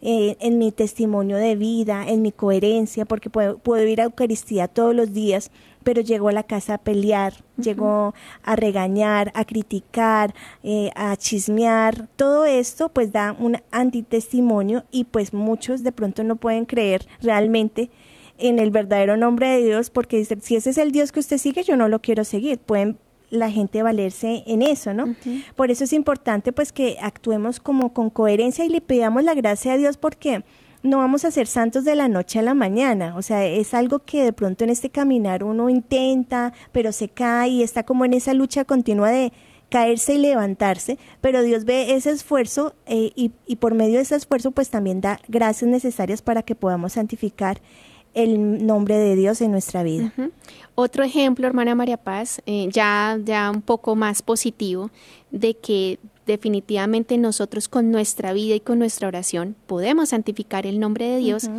eh, 0.00 0.36
en 0.40 0.56
mi 0.56 0.72
testimonio 0.72 1.36
de 1.36 1.56
vida, 1.56 2.08
en 2.08 2.22
mi 2.22 2.32
coherencia, 2.32 3.04
porque 3.04 3.28
puedo, 3.28 3.58
puedo 3.58 3.86
ir 3.86 4.00
a 4.00 4.04
Eucaristía 4.04 4.66
todos 4.66 4.94
los 4.94 5.12
días, 5.12 5.50
pero 5.84 6.00
llegó 6.00 6.30
a 6.30 6.32
la 6.32 6.42
casa 6.42 6.72
a 6.72 6.78
pelear, 6.78 7.34
llegó 7.58 8.14
a 8.42 8.56
regañar, 8.56 9.30
a 9.34 9.44
criticar, 9.44 10.34
eh, 10.62 10.90
a 10.94 11.14
chismear. 11.18 12.08
Todo 12.16 12.46
esto 12.46 12.88
pues 12.88 13.12
da 13.12 13.36
un 13.38 13.58
antitestimonio 13.72 14.84
y 14.90 15.04
pues 15.04 15.34
muchos 15.34 15.82
de 15.82 15.92
pronto 15.92 16.24
no 16.24 16.36
pueden 16.36 16.64
creer 16.64 17.06
realmente 17.20 17.90
en 18.38 18.58
el 18.58 18.70
verdadero 18.70 19.16
nombre 19.16 19.48
de 19.48 19.64
Dios 19.64 19.90
porque 19.90 20.18
dicen, 20.18 20.40
si 20.40 20.56
ese 20.56 20.70
es 20.70 20.78
el 20.78 20.92
Dios 20.92 21.12
que 21.12 21.20
usted 21.20 21.38
sigue, 21.38 21.62
yo 21.64 21.76
no 21.76 21.88
lo 21.88 22.00
quiero 22.00 22.24
seguir. 22.24 22.58
Pueden 22.58 22.98
la 23.30 23.50
gente 23.50 23.82
valerse 23.82 24.42
en 24.46 24.62
eso, 24.62 24.94
¿no? 24.94 25.14
Por 25.54 25.70
eso 25.70 25.84
es 25.84 25.92
importante 25.92 26.52
pues 26.52 26.72
que 26.72 26.96
actuemos 27.00 27.60
como 27.60 27.92
con 27.92 28.10
coherencia 28.10 28.64
y 28.64 28.68
le 28.68 28.80
pidamos 28.80 29.22
la 29.24 29.34
gracia 29.34 29.74
a 29.74 29.76
Dios 29.76 29.96
porque 29.96 30.44
no 30.82 30.98
vamos 30.98 31.24
a 31.24 31.30
ser 31.30 31.46
santos 31.46 31.84
de 31.84 31.94
la 31.94 32.08
noche 32.08 32.38
a 32.38 32.42
la 32.42 32.54
mañana, 32.54 33.16
o 33.16 33.22
sea, 33.22 33.44
es 33.44 33.74
algo 33.74 33.98
que 33.98 34.22
de 34.22 34.32
pronto 34.32 34.64
en 34.64 34.70
este 34.70 34.90
caminar 34.90 35.42
uno 35.42 35.68
intenta, 35.68 36.52
pero 36.70 36.92
se 36.92 37.08
cae 37.08 37.48
y 37.48 37.62
está 37.62 37.82
como 37.82 38.04
en 38.04 38.14
esa 38.14 38.32
lucha 38.32 38.64
continua 38.64 39.10
de 39.10 39.32
caerse 39.70 40.14
y 40.14 40.18
levantarse, 40.18 40.96
pero 41.20 41.42
Dios 41.42 41.64
ve 41.64 41.94
ese 41.94 42.10
esfuerzo 42.10 42.74
eh, 42.86 43.10
y, 43.16 43.32
y 43.46 43.56
por 43.56 43.74
medio 43.74 43.96
de 43.96 44.02
ese 44.02 44.14
esfuerzo 44.14 44.52
pues 44.52 44.70
también 44.70 45.00
da 45.00 45.20
gracias 45.28 45.68
necesarias 45.68 46.22
para 46.22 46.42
que 46.42 46.54
podamos 46.54 46.92
santificar 46.92 47.60
el 48.18 48.66
nombre 48.66 48.98
de 48.98 49.14
Dios 49.14 49.40
en 49.40 49.52
nuestra 49.52 49.82
vida. 49.82 50.12
Otro 50.74 51.04
ejemplo, 51.04 51.46
hermana 51.46 51.74
María 51.74 51.96
Paz, 51.96 52.42
eh, 52.46 52.68
ya, 52.70 53.18
ya 53.24 53.50
un 53.50 53.62
poco 53.62 53.96
más 53.96 54.22
positivo, 54.22 54.90
de 55.30 55.54
que 55.54 55.98
definitivamente 56.28 57.18
nosotros 57.18 57.68
con 57.68 57.90
nuestra 57.90 58.32
vida 58.32 58.54
y 58.54 58.60
con 58.60 58.78
nuestra 58.78 59.08
oración 59.08 59.56
podemos 59.66 60.10
santificar 60.10 60.66
el 60.66 60.78
nombre 60.78 61.08
de 61.08 61.16
Dios, 61.16 61.50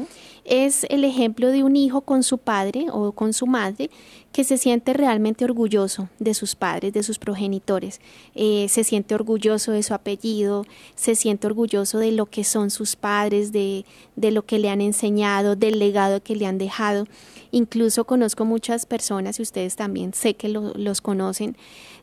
es 0.46 0.86
el 0.90 1.04
ejemplo 1.04 1.50
de 1.50 1.64
un 1.64 1.76
hijo 1.76 2.02
con 2.02 2.24
su 2.24 2.38
padre 2.38 2.86
o 2.92 3.12
con 3.12 3.34
su 3.34 3.48
madre 3.48 3.90
que 4.32 4.44
se 4.44 4.58
siente 4.58 4.94
realmente 4.94 5.44
orgulloso 5.44 6.08
de 6.20 6.36
sus 6.36 6.56
padres, 6.56 6.94
de 6.94 7.02
sus 7.02 7.18
progenitores, 7.18 8.00
eh, 8.36 8.68
se 8.70 8.84
siente 8.84 9.16
orgulloso 9.16 9.72
de 9.72 9.82
su 9.82 9.94
apellido, 9.94 10.66
se 10.96 11.16
siente 11.16 11.48
orgulloso 11.48 11.98
de 11.98 12.12
lo 12.12 12.28
que 12.28 12.44
son 12.44 12.70
sus 12.70 12.96
padres, 12.96 13.52
de, 13.52 13.86
de 14.16 14.32
lo 14.32 14.46
que 14.46 14.60
le 14.60 14.70
han 14.70 14.82
enseñado, 14.82 15.56
del 15.56 15.80
legado 15.80 16.22
que 16.22 16.36
le 16.36 16.46
han 16.46 16.60
dejado. 16.60 17.06
Incluso 17.52 18.06
conozco 18.06 18.46
muchas 18.46 18.86
personas, 18.86 19.40
y 19.40 19.42
ustedes 19.42 19.76
también 19.76 20.14
sé 20.14 20.36
que 20.36 20.50
los 20.50 21.02
conocen, 21.02 21.58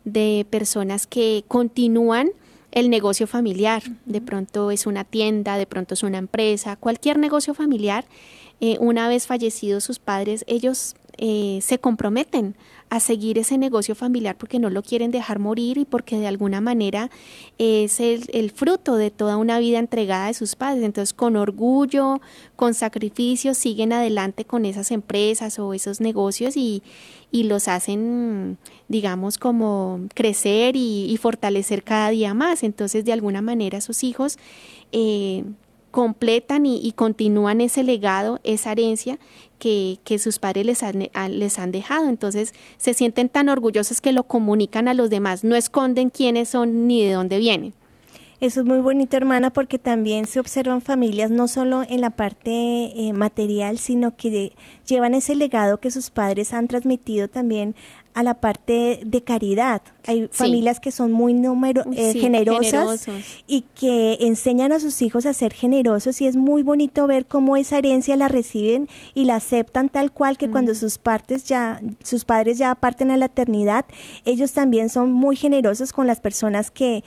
de 0.04 0.44
personas 0.50 1.06
que 1.06 1.44
continúan 1.46 2.30
el 2.76 2.90
negocio 2.90 3.26
familiar. 3.26 3.82
De 4.04 4.20
pronto 4.20 4.70
es 4.70 4.86
una 4.86 5.02
tienda, 5.04 5.56
de 5.56 5.66
pronto 5.66 5.94
es 5.94 6.02
una 6.02 6.18
empresa, 6.18 6.76
cualquier 6.76 7.18
negocio 7.18 7.54
familiar. 7.54 8.04
Eh, 8.60 8.76
una 8.80 9.08
vez 9.08 9.26
fallecidos 9.26 9.82
sus 9.82 9.98
padres, 9.98 10.44
ellos 10.46 10.94
eh, 11.16 11.60
se 11.62 11.78
comprometen 11.78 12.54
a 12.90 13.00
seguir 13.00 13.38
ese 13.38 13.56
negocio 13.56 13.94
familiar 13.94 14.36
porque 14.36 14.58
no 14.58 14.68
lo 14.68 14.82
quieren 14.82 15.10
dejar 15.10 15.38
morir 15.38 15.78
y 15.78 15.86
porque 15.86 16.18
de 16.18 16.26
alguna 16.26 16.60
manera 16.60 17.10
es 17.56 17.98
el, 17.98 18.50
fruto 18.54 18.96
de 18.96 19.10
toda 19.10 19.38
una 19.38 19.58
vida 19.58 19.78
entregada 19.78 20.26
de 20.26 20.34
sus 20.34 20.54
padres. 20.54 20.84
Entonces, 20.84 21.14
con 21.14 21.36
orgullo, 21.36 22.20
con 22.56 22.74
sacrificio, 22.74 23.54
siguen 23.54 23.94
adelante 23.94 24.44
con 24.44 24.66
esas 24.66 24.90
empresas 24.90 25.58
o 25.58 25.72
esos 25.72 26.02
negocios 26.02 26.58
y, 26.58 26.82
y 27.30 27.44
los 27.44 27.68
hacen, 27.68 28.58
digamos, 28.88 29.38
como 29.38 30.00
crecer 30.14 30.76
y, 30.76 31.16
fortalecer 31.20 31.82
cada 31.82 32.10
día 32.10 32.34
más. 32.34 32.62
Entonces, 32.62 33.04
de 33.04 33.12
alguna 33.12 33.42
manera, 33.42 33.80
sus 33.80 34.04
hijos 34.04 34.38
eh, 34.92 35.44
completan 35.90 36.66
y, 36.66 36.92
continúan 36.92 37.60
ese 37.60 37.82
legado, 37.82 38.40
esa 38.44 38.72
herencia 38.72 39.18
que, 39.58 39.98
sus 40.18 40.38
padres 40.38 40.66
les 40.66 40.82
han, 40.82 41.08
les 41.30 41.58
han 41.58 41.72
dejado. 41.72 42.08
Entonces 42.08 42.52
se 42.76 42.94
sienten 42.94 43.28
tan 43.28 43.48
orgullosos 43.48 44.00
que 44.00 44.12
lo 44.12 44.24
comunican 44.24 44.88
a 44.88 44.94
los 44.94 45.10
demás, 45.10 45.42
no 45.42 45.56
esconden 45.56 46.10
quiénes 46.10 46.50
son 46.50 46.86
ni 46.86 47.04
de 47.04 47.12
dónde 47.12 47.38
vienen. 47.38 47.74
Eso 48.38 48.60
es 48.60 48.66
muy 48.66 48.80
bonito, 48.80 49.16
hermana, 49.16 49.50
porque 49.50 49.78
también 49.78 50.26
se 50.26 50.40
observan 50.40 50.82
familias 50.82 51.30
no 51.30 51.48
solo 51.48 51.82
en 51.88 52.02
la 52.02 52.10
parte 52.10 52.50
eh, 52.52 53.12
material, 53.14 53.78
sino 53.78 54.14
que 54.14 54.52
llevan 54.86 55.14
ese 55.14 55.34
legado 55.34 55.78
que 55.78 55.90
sus 55.90 56.10
padres 56.10 56.52
han 56.52 56.68
transmitido 56.68 57.28
también 57.28 57.74
a 58.12 58.22
la 58.22 58.34
parte 58.34 59.00
de 59.04 59.22
caridad. 59.22 59.82
Hay 60.06 60.28
familias 60.32 60.80
que 60.80 60.90
son 60.90 61.12
muy 61.12 61.34
número, 61.34 61.84
eh, 61.92 62.14
generosas 62.14 63.06
y 63.46 63.62
que 63.78 64.16
enseñan 64.20 64.72
a 64.72 64.80
sus 64.80 65.02
hijos 65.02 65.26
a 65.26 65.34
ser 65.34 65.52
generosos 65.52 66.22
y 66.22 66.26
es 66.26 66.34
muy 66.34 66.62
bonito 66.62 67.06
ver 67.06 67.26
cómo 67.26 67.58
esa 67.58 67.76
herencia 67.76 68.16
la 68.16 68.28
reciben 68.28 68.88
y 69.14 69.24
la 69.24 69.36
aceptan 69.36 69.90
tal 69.90 70.12
cual 70.12 70.38
que 70.38 70.50
cuando 70.50 70.72
mm. 70.72 70.76
sus 70.76 70.96
partes 70.96 71.44
ya 71.44 71.82
sus 72.02 72.24
padres 72.24 72.56
ya 72.56 72.74
parten 72.74 73.10
a 73.10 73.18
la 73.18 73.26
eternidad, 73.26 73.84
ellos 74.24 74.52
también 74.52 74.88
son 74.88 75.12
muy 75.12 75.36
generosos 75.36 75.92
con 75.92 76.06
las 76.06 76.20
personas 76.20 76.70
que 76.70 77.04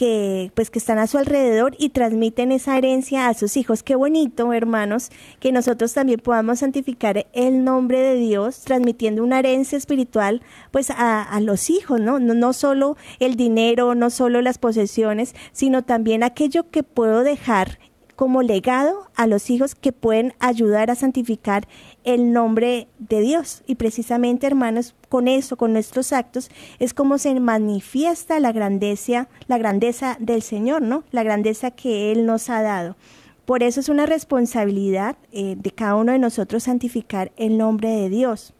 que 0.00 0.50
pues 0.54 0.70
que 0.70 0.78
están 0.78 0.98
a 0.98 1.06
su 1.06 1.18
alrededor 1.18 1.76
y 1.78 1.90
transmiten 1.90 2.52
esa 2.52 2.78
herencia 2.78 3.28
a 3.28 3.34
sus 3.34 3.58
hijos. 3.58 3.82
Qué 3.82 3.96
bonito, 3.96 4.50
hermanos, 4.54 5.10
que 5.40 5.52
nosotros 5.52 5.92
también 5.92 6.20
podamos 6.20 6.60
santificar 6.60 7.26
el 7.34 7.64
nombre 7.64 8.00
de 8.00 8.14
Dios 8.14 8.62
transmitiendo 8.62 9.22
una 9.22 9.40
herencia 9.40 9.76
espiritual 9.76 10.40
pues 10.70 10.88
a, 10.88 11.22
a 11.22 11.40
los 11.40 11.68
hijos, 11.68 12.00
¿no? 12.00 12.18
¿no? 12.18 12.32
No 12.32 12.54
solo 12.54 12.96
el 13.18 13.36
dinero, 13.36 13.94
no 13.94 14.08
solo 14.08 14.40
las 14.40 14.56
posesiones, 14.56 15.34
sino 15.52 15.82
también 15.82 16.22
aquello 16.22 16.70
que 16.70 16.82
puedo 16.82 17.22
dejar 17.22 17.78
como 18.16 18.42
legado 18.42 19.08
a 19.16 19.26
los 19.26 19.48
hijos 19.48 19.74
que 19.74 19.92
pueden 19.92 20.34
ayudar 20.40 20.90
a 20.90 20.94
santificar 20.94 21.66
el 22.04 22.32
nombre 22.32 22.88
de 22.98 23.20
Dios. 23.20 23.62
Y 23.66 23.76
precisamente, 23.76 24.46
hermanos, 24.46 24.94
con 25.08 25.28
eso, 25.28 25.56
con 25.56 25.72
nuestros 25.72 26.12
actos, 26.12 26.50
es 26.78 26.94
como 26.94 27.18
se 27.18 27.38
manifiesta 27.38 28.40
la 28.40 28.52
grandeza, 28.52 29.28
la 29.46 29.58
grandeza 29.58 30.16
del 30.20 30.42
Señor, 30.42 30.82
¿no? 30.82 31.04
La 31.10 31.22
grandeza 31.22 31.70
que 31.70 32.12
Él 32.12 32.26
nos 32.26 32.50
ha 32.50 32.62
dado. 32.62 32.96
Por 33.44 33.62
eso 33.62 33.80
es 33.80 33.88
una 33.88 34.06
responsabilidad 34.06 35.16
eh, 35.32 35.56
de 35.58 35.70
cada 35.72 35.96
uno 35.96 36.12
de 36.12 36.18
nosotros 36.18 36.62
santificar 36.62 37.32
el 37.36 37.58
nombre 37.58 37.88
de 37.88 38.08
Dios. 38.08 38.54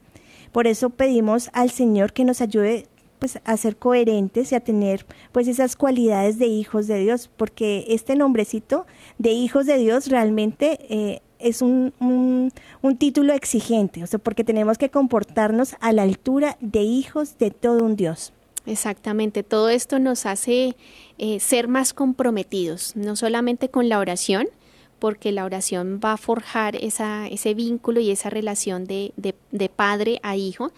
Por 0.52 0.66
eso 0.66 0.90
pedimos 0.90 1.48
al 1.52 1.70
Señor 1.70 2.12
que 2.12 2.24
nos 2.24 2.40
ayude 2.40 2.86
pues 3.20 3.38
a 3.44 3.56
ser 3.56 3.76
coherentes 3.76 4.50
y 4.50 4.54
a 4.56 4.60
tener 4.60 5.06
pues 5.30 5.46
esas 5.46 5.76
cualidades 5.76 6.38
de 6.38 6.46
hijos 6.46 6.88
de 6.88 6.98
Dios, 6.98 7.30
porque 7.36 7.84
este 7.88 8.16
nombrecito 8.16 8.86
de 9.18 9.30
hijos 9.30 9.66
de 9.66 9.76
Dios 9.76 10.08
realmente 10.08 10.78
eh, 10.88 11.22
es 11.40 11.62
un, 11.62 11.92
un, 12.00 12.96
título 12.96 13.32
exigente, 13.32 14.02
o 14.02 14.06
sea, 14.06 14.18
porque 14.18 14.44
tenemos 14.44 14.78
que 14.78 14.90
comportarnos 14.90 15.74
a 15.80 15.92
la 15.92 16.02
altura 16.02 16.56
de 16.60 16.82
hijos 16.82 17.38
de 17.38 17.50
todo 17.50 17.84
un 17.84 17.96
Dios. 17.96 18.32
Exactamente, 18.66 19.42
todo 19.42 19.68
esto 19.68 19.98
nos 19.98 20.26
hace 20.26 20.76
eh, 21.18 21.40
ser 21.40 21.66
más 21.68 21.94
comprometidos, 21.94 22.94
no 22.94 23.16
solamente 23.16 23.70
con 23.70 23.88
la 23.88 23.98
oración, 23.98 24.48
porque 25.00 25.32
la 25.32 25.44
oración 25.44 25.98
va 26.04 26.12
a 26.12 26.16
forjar 26.16 26.76
esa, 26.76 27.26
ese 27.26 27.54
vínculo 27.54 27.98
y 28.00 28.10
esa 28.10 28.30
relación 28.30 28.84
de, 28.84 29.12
de, 29.16 29.68
padre 29.68 30.20
a 30.22 30.36
hijo, 30.36 30.70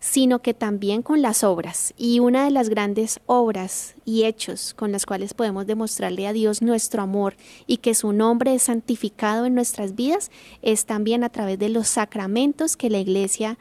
sino 0.00 0.40
que 0.40 0.54
también 0.54 1.02
con 1.02 1.22
las 1.22 1.44
obras. 1.44 1.94
Y 1.96 2.18
una 2.18 2.44
de 2.44 2.50
las 2.50 2.68
grandes 2.68 3.20
obras 3.26 3.94
y 4.04 4.24
hechos 4.24 4.74
con 4.74 4.90
las 4.90 5.06
cuales 5.06 5.34
podemos 5.34 5.66
demostrarle 5.66 6.26
a 6.26 6.32
Dios 6.32 6.62
nuestro 6.62 7.02
amor 7.02 7.36
y 7.66 7.76
que 7.76 7.94
su 7.94 8.12
nombre 8.12 8.54
es 8.54 8.64
santificado 8.64 9.44
en 9.44 9.54
nuestras 9.54 9.94
vidas 9.94 10.30
es 10.62 10.86
también 10.86 11.22
a 11.22 11.28
través 11.28 11.58
de 11.58 11.68
los 11.68 11.86
sacramentos 11.86 12.76
que 12.76 12.90
la 12.90 12.98
Iglesia 12.98 13.58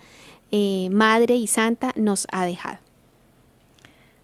eh, 0.52 0.90
Madre 0.92 1.36
y 1.36 1.48
Santa 1.48 1.92
nos 1.96 2.28
ha 2.32 2.46
dejado. 2.46 2.85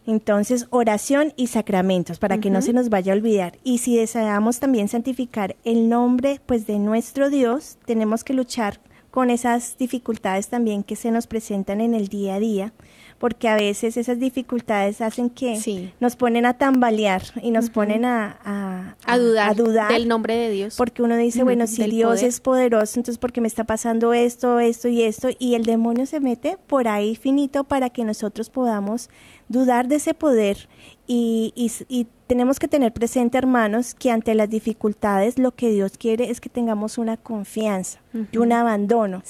Entonces, 0.07 0.67
oración 0.71 1.33
y 1.35 1.47
sacramentos, 1.47 2.17
para 2.17 2.39
que 2.39 2.49
no 2.49 2.61
se 2.61 2.73
nos 2.73 2.89
vaya 2.89 3.13
a 3.13 3.15
olvidar. 3.15 3.57
Y 3.63 3.77
si 3.79 3.95
deseamos 3.95 4.59
también 4.59 4.87
santificar 4.87 5.55
el 5.63 5.89
nombre 5.89 6.41
pues 6.45 6.65
de 6.65 6.79
nuestro 6.79 7.29
Dios, 7.29 7.77
tenemos 7.85 8.23
que 8.23 8.33
luchar 8.33 8.79
con 9.11 9.29
esas 9.29 9.77
dificultades 9.77 10.47
también 10.47 10.83
que 10.83 10.95
se 10.95 11.11
nos 11.11 11.27
presentan 11.27 11.81
en 11.81 11.93
el 11.93 12.07
día 12.07 12.35
a 12.35 12.39
día, 12.39 12.73
porque 13.19 13.49
a 13.49 13.55
veces 13.55 13.97
esas 13.97 14.19
dificultades 14.19 15.01
hacen 15.01 15.29
que 15.29 15.93
nos 15.99 16.15
ponen 16.15 16.45
a 16.45 16.57
tambalear 16.57 17.21
y 17.43 17.51
nos 17.51 17.69
ponen 17.69 18.05
a, 18.05 18.95
a, 19.05 19.53
dudar 19.53 19.91
del 19.91 20.07
nombre 20.07 20.35
de 20.35 20.49
Dios. 20.49 20.75
Porque 20.77 21.03
uno 21.03 21.17
dice, 21.17 21.43
bueno, 21.43 21.67
si 21.67 21.83
Dios 21.83 22.23
es 22.23 22.39
poderoso, 22.39 22.99
entonces 22.99 23.19
¿por 23.19 23.33
qué 23.33 23.41
me 23.41 23.47
está 23.47 23.65
pasando 23.65 24.13
esto, 24.13 24.59
esto 24.59 24.87
y 24.87 25.03
esto? 25.03 25.27
Y 25.37 25.55
el 25.55 25.65
demonio 25.65 26.05
se 26.05 26.21
mete 26.21 26.57
por 26.65 26.87
ahí 26.87 27.15
finito 27.15 27.65
para 27.65 27.89
que 27.89 28.05
nosotros 28.05 28.49
podamos 28.49 29.09
dudar 29.51 29.87
de 29.87 29.95
ese 29.95 30.13
poder 30.13 30.67
y, 31.13 31.53
y, 31.89 32.07
tenemos 32.27 32.59
que 32.59 32.69
tener 32.69 32.93
presente, 32.93 33.37
hermanos, 33.37 33.93
que 33.93 34.09
ante 34.09 34.33
las 34.33 34.49
dificultades 34.49 35.37
lo 35.37 35.51
que 35.51 35.69
Dios 35.69 35.97
quiere 35.97 36.31
es 36.31 36.39
que 36.39 36.47
tengamos 36.47 36.97
una 36.97 37.17
confianza 37.17 37.99
y 38.31 38.37
un 38.37 38.53
abandono, 38.53 39.21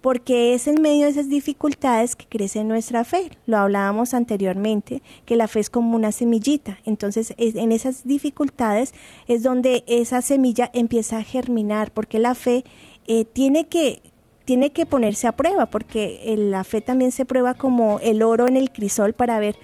porque 0.00 0.54
es 0.54 0.66
en 0.66 0.80
medio 0.80 1.04
de 1.04 1.10
esas 1.10 1.28
dificultades 1.28 2.16
que 2.16 2.24
crece 2.24 2.64
nuestra 2.64 3.04
fe. 3.04 3.30
Lo 3.44 3.58
hablábamos 3.58 4.14
anteriormente, 4.14 5.02
que 5.26 5.36
la 5.36 5.48
fe 5.48 5.60
es 5.60 5.68
como 5.68 5.94
una 5.94 6.12
semillita. 6.12 6.78
Entonces, 6.86 7.34
en 7.36 7.72
esas 7.72 8.04
dificultades 8.04 8.94
es 9.28 9.42
donde 9.42 9.84
esa 9.86 10.22
semilla 10.22 10.70
empieza 10.72 11.18
a 11.18 11.22
germinar, 11.22 11.90
porque 11.92 12.18
la 12.18 12.34
fe 12.34 12.64
eh, 13.06 13.26
tiene 13.26 13.66
que 13.66 14.00
tiene 14.46 14.70
que 14.70 14.86
ponerse 14.86 15.26
a 15.26 15.32
prueba, 15.32 15.66
porque 15.66 16.34
la 16.38 16.64
fe 16.64 16.80
también 16.80 17.12
se 17.12 17.26
prueba 17.26 17.52
como 17.52 18.00
el 18.00 18.22
oro 18.22 18.46
en 18.48 18.56
el 18.56 18.70
crisol 18.70 19.12
para 19.12 19.38
ver 19.38 19.56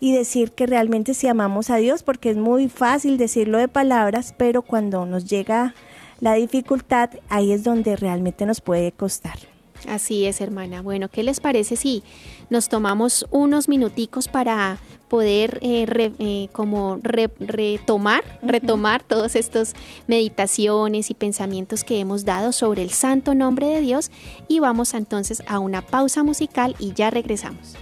y 0.00 0.12
decir 0.12 0.50
que 0.50 0.66
realmente 0.66 1.14
si 1.14 1.28
amamos 1.28 1.70
a 1.70 1.76
Dios, 1.76 2.02
porque 2.02 2.30
es 2.30 2.36
muy 2.36 2.68
fácil 2.68 3.18
decirlo 3.18 3.58
de 3.58 3.68
palabras, 3.68 4.34
pero 4.36 4.62
cuando 4.62 5.06
nos 5.06 5.26
llega 5.26 5.76
la 6.18 6.34
dificultad, 6.34 7.10
ahí 7.28 7.52
es 7.52 7.62
donde 7.62 7.94
realmente 7.94 8.46
nos 8.46 8.60
puede 8.60 8.90
costar. 8.90 9.38
Así 9.86 10.26
es, 10.26 10.40
hermana. 10.40 10.80
Bueno, 10.80 11.08
¿qué 11.08 11.22
les 11.22 11.40
parece 11.40 11.76
si 11.76 12.02
nos 12.50 12.68
tomamos 12.68 13.26
unos 13.30 13.68
minuticos 13.68 14.28
para 14.28 14.78
poder 15.12 15.58
eh, 15.60 15.84
eh, 16.20 16.48
como 16.52 16.98
retomar, 17.02 18.24
retomar 18.40 19.02
todos 19.02 19.36
estos 19.36 19.74
meditaciones 20.06 21.10
y 21.10 21.14
pensamientos 21.14 21.84
que 21.84 22.00
hemos 22.00 22.24
dado 22.24 22.50
sobre 22.50 22.80
el 22.80 22.88
santo 22.88 23.34
nombre 23.34 23.66
de 23.66 23.82
Dios 23.82 24.10
y 24.48 24.60
vamos 24.60 24.94
entonces 24.94 25.42
a 25.46 25.58
una 25.58 25.82
pausa 25.82 26.22
musical 26.22 26.74
y 26.78 26.94
ya 26.94 27.10
regresamos. 27.10 27.74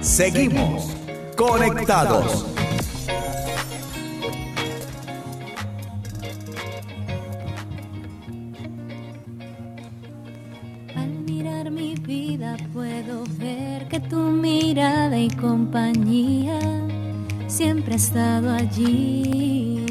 Seguimos 0.00 0.96
conectados. 1.36 2.44
Puedo 12.72 13.24
ver 13.38 13.88
que 13.88 14.00
tu 14.00 14.16
mirada 14.16 15.18
y 15.18 15.30
compañía 15.30 16.58
siempre 17.46 17.94
ha 17.94 17.96
estado 17.96 18.52
allí. 18.52 19.84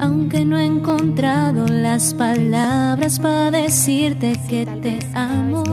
Aunque 0.00 0.44
no 0.44 0.58
he 0.58 0.64
encontrado 0.64 1.66
las 1.66 2.14
palabras 2.14 3.18
para 3.18 3.50
decirte 3.50 4.38
que 4.48 4.64
te 4.82 4.98
amo, 5.14 5.64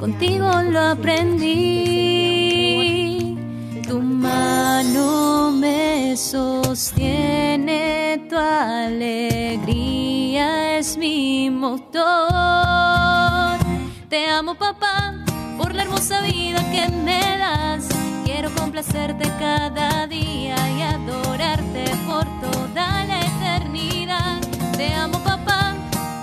contigo 0.00 0.50
lo 0.62 0.80
aprendí. 0.80 1.84
Tu 3.86 4.00
mano 4.00 5.52
me 5.52 6.16
sostiene, 6.16 7.72
tu 8.28 8.36
alegría 8.36 9.44
es 10.78 10.96
mi 10.98 11.50
motor. 11.50 13.23
Te 14.08 14.28
amo 14.28 14.54
papá 14.54 15.14
por 15.56 15.74
la 15.74 15.82
hermosa 15.82 16.20
vida 16.20 16.60
que 16.70 16.88
me 16.88 17.38
das. 17.38 17.88
Quiero 18.24 18.54
complacerte 18.54 19.24
cada 19.38 20.06
día 20.06 20.56
y 20.70 20.82
adorarte 20.82 21.84
por 22.06 22.24
toda 22.40 23.04
la 23.04 23.20
eternidad. 23.20 24.40
Te 24.76 24.92
amo 24.92 25.18
papá 25.24 25.74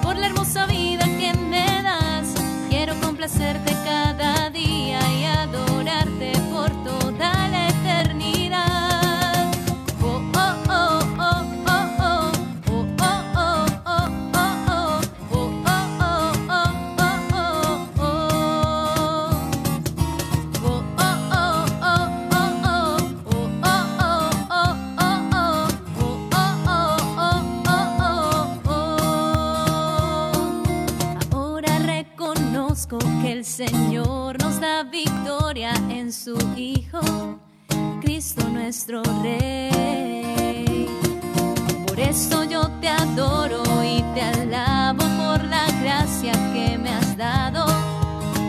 por 0.04 0.16
la 0.18 0.28
hermosa 0.28 0.66
vida 0.68 1.06
que 1.20 1.34
me 1.34 1.66
das. 1.82 2.34
Quiero 2.70 2.94
complacerte 3.02 3.71
el 33.42 33.46
Señor 33.48 34.40
nos 34.44 34.60
da 34.60 34.84
victoria 34.84 35.74
en 35.90 36.14
su 36.14 36.38
Hijo, 36.56 37.02
Cristo 38.00 38.48
nuestro 38.48 39.02
Rey. 39.24 40.88
Por 41.88 42.00
eso 42.00 42.44
yo 42.44 42.70
te 42.80 42.88
adoro 42.88 43.64
y 43.84 44.04
te 44.14 44.22
alabo 44.22 45.04
por 45.18 45.44
la 45.46 45.66
gracia 45.82 46.34
que 46.54 46.78
me 46.78 46.90
has 46.90 47.18
dado 47.18 47.66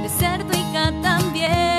de 0.02 0.10
ser 0.10 0.44
tu 0.44 0.52
hija 0.52 0.92
también. 1.00 1.71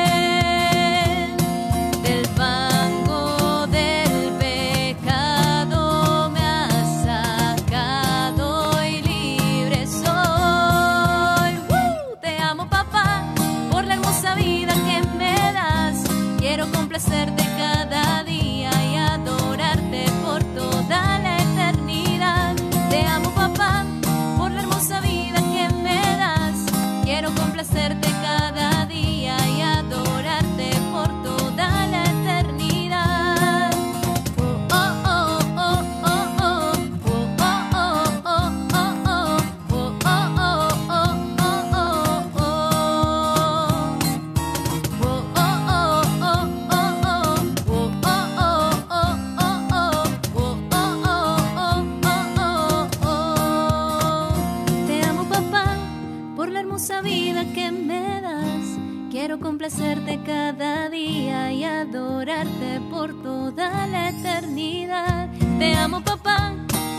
Complacerte 59.63 60.19
cada 60.25 60.89
día 60.89 61.49
y 61.53 61.63
adorarte 61.63 62.81
por 62.91 63.13
toda 63.23 63.87
la 63.87 64.09
eternidad. 64.09 65.29
Te 65.57 65.73
amo, 65.75 66.03
papá, 66.03 66.51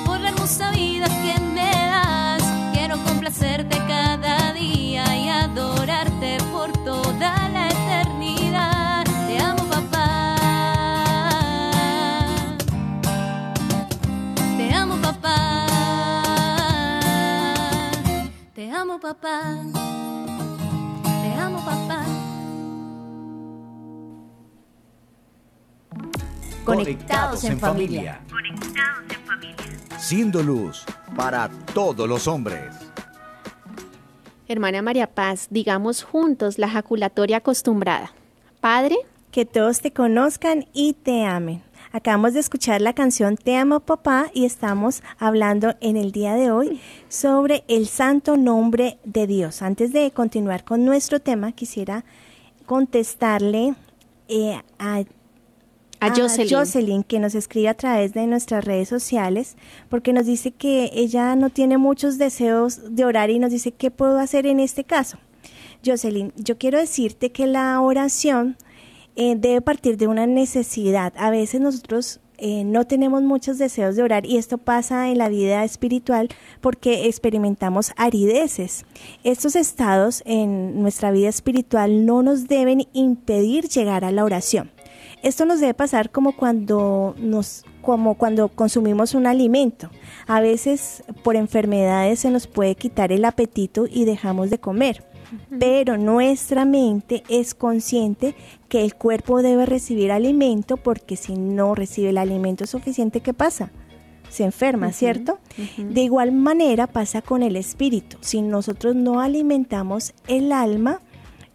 por 0.07 0.19
la 0.19 0.31
hermosa 0.31 0.71
vida 0.71 1.05
que 1.23 1.39
me 1.41 1.71
das. 1.71 2.43
Quiero 2.73 2.97
complacerte 3.05 3.77
cada 3.87 4.55
día 4.55 5.05
y 5.15 5.29
adorarte 5.29 6.39
por 6.53 6.73
toda 6.87 7.51
la 7.51 7.69
eternidad. 7.69 9.05
Te 9.29 9.39
amo, 9.39 9.65
papá. 9.65 10.37
Te 14.57 14.73
amo, 14.73 14.97
papá. 15.03 15.67
Te 18.55 18.71
amo, 18.71 18.99
papá. 18.99 20.14
Conectados 26.65 27.45
en 27.45 27.59
familia. 27.59 28.21
Siendo 29.99 30.43
luz 30.43 30.85
para 31.15 31.51
todos 31.75 32.09
los 32.09 32.27
hombres. 32.27 32.75
Hermana 34.49 34.81
María 34.81 35.07
Paz, 35.07 35.49
digamos 35.51 36.03
juntos 36.03 36.59
la 36.59 36.69
jaculatoria 36.69 37.39
acostumbrada. 37.39 38.12
Padre, 38.61 38.97
Que 39.31 39.45
todos 39.45 39.81
te 39.81 39.93
conozcan 39.93 40.67
y 40.73 40.93
te 40.93 41.25
amen. 41.25 41.61
Acabamos 41.91 42.35
de 42.35 42.41
escuchar 42.41 42.81
la 42.81 42.93
canción 42.93 43.37
Te 43.37 43.57
amo 43.57 43.81
papá 43.81 44.31
y 44.33 44.45
estamos 44.45 45.03
hablando 45.19 45.75
en 45.81 45.97
el 45.97 46.12
día 46.12 46.35
de 46.35 46.53
hoy 46.53 46.81
sobre 47.09 47.65
el 47.67 47.89
santo 47.89 48.37
nombre 48.37 48.99
de 49.05 49.27
Dios. 49.27 49.61
Antes 49.61 49.93
de 49.93 50.12
continuar 50.12 50.65
con 50.65 50.85
nuestro 50.85 51.19
tema, 51.21 51.53
quisiera 51.53 52.05
contestarle 52.65 53.75
eh, 54.29 54.62
a 54.79 55.03
a 56.07 56.14
Jocelyn. 56.14 56.59
Jocelyn, 56.59 57.02
que 57.02 57.18
nos 57.18 57.34
escribe 57.34 57.68
a 57.68 57.74
través 57.74 58.12
de 58.12 58.26
nuestras 58.26 58.64
redes 58.64 58.88
sociales, 58.88 59.57
porque 59.88 60.12
nos 60.12 60.26
dice 60.26 60.50
que 60.50 60.90
ella 60.94 61.36
no 61.36 61.50
tiene 61.50 61.78
muchos 61.78 62.18
deseos 62.18 62.94
de 62.94 63.05
orar 63.05 63.30
y 63.30 63.38
nos 63.38 63.50
dice 63.50 63.72
qué 63.72 63.90
puedo 63.90 64.18
hacer 64.18 64.46
en 64.46 64.61
este 64.61 64.84
caso. 64.84 65.18
Jocelyn, 65.84 66.32
yo 66.36 66.59
quiero 66.59 66.78
decirte 66.78 67.30
que 67.30 67.46
la 67.46 67.80
oración 67.80 68.57
eh, 69.16 69.36
debe 69.36 69.61
partir 69.61 69.96
de 69.96 70.09
una 70.09 70.26
necesidad. 70.26 71.12
A 71.16 71.30
veces 71.30 71.61
nosotros 71.61 72.20
eh, 72.36 72.64
no 72.64 72.84
tenemos 72.84 73.22
muchos 73.22 73.59
deseos 73.59 73.94
de 73.94 74.02
orar 74.02 74.26
y 74.26 74.38
esto 74.38 74.59
pasa 74.59 75.09
en 75.09 75.18
la 75.18 75.28
vida 75.28 75.62
espiritual 75.62 76.28
porque 76.61 77.07
experimentamos 77.07 77.92
arideces. 77.96 78.86
Estos 79.22 79.55
estados 79.55 80.22
en 80.26 80.82
nuestra 80.82 81.12
vida 81.12 81.28
espiritual 81.28 82.07
no 82.07 82.22
nos 82.22 82.48
deben 82.48 82.88
impedir 82.92 83.68
llegar 83.68 84.05
a 84.05 84.11
la 84.11 84.24
oración. 84.24 84.72
Esto 85.25 85.47
nos 85.47 85.59
debe 85.59 85.72
pasar 85.72 86.11
como 86.11 86.37
cuando 86.37 87.14
nos 87.18 87.64
como 87.81 88.14
cuando 88.14 88.49
consumimos 88.49 89.14
un 89.14 89.27
alimento. 89.27 89.89
A 90.27 90.41
veces 90.41 91.03
por 91.22 91.35
enfermedades 91.35 92.20
se 92.20 92.31
nos 92.31 92.47
puede 92.47 92.75
quitar 92.75 93.11
el 93.11 93.25
apetito 93.25 93.87
y 93.91 94.05
dejamos 94.05 94.51
de 94.51 94.59
comer. 94.59 95.03
Pero 95.59 95.97
nuestra 95.97 96.66
mente 96.66 97.22
es 97.31 97.55
consciente 97.55 98.35
que 98.68 98.85
el 98.85 98.95
cuerpo 98.95 99.41
debe 99.41 99.64
recibir 99.64 100.12
alimento 100.12 100.77
porque 100.77 101.16
si 101.16 101.37
no 101.37 101.75
recibe 101.75 102.11
el 102.11 102.18
alimento 102.18 102.66
suficiente, 102.66 103.20
¿qué 103.20 103.33
pasa? 103.33 103.70
Se 104.29 104.45
enferma, 104.45 104.93
¿cierto? 104.93 105.39
De 105.79 106.03
igual 106.03 106.33
manera 106.33 106.87
pasa 106.87 107.22
con 107.22 107.43
el 107.43 107.57
espíritu. 107.57 108.18
Si 108.20 108.43
nosotros 108.43 108.95
no 108.95 109.20
alimentamos 109.20 110.12
el 110.29 110.53
alma, 110.53 111.01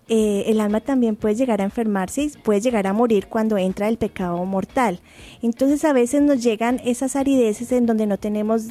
eh, 0.09 0.45
el 0.47 0.59
alma 0.59 0.81
también 0.81 1.15
puede 1.15 1.35
llegar 1.35 1.61
a 1.61 1.65
enfermarse 1.65 2.23
y 2.23 2.29
puede 2.29 2.61
llegar 2.61 2.87
a 2.87 2.93
morir 2.93 3.27
cuando 3.27 3.57
entra 3.57 3.87
el 3.87 3.97
pecado 3.97 4.43
mortal. 4.43 4.99
Entonces 5.41 5.85
a 5.85 5.93
veces 5.93 6.23
nos 6.23 6.41
llegan 6.41 6.81
esas 6.83 7.15
arideces 7.15 7.71
en 7.71 7.85
donde 7.85 8.07
no 8.07 8.17
tenemos 8.17 8.63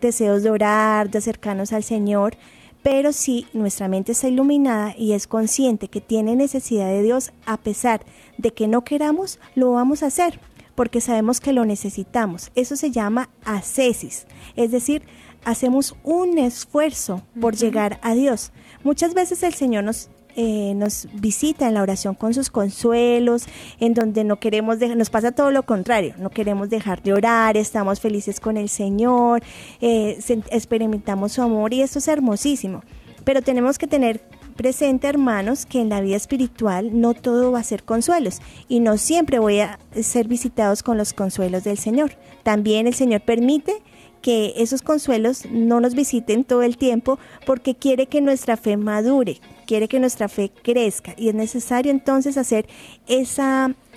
deseos 0.00 0.42
de 0.42 0.50
orar, 0.50 1.08
de 1.08 1.18
acercarnos 1.18 1.72
al 1.72 1.84
Señor, 1.84 2.34
pero 2.82 3.12
si 3.12 3.46
nuestra 3.52 3.86
mente 3.86 4.10
está 4.10 4.26
iluminada 4.26 4.94
y 4.98 5.12
es 5.12 5.28
consciente 5.28 5.86
que 5.86 6.00
tiene 6.00 6.34
necesidad 6.34 6.88
de 6.88 7.02
Dios, 7.02 7.32
a 7.46 7.58
pesar 7.58 8.00
de 8.38 8.52
que 8.52 8.66
no 8.66 8.82
queramos, 8.82 9.38
lo 9.54 9.70
vamos 9.70 10.02
a 10.02 10.06
hacer, 10.06 10.40
porque 10.74 11.00
sabemos 11.00 11.38
que 11.40 11.52
lo 11.52 11.64
necesitamos. 11.64 12.50
Eso 12.56 12.74
se 12.74 12.90
llama 12.90 13.28
ascesis, 13.44 14.26
es 14.56 14.72
decir, 14.72 15.02
hacemos 15.44 15.94
un 16.02 16.38
esfuerzo 16.38 17.22
por 17.40 17.54
llegar 17.54 18.00
a 18.02 18.14
Dios. 18.14 18.52
Muchas 18.82 19.14
veces 19.14 19.42
el 19.44 19.54
Señor 19.54 19.84
nos 19.84 20.10
eh, 20.36 20.72
nos 20.74 21.08
visita 21.12 21.68
en 21.68 21.74
la 21.74 21.82
oración 21.82 22.14
con 22.14 22.34
sus 22.34 22.50
consuelos, 22.50 23.46
en 23.80 23.94
donde 23.94 24.24
no 24.24 24.38
queremos 24.38 24.78
dejar, 24.78 24.96
nos 24.96 25.10
pasa 25.10 25.32
todo 25.32 25.50
lo 25.50 25.62
contrario, 25.64 26.14
no 26.18 26.30
queremos 26.30 26.70
dejar 26.70 27.02
de 27.02 27.12
orar, 27.12 27.56
estamos 27.56 28.00
felices 28.00 28.40
con 28.40 28.56
el 28.56 28.68
Señor, 28.68 29.42
eh, 29.80 30.18
experimentamos 30.50 31.32
su 31.32 31.42
amor 31.42 31.74
y 31.74 31.82
esto 31.82 31.98
es 31.98 32.08
hermosísimo. 32.08 32.82
Pero 33.24 33.42
tenemos 33.42 33.78
que 33.78 33.86
tener 33.86 34.20
presente, 34.52 35.06
hermanos, 35.06 35.66
que 35.66 35.80
en 35.80 35.88
la 35.88 36.00
vida 36.00 36.16
espiritual 36.16 37.00
no 37.00 37.14
todo 37.14 37.52
va 37.52 37.60
a 37.60 37.64
ser 37.64 37.84
consuelos 37.84 38.40
y 38.68 38.80
no 38.80 38.98
siempre 38.98 39.38
voy 39.38 39.60
a 39.60 39.78
ser 40.00 40.28
visitados 40.28 40.82
con 40.82 40.98
los 40.98 41.12
consuelos 41.12 41.64
del 41.64 41.78
Señor. 41.78 42.12
También 42.42 42.86
el 42.86 42.94
Señor 42.94 43.22
permite 43.22 43.82
que 44.22 44.54
esos 44.56 44.82
consuelos 44.82 45.46
no 45.50 45.80
nos 45.80 45.94
visiten 45.94 46.44
todo 46.44 46.62
el 46.62 46.76
tiempo 46.76 47.18
porque 47.44 47.74
quiere 47.74 48.06
que 48.06 48.20
nuestra 48.20 48.56
fe 48.56 48.76
madure, 48.76 49.40
quiere 49.72 49.88
que 49.88 50.00
nuestra 50.00 50.28
fe 50.28 50.52
crezca 50.62 51.14
y 51.16 51.30
es 51.30 51.34
necesario 51.34 51.90
entonces 51.90 52.36
hacer 52.36 52.66
ese 53.08 53.42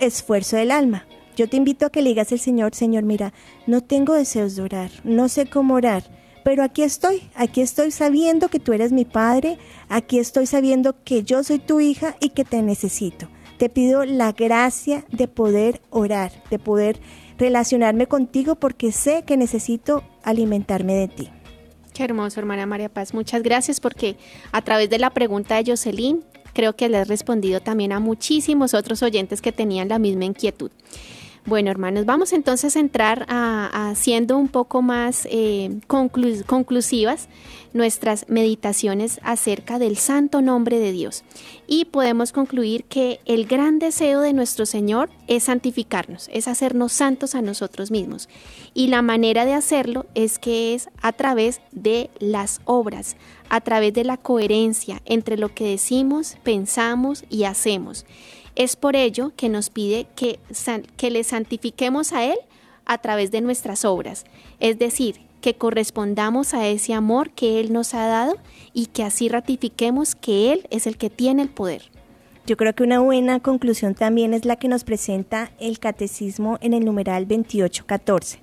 esfuerzo 0.00 0.56
del 0.56 0.70
alma. 0.70 1.06
Yo 1.36 1.50
te 1.50 1.58
invito 1.58 1.84
a 1.84 1.90
que 1.90 2.00
le 2.00 2.08
digas 2.08 2.32
al 2.32 2.38
Señor, 2.38 2.74
Señor, 2.74 3.02
mira, 3.02 3.34
no 3.66 3.82
tengo 3.82 4.14
deseos 4.14 4.56
de 4.56 4.62
orar, 4.62 4.90
no 5.04 5.28
sé 5.28 5.44
cómo 5.44 5.74
orar, 5.74 6.02
pero 6.44 6.62
aquí 6.62 6.82
estoy, 6.82 7.28
aquí 7.34 7.60
estoy 7.60 7.90
sabiendo 7.90 8.48
que 8.48 8.58
tú 8.58 8.72
eres 8.72 8.90
mi 8.90 9.04
Padre, 9.04 9.58
aquí 9.90 10.18
estoy 10.18 10.46
sabiendo 10.46 10.96
que 11.04 11.24
yo 11.24 11.44
soy 11.44 11.58
tu 11.58 11.78
hija 11.82 12.16
y 12.20 12.30
que 12.30 12.46
te 12.46 12.62
necesito. 12.62 13.28
Te 13.58 13.68
pido 13.68 14.06
la 14.06 14.32
gracia 14.32 15.04
de 15.12 15.28
poder 15.28 15.82
orar, 15.90 16.32
de 16.48 16.58
poder 16.58 17.00
relacionarme 17.36 18.06
contigo 18.06 18.54
porque 18.54 18.92
sé 18.92 19.24
que 19.26 19.36
necesito 19.36 20.04
alimentarme 20.22 20.94
de 20.94 21.08
ti. 21.08 21.30
Qué 21.96 22.04
hermoso, 22.04 22.40
hermana 22.40 22.66
María 22.66 22.90
Paz. 22.90 23.14
Muchas 23.14 23.42
gracias 23.42 23.80
porque 23.80 24.16
a 24.52 24.60
través 24.60 24.90
de 24.90 24.98
la 24.98 25.08
pregunta 25.08 25.56
de 25.56 25.70
Jocelyn, 25.70 26.22
creo 26.52 26.76
que 26.76 26.90
le 26.90 26.98
has 26.98 27.08
respondido 27.08 27.60
también 27.60 27.90
a 27.90 28.00
muchísimos 28.00 28.74
otros 28.74 29.02
oyentes 29.02 29.40
que 29.40 29.50
tenían 29.50 29.88
la 29.88 29.98
misma 29.98 30.26
inquietud. 30.26 30.70
Bueno, 31.46 31.70
hermanos, 31.70 32.06
vamos 32.06 32.32
entonces 32.32 32.74
a 32.74 32.80
entrar 32.80 33.24
a, 33.28 33.92
siendo 33.94 34.36
un 34.36 34.48
poco 34.48 34.82
más 34.82 35.28
eh, 35.30 35.78
conclusivas 35.86 37.28
nuestras 37.72 38.28
meditaciones 38.28 39.20
acerca 39.22 39.78
del 39.78 39.96
santo 39.96 40.42
nombre 40.42 40.80
de 40.80 40.90
Dios. 40.90 41.22
Y 41.68 41.84
podemos 41.84 42.32
concluir 42.32 42.82
que 42.84 43.20
el 43.26 43.46
gran 43.46 43.78
deseo 43.78 44.22
de 44.22 44.32
nuestro 44.32 44.66
Señor 44.66 45.08
es 45.28 45.44
santificarnos, 45.44 46.28
es 46.32 46.48
hacernos 46.48 46.92
santos 46.92 47.36
a 47.36 47.42
nosotros 47.42 47.92
mismos. 47.92 48.28
Y 48.74 48.88
la 48.88 49.02
manera 49.02 49.44
de 49.44 49.54
hacerlo 49.54 50.06
es 50.16 50.40
que 50.40 50.74
es 50.74 50.88
a 51.00 51.12
través 51.12 51.60
de 51.70 52.10
las 52.18 52.60
obras, 52.64 53.16
a 53.50 53.60
través 53.60 53.94
de 53.94 54.02
la 54.02 54.16
coherencia 54.16 55.00
entre 55.04 55.36
lo 55.36 55.54
que 55.54 55.68
decimos, 55.68 56.38
pensamos 56.42 57.24
y 57.30 57.44
hacemos. 57.44 58.04
Es 58.56 58.74
por 58.74 58.96
ello 58.96 59.32
que 59.36 59.48
nos 59.48 59.70
pide 59.70 60.06
que, 60.16 60.40
que 60.96 61.10
le 61.10 61.22
santifiquemos 61.22 62.12
a 62.12 62.24
Él 62.24 62.38
a 62.86 62.98
través 62.98 63.30
de 63.30 63.40
nuestras 63.40 63.84
obras, 63.84 64.24
es 64.60 64.78
decir, 64.78 65.20
que 65.40 65.54
correspondamos 65.54 66.54
a 66.54 66.66
ese 66.66 66.94
amor 66.94 67.30
que 67.30 67.60
Él 67.60 67.72
nos 67.72 67.94
ha 67.94 68.06
dado 68.06 68.36
y 68.72 68.86
que 68.86 69.04
así 69.04 69.28
ratifiquemos 69.28 70.14
que 70.14 70.52
Él 70.52 70.66
es 70.70 70.86
el 70.86 70.96
que 70.96 71.10
tiene 71.10 71.42
el 71.42 71.50
poder. 71.50 71.82
Yo 72.46 72.56
creo 72.56 72.74
que 72.74 72.84
una 72.84 73.00
buena 73.00 73.40
conclusión 73.40 73.94
también 73.94 74.32
es 74.32 74.44
la 74.44 74.54
que 74.54 74.68
nos 74.68 74.84
presenta 74.84 75.50
el 75.58 75.80
catecismo 75.80 76.58
en 76.60 76.74
el 76.74 76.84
numeral 76.84 77.26
2814. 77.26 78.38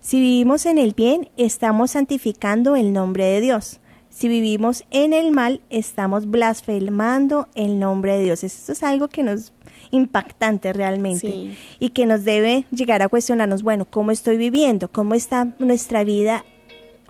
Si 0.00 0.20
vivimos 0.20 0.66
en 0.66 0.76
el 0.76 0.92
bien, 0.92 1.30
estamos 1.38 1.92
santificando 1.92 2.76
el 2.76 2.92
nombre 2.92 3.24
de 3.24 3.40
Dios. 3.40 3.80
Si 4.10 4.28
vivimos 4.28 4.84
en 4.90 5.14
el 5.14 5.30
mal, 5.30 5.62
estamos 5.70 6.30
blasfemando 6.30 7.48
el 7.54 7.78
nombre 7.78 8.18
de 8.18 8.24
Dios. 8.24 8.44
Esto 8.44 8.72
es 8.72 8.82
algo 8.82 9.08
que 9.08 9.22
nos 9.22 9.52
impactante 9.90 10.72
realmente 10.72 11.56
y 11.78 11.90
que 11.90 12.06
nos 12.06 12.24
debe 12.24 12.64
llegar 12.70 13.02
a 13.02 13.08
cuestionarnos, 13.08 13.62
bueno, 13.62 13.84
¿cómo 13.84 14.10
estoy 14.10 14.36
viviendo? 14.36 14.88
¿Cómo 14.88 15.14
está 15.14 15.54
nuestra 15.58 16.04
vida 16.04 16.44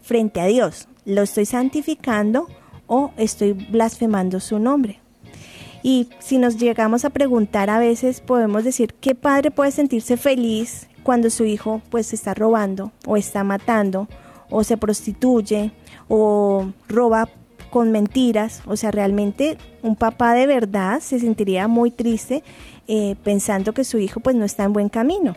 frente 0.03 0.41
a 0.41 0.47
Dios? 0.47 0.89
¿Lo 1.05 1.23
estoy 1.23 1.47
santificando 1.47 2.49
o 2.87 3.13
estoy 3.17 3.53
blasfemando 3.53 4.41
su 4.41 4.59
nombre? 4.59 5.01
Y 5.83 6.09
si 6.19 6.39
nos 6.39 6.57
llegamos 6.57 7.05
a 7.05 7.11
preguntar 7.11 7.71
a 7.71 7.79
veces, 7.79 8.21
podemos 8.21 8.65
decir, 8.65 8.95
¿qué 8.95 9.15
padre 9.15 9.51
puede 9.51 9.71
sentirse 9.71 10.17
feliz 10.17 10.89
cuando 11.03 11.31
su 11.31 11.45
hijo 11.45 11.81
pues 11.91 12.13
está 12.13 12.35
robando 12.35 12.91
o 13.07 13.17
está 13.17 13.45
matando 13.45 14.09
o 14.51 14.65
se 14.65 14.77
prostituye 14.77 15.71
o 16.09 16.73
roba 16.89 17.29
con 17.77 17.93
mentiras. 17.93 18.63
O 18.65 18.75
sea, 18.75 18.91
realmente 18.91 19.59
un 19.83 19.97
papá 19.97 20.33
de 20.33 20.47
verdad 20.47 21.01
se 21.01 21.21
sentiría 21.21 21.69
muy 21.69 21.91
triste 21.91 22.43
eh, 22.89 23.17
pensando 23.23 23.75
que 23.75 23.85
su 23.85 23.99
hijo 23.99 24.21
pues 24.21 24.35
no 24.35 24.47
está 24.47 24.65
en 24.65 24.73
buen 24.73 24.89
camino. 24.89 25.37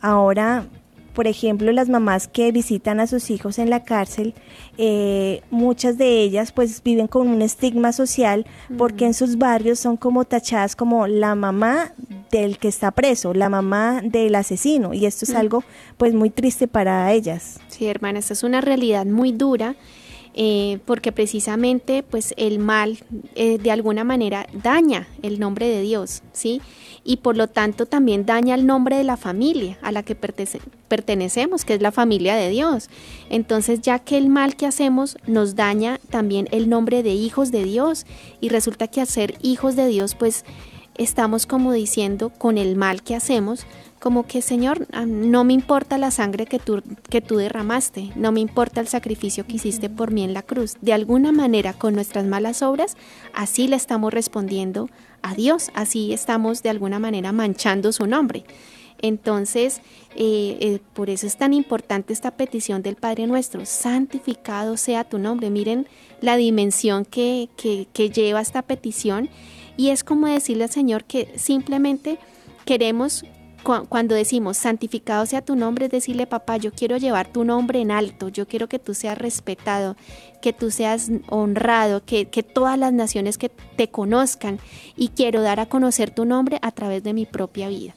Ahora, 0.00 0.64
por 1.12 1.26
ejemplo, 1.26 1.70
las 1.72 1.90
mamás 1.90 2.28
que 2.28 2.50
visitan 2.50 2.98
a 2.98 3.06
sus 3.06 3.28
hijos 3.28 3.58
en 3.58 3.68
la 3.68 3.84
cárcel, 3.84 4.32
eh, 4.78 5.42
muchas 5.50 5.98
de 5.98 6.22
ellas 6.22 6.50
pues 6.50 6.82
viven 6.82 7.08
con 7.08 7.28
un 7.28 7.42
estigma 7.42 7.92
social 7.92 8.46
porque 8.78 9.04
en 9.04 9.12
sus 9.12 9.36
barrios 9.36 9.78
son 9.78 9.98
como 9.98 10.24
tachadas 10.24 10.76
como 10.76 11.06
la 11.06 11.34
mamá 11.34 11.92
del 12.30 12.56
que 12.56 12.68
está 12.68 12.90
preso, 12.90 13.34
la 13.34 13.50
mamá 13.50 14.00
del 14.02 14.34
asesino 14.34 14.94
y 14.94 15.04
esto 15.04 15.26
es 15.26 15.34
algo 15.34 15.62
pues 15.98 16.14
muy 16.14 16.30
triste 16.30 16.68
para 16.68 17.12
ellas. 17.12 17.60
Sí, 17.68 17.86
hermana, 17.86 18.20
esta 18.20 18.32
es 18.32 18.44
una 18.44 18.62
realidad 18.62 19.04
muy 19.04 19.32
dura. 19.32 19.76
Eh, 20.38 20.80
porque 20.84 21.12
precisamente 21.12 22.02
pues 22.02 22.34
el 22.36 22.58
mal 22.58 22.98
eh, 23.36 23.56
de 23.56 23.70
alguna 23.70 24.04
manera 24.04 24.46
daña 24.52 25.08
el 25.22 25.40
nombre 25.40 25.66
de 25.66 25.80
Dios, 25.80 26.22
¿sí? 26.34 26.60
y 27.06 27.18
por 27.18 27.36
lo 27.36 27.46
tanto 27.46 27.86
también 27.86 28.26
daña 28.26 28.56
el 28.56 28.66
nombre 28.66 28.96
de 28.96 29.04
la 29.04 29.16
familia 29.16 29.78
a 29.80 29.92
la 29.92 30.02
que 30.02 30.16
pertenecemos, 30.16 31.64
que 31.64 31.74
es 31.74 31.80
la 31.80 31.92
familia 31.92 32.34
de 32.34 32.50
Dios. 32.50 32.90
Entonces, 33.30 33.80
ya 33.80 34.00
que 34.00 34.18
el 34.18 34.28
mal 34.28 34.56
que 34.56 34.66
hacemos 34.66 35.16
nos 35.26 35.54
daña 35.54 36.00
también 36.10 36.48
el 36.50 36.68
nombre 36.68 37.04
de 37.04 37.14
hijos 37.14 37.52
de 37.52 37.62
Dios 37.64 38.06
y 38.40 38.48
resulta 38.48 38.88
que 38.88 39.06
ser 39.06 39.36
hijos 39.40 39.76
de 39.76 39.86
Dios, 39.86 40.16
pues 40.16 40.44
estamos 40.96 41.46
como 41.46 41.72
diciendo 41.72 42.30
con 42.30 42.58
el 42.58 42.74
mal 42.74 43.02
que 43.02 43.14
hacemos, 43.14 43.66
como 44.06 44.24
que 44.24 44.40
Señor, 44.40 44.86
ah, 44.92 45.04
no 45.04 45.42
me 45.42 45.52
importa 45.52 45.98
la 45.98 46.12
sangre 46.12 46.46
que 46.46 46.60
tú, 46.60 46.80
que 47.10 47.20
tú 47.20 47.38
derramaste, 47.38 48.12
no 48.14 48.30
me 48.30 48.38
importa 48.38 48.80
el 48.80 48.86
sacrificio 48.86 49.44
que 49.44 49.56
hiciste 49.56 49.90
por 49.90 50.12
mí 50.12 50.22
en 50.22 50.32
la 50.32 50.42
cruz. 50.42 50.76
De 50.80 50.92
alguna 50.92 51.32
manera, 51.32 51.72
con 51.72 51.96
nuestras 51.96 52.24
malas 52.24 52.62
obras, 52.62 52.96
así 53.34 53.66
le 53.66 53.74
estamos 53.74 54.14
respondiendo 54.14 54.88
a 55.22 55.34
Dios, 55.34 55.72
así 55.74 56.12
estamos 56.12 56.62
de 56.62 56.70
alguna 56.70 57.00
manera 57.00 57.32
manchando 57.32 57.90
su 57.90 58.06
nombre. 58.06 58.44
Entonces, 59.02 59.80
eh, 60.14 60.56
eh, 60.60 60.78
por 60.92 61.10
eso 61.10 61.26
es 61.26 61.36
tan 61.36 61.52
importante 61.52 62.12
esta 62.12 62.30
petición 62.30 62.82
del 62.82 62.94
Padre 62.94 63.26
nuestro, 63.26 63.66
santificado 63.66 64.76
sea 64.76 65.02
tu 65.02 65.18
nombre. 65.18 65.50
Miren 65.50 65.88
la 66.20 66.36
dimensión 66.36 67.06
que, 67.06 67.48
que, 67.56 67.88
que 67.92 68.10
lleva 68.10 68.40
esta 68.40 68.62
petición 68.62 69.30
y 69.76 69.88
es 69.88 70.04
como 70.04 70.28
decirle 70.28 70.62
al 70.62 70.70
Señor 70.70 71.02
que 71.02 71.32
simplemente 71.34 72.20
queremos 72.64 73.24
cuando 73.88 74.14
decimos 74.14 74.56
santificado 74.56 75.26
sea 75.26 75.42
tu 75.42 75.56
nombre, 75.56 75.86
es 75.86 75.90
decirle, 75.90 76.26
papá, 76.26 76.56
yo 76.56 76.72
quiero 76.72 76.96
llevar 76.96 77.26
tu 77.32 77.44
nombre 77.44 77.80
en 77.80 77.90
alto, 77.90 78.28
yo 78.28 78.46
quiero 78.46 78.68
que 78.68 78.78
tú 78.78 78.94
seas 78.94 79.18
respetado, 79.18 79.96
que 80.40 80.52
tú 80.52 80.70
seas 80.70 81.10
honrado, 81.28 82.04
que, 82.04 82.26
que 82.26 82.42
todas 82.42 82.78
las 82.78 82.92
naciones 82.92 83.38
que 83.38 83.48
te 83.48 83.88
conozcan 83.88 84.60
y 84.96 85.08
quiero 85.08 85.42
dar 85.42 85.58
a 85.58 85.66
conocer 85.66 86.10
tu 86.10 86.24
nombre 86.24 86.58
a 86.62 86.70
través 86.70 87.02
de 87.02 87.12
mi 87.12 87.26
propia 87.26 87.68
vida. 87.68 87.94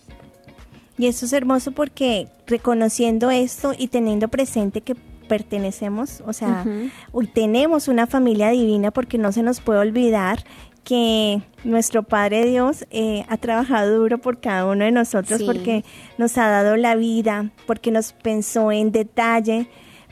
Y 0.97 1.07
eso 1.07 1.25
es 1.25 1.33
hermoso 1.33 1.71
porque 1.71 2.27
reconociendo 2.47 3.31
esto 3.31 3.73
y 3.77 3.87
teniendo 3.87 4.27
presente 4.27 4.81
que 4.81 4.95
pertenecemos, 5.29 6.21
o 6.25 6.33
sea, 6.33 6.65
hoy 7.13 7.27
tenemos 7.27 7.87
una 7.87 8.07
familia 8.07 8.49
divina 8.49 8.91
porque 8.91 9.17
no 9.17 9.31
se 9.31 9.43
nos 9.43 9.61
puede 9.61 9.79
olvidar 9.79 10.43
que 10.83 11.41
nuestro 11.63 12.03
Padre 12.03 12.45
Dios 12.45 12.85
eh, 12.91 13.25
ha 13.29 13.37
trabajado 13.37 13.97
duro 13.99 14.17
por 14.19 14.39
cada 14.39 14.65
uno 14.65 14.85
de 14.85 14.91
nosotros 14.91 15.43
porque 15.43 15.83
nos 16.17 16.37
ha 16.37 16.47
dado 16.47 16.75
la 16.77 16.95
vida, 16.95 17.51
porque 17.65 17.91
nos 17.91 18.13
pensó 18.13 18.71
en 18.71 18.91
detalle, 18.91 19.69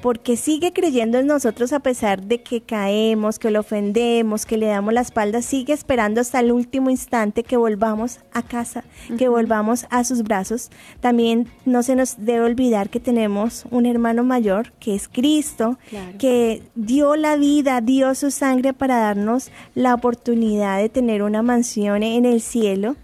porque 0.08 0.38
sigue 0.38 0.72
creyendo 0.72 1.18
en 1.18 1.28
nosotros 1.28 1.74
a 1.74 1.82
pesar 1.82 2.24
de 2.24 2.42
que 2.42 2.62
caemos, 2.62 3.40
que 3.40 3.52
lo 3.52 3.60
ofendemos, 3.60 4.46
que 4.46 4.56
le 4.56 4.68
damos 4.68 4.94
la 4.94 5.02
espalda, 5.02 5.42
sigue 5.42 5.74
esperando 5.74 6.22
hasta 6.22 6.40
el 6.40 6.54
último 6.54 6.90
instante 6.90 7.44
que 7.44 7.58
volvamos 7.58 8.22
a 8.32 8.42
casa, 8.42 8.86
que 9.18 9.28
volvamos 9.28 9.86
a 9.90 10.06
sus 10.06 10.24
brazos. 10.24 10.72
También 11.02 11.50
no 11.66 11.84
se 11.84 11.98
nos 11.98 12.24
debe 12.24 12.46
olvidar 12.46 12.90
que 12.90 13.02
tenemos 13.02 13.66
un 13.70 13.86
hermano 13.86 14.24
mayor, 14.24 14.72
que 14.80 14.96
es 14.96 15.10
Cristo, 15.10 15.78
que 16.20 16.64
dio 16.74 17.18
la 17.18 17.36
vida, 17.36 17.82
dio 17.82 18.16
su 18.16 18.32
sangre 18.32 18.72
para 18.72 19.00
darnos 19.00 19.52
la 19.76 19.94
oportunidad 19.94 20.78
de 20.78 20.88
tener 20.88 21.22
una 21.22 21.42
mansión 21.42 22.02
en 22.02 22.24
el 22.24 22.40
cielo 22.40 22.96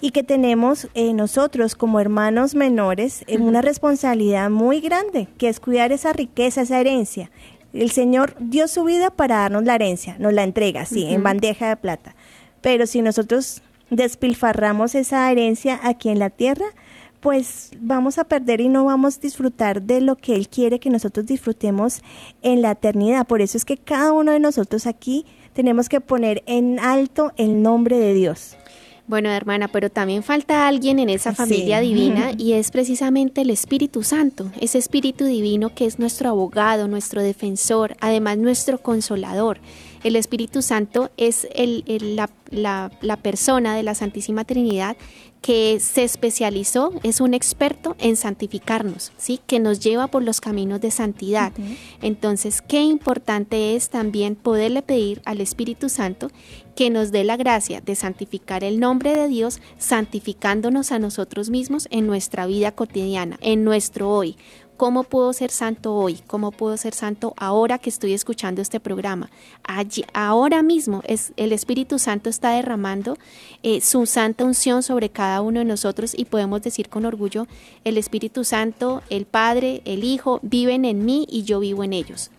y 0.00 0.10
que 0.10 0.22
tenemos 0.22 0.88
eh, 0.94 1.12
nosotros 1.12 1.74
como 1.74 2.00
hermanos 2.00 2.54
menores 2.54 3.24
eh, 3.26 3.38
una 3.38 3.62
responsabilidad 3.62 4.50
muy 4.50 4.80
grande, 4.80 5.28
que 5.38 5.48
es 5.48 5.60
cuidar 5.60 5.92
esa 5.92 6.12
riqueza, 6.12 6.62
esa 6.62 6.80
herencia. 6.80 7.30
El 7.72 7.90
Señor 7.90 8.34
dio 8.38 8.66
su 8.68 8.84
vida 8.84 9.10
para 9.10 9.38
darnos 9.38 9.64
la 9.64 9.74
herencia, 9.74 10.16
nos 10.18 10.32
la 10.32 10.44
entrega, 10.44 10.86
sí, 10.86 11.04
en 11.04 11.22
bandeja 11.22 11.68
de 11.68 11.76
plata. 11.76 12.14
Pero 12.60 12.86
si 12.86 13.02
nosotros 13.02 13.62
despilfarramos 13.90 14.94
esa 14.94 15.30
herencia 15.30 15.78
aquí 15.82 16.08
en 16.08 16.18
la 16.18 16.30
tierra, 16.30 16.66
pues 17.20 17.70
vamos 17.80 18.18
a 18.18 18.24
perder 18.24 18.60
y 18.60 18.68
no 18.68 18.84
vamos 18.84 19.16
a 19.16 19.20
disfrutar 19.20 19.82
de 19.82 20.00
lo 20.00 20.16
que 20.16 20.34
Él 20.34 20.48
quiere 20.48 20.78
que 20.78 20.90
nosotros 20.90 21.26
disfrutemos 21.26 22.02
en 22.42 22.62
la 22.62 22.72
eternidad. 22.72 23.26
Por 23.26 23.42
eso 23.42 23.56
es 23.56 23.64
que 23.64 23.76
cada 23.76 24.12
uno 24.12 24.32
de 24.32 24.40
nosotros 24.40 24.86
aquí 24.86 25.26
tenemos 25.52 25.88
que 25.88 26.00
poner 26.00 26.42
en 26.46 26.78
alto 26.78 27.32
el 27.36 27.62
nombre 27.62 27.98
de 27.98 28.14
Dios. 28.14 28.56
Bueno, 29.08 29.30
hermana, 29.30 29.68
pero 29.68 29.88
también 29.88 30.22
falta 30.22 30.68
alguien 30.68 30.98
en 30.98 31.08
esa 31.08 31.34
familia 31.34 31.80
divina 31.88 32.32
y 32.36 32.52
es 32.52 32.70
precisamente 32.70 33.40
el 33.40 33.48
Espíritu 33.48 34.02
Santo, 34.02 34.50
ese 34.60 34.76
Espíritu 34.76 35.24
divino 35.24 35.74
que 35.74 35.86
es 35.86 35.98
nuestro 35.98 36.28
abogado, 36.28 36.88
nuestro 36.88 37.22
defensor, 37.22 37.96
además 38.00 38.36
nuestro 38.36 38.78
consolador. 38.78 39.60
El 40.04 40.16
Espíritu 40.16 40.62
Santo 40.62 41.10
es 41.16 41.48
el, 41.54 41.84
la, 42.50 42.90
la, 43.00 43.16
persona 43.16 43.74
de 43.74 43.82
la 43.82 43.94
Santísima 43.94 44.44
Trinidad 44.44 44.96
que 45.42 45.78
se 45.78 46.02
especializó, 46.02 46.92
es 47.04 47.20
un 47.20 47.32
experto 47.32 47.94
en 48.00 48.16
santificarnos, 48.16 49.12
¿sí? 49.16 49.38
que 49.46 49.60
nos 49.60 49.78
lleva 49.78 50.08
por 50.08 50.24
los 50.24 50.40
caminos 50.40 50.80
de 50.80 50.90
santidad. 50.90 51.52
Entonces, 52.02 52.60
qué 52.60 52.80
importante 52.80 53.76
es 53.76 53.88
también 53.88 54.34
poderle 54.34 54.82
pedir 54.82 55.22
al 55.24 55.40
Espíritu 55.40 55.88
Santo 55.88 56.30
que 56.74 56.90
nos 56.90 57.12
dé 57.12 57.24
la 57.24 57.36
gracia 57.36 57.80
de 57.80 57.94
santificar 57.94 58.64
el 58.64 58.80
nombre 58.80 59.14
de 59.14 59.28
Dios, 59.28 59.60
santificándonos 59.78 60.92
a 60.92 60.98
nosotros 60.98 61.50
mismos 61.50 61.88
en 61.90 62.06
nuestra 62.06 62.46
vida 62.46 62.72
cotidiana, 62.72 63.38
en 63.40 63.64
nuestro 63.64 64.10
hoy. 64.10 64.36
¿Cómo 64.78 65.02
puedo 65.02 65.32
ser 65.32 65.50
santo 65.50 65.92
hoy? 65.92 66.20
¿Cómo 66.28 66.52
puedo 66.52 66.76
ser 66.76 66.94
santo 66.94 67.34
ahora 67.36 67.78
que 67.78 67.90
estoy 67.90 68.12
escuchando 68.12 68.62
este 68.62 68.78
programa? 68.78 69.28
Allí, 69.64 70.04
ahora 70.14 70.62
mismo 70.62 71.02
es, 71.04 71.32
el 71.36 71.50
Espíritu 71.50 71.98
Santo 71.98 72.30
está 72.30 72.52
derramando 72.52 73.18
eh, 73.64 73.80
su 73.80 74.06
santa 74.06 74.44
unción 74.44 74.84
sobre 74.84 75.08
cada 75.08 75.40
uno 75.42 75.58
de 75.58 75.64
nosotros 75.64 76.14
y 76.16 76.26
podemos 76.26 76.62
decir 76.62 76.88
con 76.88 77.06
orgullo, 77.06 77.48
el 77.82 77.98
Espíritu 77.98 78.44
Santo, 78.44 79.02
el 79.10 79.26
Padre, 79.26 79.82
el 79.84 80.04
Hijo, 80.04 80.38
viven 80.42 80.84
en 80.84 81.04
mí 81.04 81.26
y 81.28 81.42
yo 81.42 81.58
vivo 81.58 81.82
en 81.82 81.92
ellos. 81.92 82.30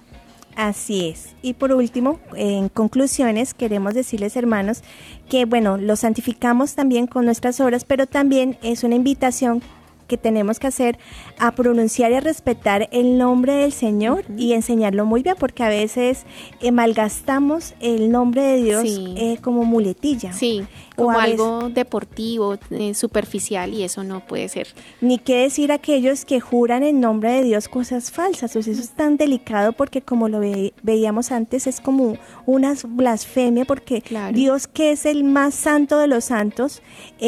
Así 0.55 1.09
es. 1.09 1.35
Y 1.41 1.55
por 1.55 1.73
último, 1.73 2.21
en 2.35 2.69
conclusiones, 2.69 3.53
queremos 3.53 3.93
decirles, 3.95 4.37
hermanos, 4.37 4.81
que 5.29 5.43
bueno, 5.43 5.75
lo 5.75 5.97
santificamos 5.97 6.75
también 6.75 7.05
con 7.05 7.25
nuestras 7.25 7.59
obras, 7.59 7.83
pero 7.83 8.07
también 8.07 8.57
es 8.61 8.85
una 8.85 8.95
invitación 8.95 9.61
que 10.09 10.17
tenemos 10.17 10.59
que 10.59 10.67
hacer 10.67 10.99
a 11.37 11.53
pronunciar 11.53 12.11
y 12.11 12.15
a 12.15 12.19
respetar 12.19 12.89
el 12.91 13.17
nombre 13.17 13.53
del 13.53 13.71
Señor 13.71 14.25
y 14.35 14.51
enseñarlo 14.51 15.05
muy 15.05 15.23
bien, 15.23 15.35
porque 15.39 15.63
a 15.63 15.69
veces 15.69 16.25
eh, 16.59 16.73
malgastamos 16.73 17.75
el 17.79 18.11
nombre 18.11 18.41
de 18.41 18.61
Dios 18.61 18.83
eh, 19.15 19.37
como 19.41 19.63
muletilla. 19.63 20.33
Sí, 20.33 20.65
como 20.99 21.19
algo 21.19 21.69
deportivo, 21.69 22.57
eh, 22.71 22.93
superficial, 22.93 23.73
y 23.73 23.83
eso 23.83 24.03
no 24.03 24.25
puede 24.25 24.49
ser. 24.49 24.67
Ni 25.01 25.17
qué 25.17 25.37
decir 25.37 25.71
aquellos 25.71 26.25
que 26.25 26.39
juran 26.39 26.83
en 26.83 26.99
nombre 26.99 27.31
de 27.31 27.43
Dios 27.43 27.67
cosas 27.67 28.11
falsas. 28.11 28.53
Pues 28.53 28.67
eso 28.67 28.81
es 28.81 28.91
tan 28.91 29.17
delicado 29.17 29.73
porque 29.73 30.01
como 30.01 30.29
lo 30.29 30.39
veíamos 30.83 31.31
antes, 31.31 31.67
es 31.67 31.81
como 31.81 32.17
una 32.45 32.73
blasfemia, 32.87 33.65
porque 33.65 34.03
Dios, 34.33 34.67
que 34.67 34.91
es 34.91 35.05
el 35.05 35.23
más 35.23 35.55
santo 35.55 35.97
de 35.97 36.07
los 36.07 36.25
santos, 36.25 36.81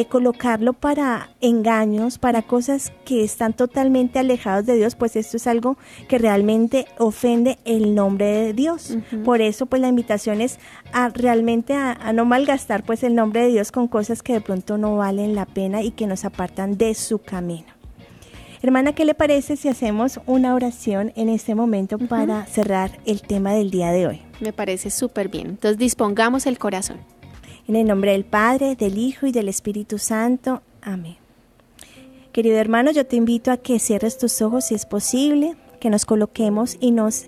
colocarlo 0.09 0.73
para 0.73 1.31
engaños, 1.41 2.17
para 2.17 2.41
cosas 2.41 2.91
que 3.05 3.23
están 3.23 3.53
totalmente 3.53 4.19
alejados 4.19 4.65
de 4.65 4.75
Dios, 4.75 4.95
pues 4.95 5.15
esto 5.15 5.37
es 5.37 5.47
algo 5.47 5.77
que 6.07 6.17
realmente 6.17 6.85
ofende 6.97 7.57
el 7.65 7.95
nombre 7.95 8.25
de 8.25 8.53
Dios. 8.53 8.97
Por 9.23 9.41
eso 9.41 9.65
pues 9.65 9.81
la 9.81 9.87
invitación 9.87 10.41
es 10.41 10.59
a 10.93 11.09
realmente 11.09 11.73
a, 11.73 12.13
no 12.13 12.25
malgastar 12.25 12.83
pues 12.83 13.03
el 13.03 13.15
nombre 13.15 13.41
de 13.41 13.47
Dios 13.49 13.60
con 13.69 13.89
cosas 13.89 14.23
que 14.23 14.31
de 14.31 14.41
pronto 14.41 14.77
no 14.77 14.95
valen 14.95 15.35
la 15.35 15.45
pena 15.45 15.83
y 15.83 15.91
que 15.91 16.07
nos 16.07 16.23
apartan 16.23 16.77
de 16.77 16.95
su 16.95 17.19
camino. 17.19 17.67
Hermana, 18.63 18.93
¿qué 18.93 19.05
le 19.05 19.13
parece 19.13 19.57
si 19.57 19.67
hacemos 19.67 20.19
una 20.25 20.55
oración 20.55 21.11
en 21.15 21.29
este 21.29 21.53
momento 21.55 21.97
para 21.97 22.45
cerrar 22.45 22.99
el 23.05 23.21
tema 23.21 23.53
del 23.53 23.71
día 23.71 23.91
de 23.91 24.07
hoy? 24.07 24.21
Me 24.39 24.53
parece 24.53 24.89
súper 24.89 25.29
bien. 25.29 25.47
Entonces 25.47 25.77
dispongamos 25.77 26.45
el 26.45 26.57
corazón. 26.57 26.97
En 27.67 27.75
el 27.75 27.87
nombre 27.87 28.13
del 28.13 28.23
Padre, 28.23 28.75
del 28.75 28.97
Hijo 28.97 29.27
y 29.27 29.31
del 29.31 29.49
Espíritu 29.49 29.97
Santo. 29.97 30.61
Amén. 30.81 31.17
Querido 32.31 32.57
hermano, 32.57 32.91
yo 32.91 33.05
te 33.05 33.17
invito 33.17 33.51
a 33.51 33.57
que 33.57 33.77
cierres 33.79 34.17
tus 34.17 34.41
ojos 34.41 34.65
si 34.65 34.75
es 34.75 34.85
posible, 34.85 35.55
que 35.79 35.89
nos 35.89 36.05
coloquemos 36.05 36.77
y 36.79 36.91
nos 36.91 37.25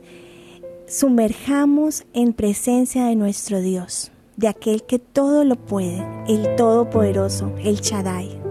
sumerjamos 0.87 2.05
en 2.13 2.33
presencia 2.33 3.05
de 3.05 3.15
nuestro 3.15 3.59
Dios, 3.59 4.11
de 4.37 4.47
aquel 4.47 4.83
que 4.83 4.99
todo 4.99 5.43
lo 5.43 5.55
puede, 5.55 6.05
el 6.27 6.55
Todopoderoso, 6.55 7.51
el 7.63 7.75
Shaddai. 7.75 8.41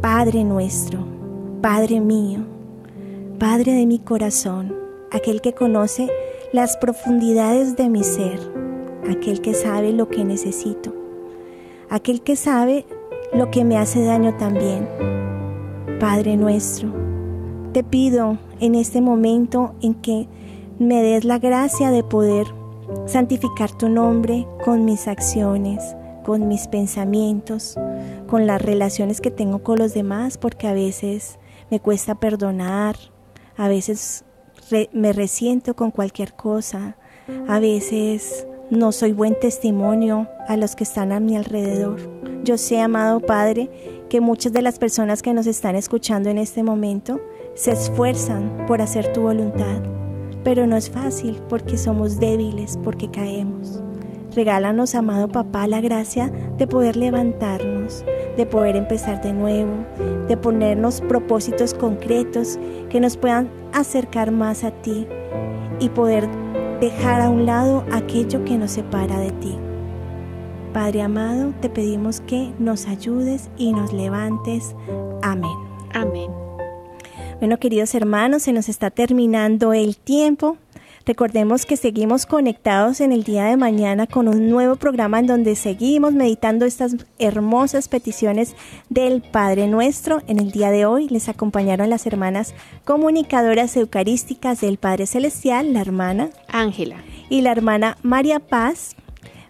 Padre 0.00 0.44
nuestro, 0.44 1.06
Padre 1.60 2.00
mío, 2.00 2.40
Padre 3.38 3.72
de 3.72 3.86
mi 3.86 3.98
corazón, 3.98 4.74
aquel 5.10 5.40
que 5.40 5.52
conoce 5.52 6.10
las 6.52 6.76
profundidades 6.76 7.76
de 7.76 7.88
mi 7.88 8.04
ser, 8.04 8.38
aquel 9.10 9.40
que 9.40 9.54
sabe 9.54 9.92
lo 9.92 10.08
que 10.08 10.24
necesito, 10.24 10.94
aquel 11.90 12.22
que 12.22 12.36
sabe 12.36 12.84
lo 13.32 13.50
que 13.50 13.64
me 13.64 13.78
hace 13.78 14.04
daño 14.04 14.36
también 14.36 14.88
Padre 16.04 16.36
nuestro, 16.36 16.92
te 17.72 17.82
pido 17.82 18.36
en 18.60 18.74
este 18.74 19.00
momento 19.00 19.74
en 19.80 19.94
que 19.94 20.28
me 20.78 21.02
des 21.02 21.24
la 21.24 21.38
gracia 21.38 21.90
de 21.90 22.02
poder 22.02 22.46
santificar 23.06 23.72
tu 23.72 23.88
nombre 23.88 24.46
con 24.64 24.84
mis 24.84 25.08
acciones, 25.08 25.82
con 26.24 26.48
mis 26.48 26.68
pensamientos, 26.68 27.76
con 28.26 28.46
las 28.46 28.60
relaciones 28.60 29.20
que 29.20 29.30
tengo 29.30 29.62
con 29.62 29.78
los 29.78 29.94
demás, 29.94 30.38
porque 30.38 30.66
a 30.66 30.74
veces 30.74 31.38
me 31.70 31.80
cuesta 31.80 32.14
perdonar, 32.14 32.96
a 33.56 33.68
veces 33.68 34.24
me 34.92 35.12
resiento 35.12 35.76
con 35.76 35.90
cualquier 35.90 36.34
cosa, 36.34 36.96
a 37.48 37.58
veces 37.58 38.46
no 38.70 38.92
soy 38.92 39.12
buen 39.12 39.38
testimonio 39.38 40.28
a 40.48 40.56
los 40.56 40.74
que 40.74 40.84
están 40.84 41.12
a 41.12 41.20
mi 41.20 41.36
alrededor. 41.36 42.00
Yo 42.44 42.58
sé, 42.58 42.80
amado 42.80 43.20
Padre, 43.20 43.70
que 44.08 44.20
muchas 44.20 44.52
de 44.52 44.62
las 44.62 44.78
personas 44.78 45.22
que 45.22 45.34
nos 45.34 45.46
están 45.46 45.76
escuchando 45.76 46.28
en 46.30 46.38
este 46.38 46.62
momento 46.62 47.20
se 47.54 47.72
esfuerzan 47.72 48.64
por 48.66 48.80
hacer 48.80 49.12
tu 49.12 49.22
voluntad, 49.22 49.82
pero 50.44 50.66
no 50.66 50.76
es 50.76 50.90
fácil 50.90 51.40
porque 51.48 51.76
somos 51.76 52.20
débiles, 52.20 52.78
porque 52.84 53.10
caemos. 53.10 53.82
Regálanos, 54.34 54.94
amado 54.94 55.28
papá, 55.28 55.66
la 55.66 55.80
gracia 55.80 56.30
de 56.58 56.66
poder 56.66 56.96
levantarnos, 56.96 58.04
de 58.36 58.46
poder 58.46 58.76
empezar 58.76 59.22
de 59.22 59.32
nuevo, 59.32 59.72
de 60.28 60.36
ponernos 60.36 61.00
propósitos 61.00 61.72
concretos 61.72 62.58
que 62.90 63.00
nos 63.00 63.16
puedan 63.16 63.48
acercar 63.72 64.32
más 64.32 64.64
a 64.64 64.70
ti 64.70 65.06
y 65.78 65.88
poder 65.88 66.28
dejar 66.80 67.20
a 67.20 67.30
un 67.30 67.46
lado 67.46 67.84
aquello 67.92 68.44
que 68.44 68.58
nos 68.58 68.72
separa 68.72 69.18
de 69.20 69.30
ti. 69.32 69.56
Padre 70.72 71.02
amado, 71.02 71.54
te 71.60 71.68
pedimos 71.68 72.20
que 72.22 72.52
nos 72.58 72.88
ayudes 72.88 73.48
y 73.56 73.72
nos 73.72 73.92
levantes. 73.92 74.74
Amén. 75.22 75.56
Amén. 75.92 76.33
Bueno, 77.40 77.58
queridos 77.58 77.94
hermanos, 77.94 78.42
se 78.42 78.52
nos 78.52 78.68
está 78.68 78.90
terminando 78.90 79.72
el 79.72 79.96
tiempo. 79.96 80.56
Recordemos 81.06 81.66
que 81.66 81.76
seguimos 81.76 82.24
conectados 82.24 83.02
en 83.02 83.12
el 83.12 83.24
día 83.24 83.44
de 83.44 83.58
mañana 83.58 84.06
con 84.06 84.26
un 84.26 84.48
nuevo 84.48 84.76
programa 84.76 85.18
en 85.18 85.26
donde 85.26 85.54
seguimos 85.54 86.14
meditando 86.14 86.64
estas 86.64 86.96
hermosas 87.18 87.88
peticiones 87.88 88.56
del 88.88 89.20
Padre 89.20 89.66
Nuestro. 89.66 90.22
En 90.26 90.38
el 90.38 90.50
día 90.50 90.70
de 90.70 90.86
hoy 90.86 91.08
les 91.08 91.28
acompañaron 91.28 91.90
las 91.90 92.06
hermanas 92.06 92.54
comunicadoras 92.84 93.76
eucarísticas 93.76 94.62
del 94.62 94.78
Padre 94.78 95.06
Celestial, 95.06 95.74
la 95.74 95.82
hermana 95.82 96.30
Ángela. 96.48 96.96
y 97.28 97.42
la 97.42 97.52
hermana 97.52 97.98
María 98.02 98.38
Paz. 98.38 98.96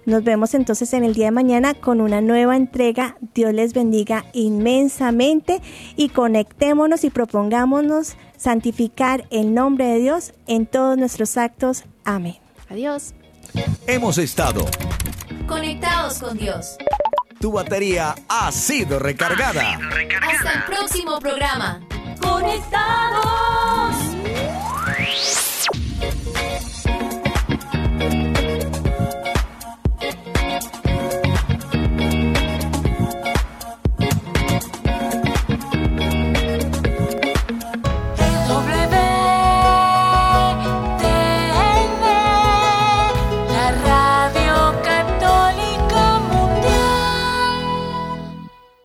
Nos 0.06 0.22
vemos 0.22 0.54
entonces 0.54 0.92
en 0.92 1.04
el 1.04 1.14
día 1.14 1.26
de 1.26 1.30
mañana 1.30 1.74
con 1.74 2.00
una 2.00 2.20
nueva 2.20 2.56
entrega. 2.56 3.16
Dios 3.34 3.54
les 3.54 3.72
bendiga 3.72 4.24
inmensamente 4.32 5.62
y 5.96 6.10
conectémonos 6.10 7.04
y 7.04 7.10
propongámonos 7.10 8.16
santificar 8.36 9.26
el 9.30 9.54
nombre 9.54 9.86
de 9.86 9.98
Dios 9.98 10.32
en 10.46 10.66
todos 10.66 10.98
nuestros 10.98 11.36
actos. 11.36 11.84
Amén. 12.04 12.36
Adiós. 12.68 13.14
Hemos 13.86 14.18
estado. 14.18 14.66
Conectados 15.46 16.18
con 16.18 16.36
Dios. 16.36 16.76
Tu 17.40 17.52
batería 17.52 18.14
ha 18.28 18.50
sido 18.52 18.98
recargada. 18.98 19.78
Hasta 20.22 20.52
el 20.52 20.64
próximo 20.64 21.18
programa. 21.18 21.80
Conectados. 22.20 23.64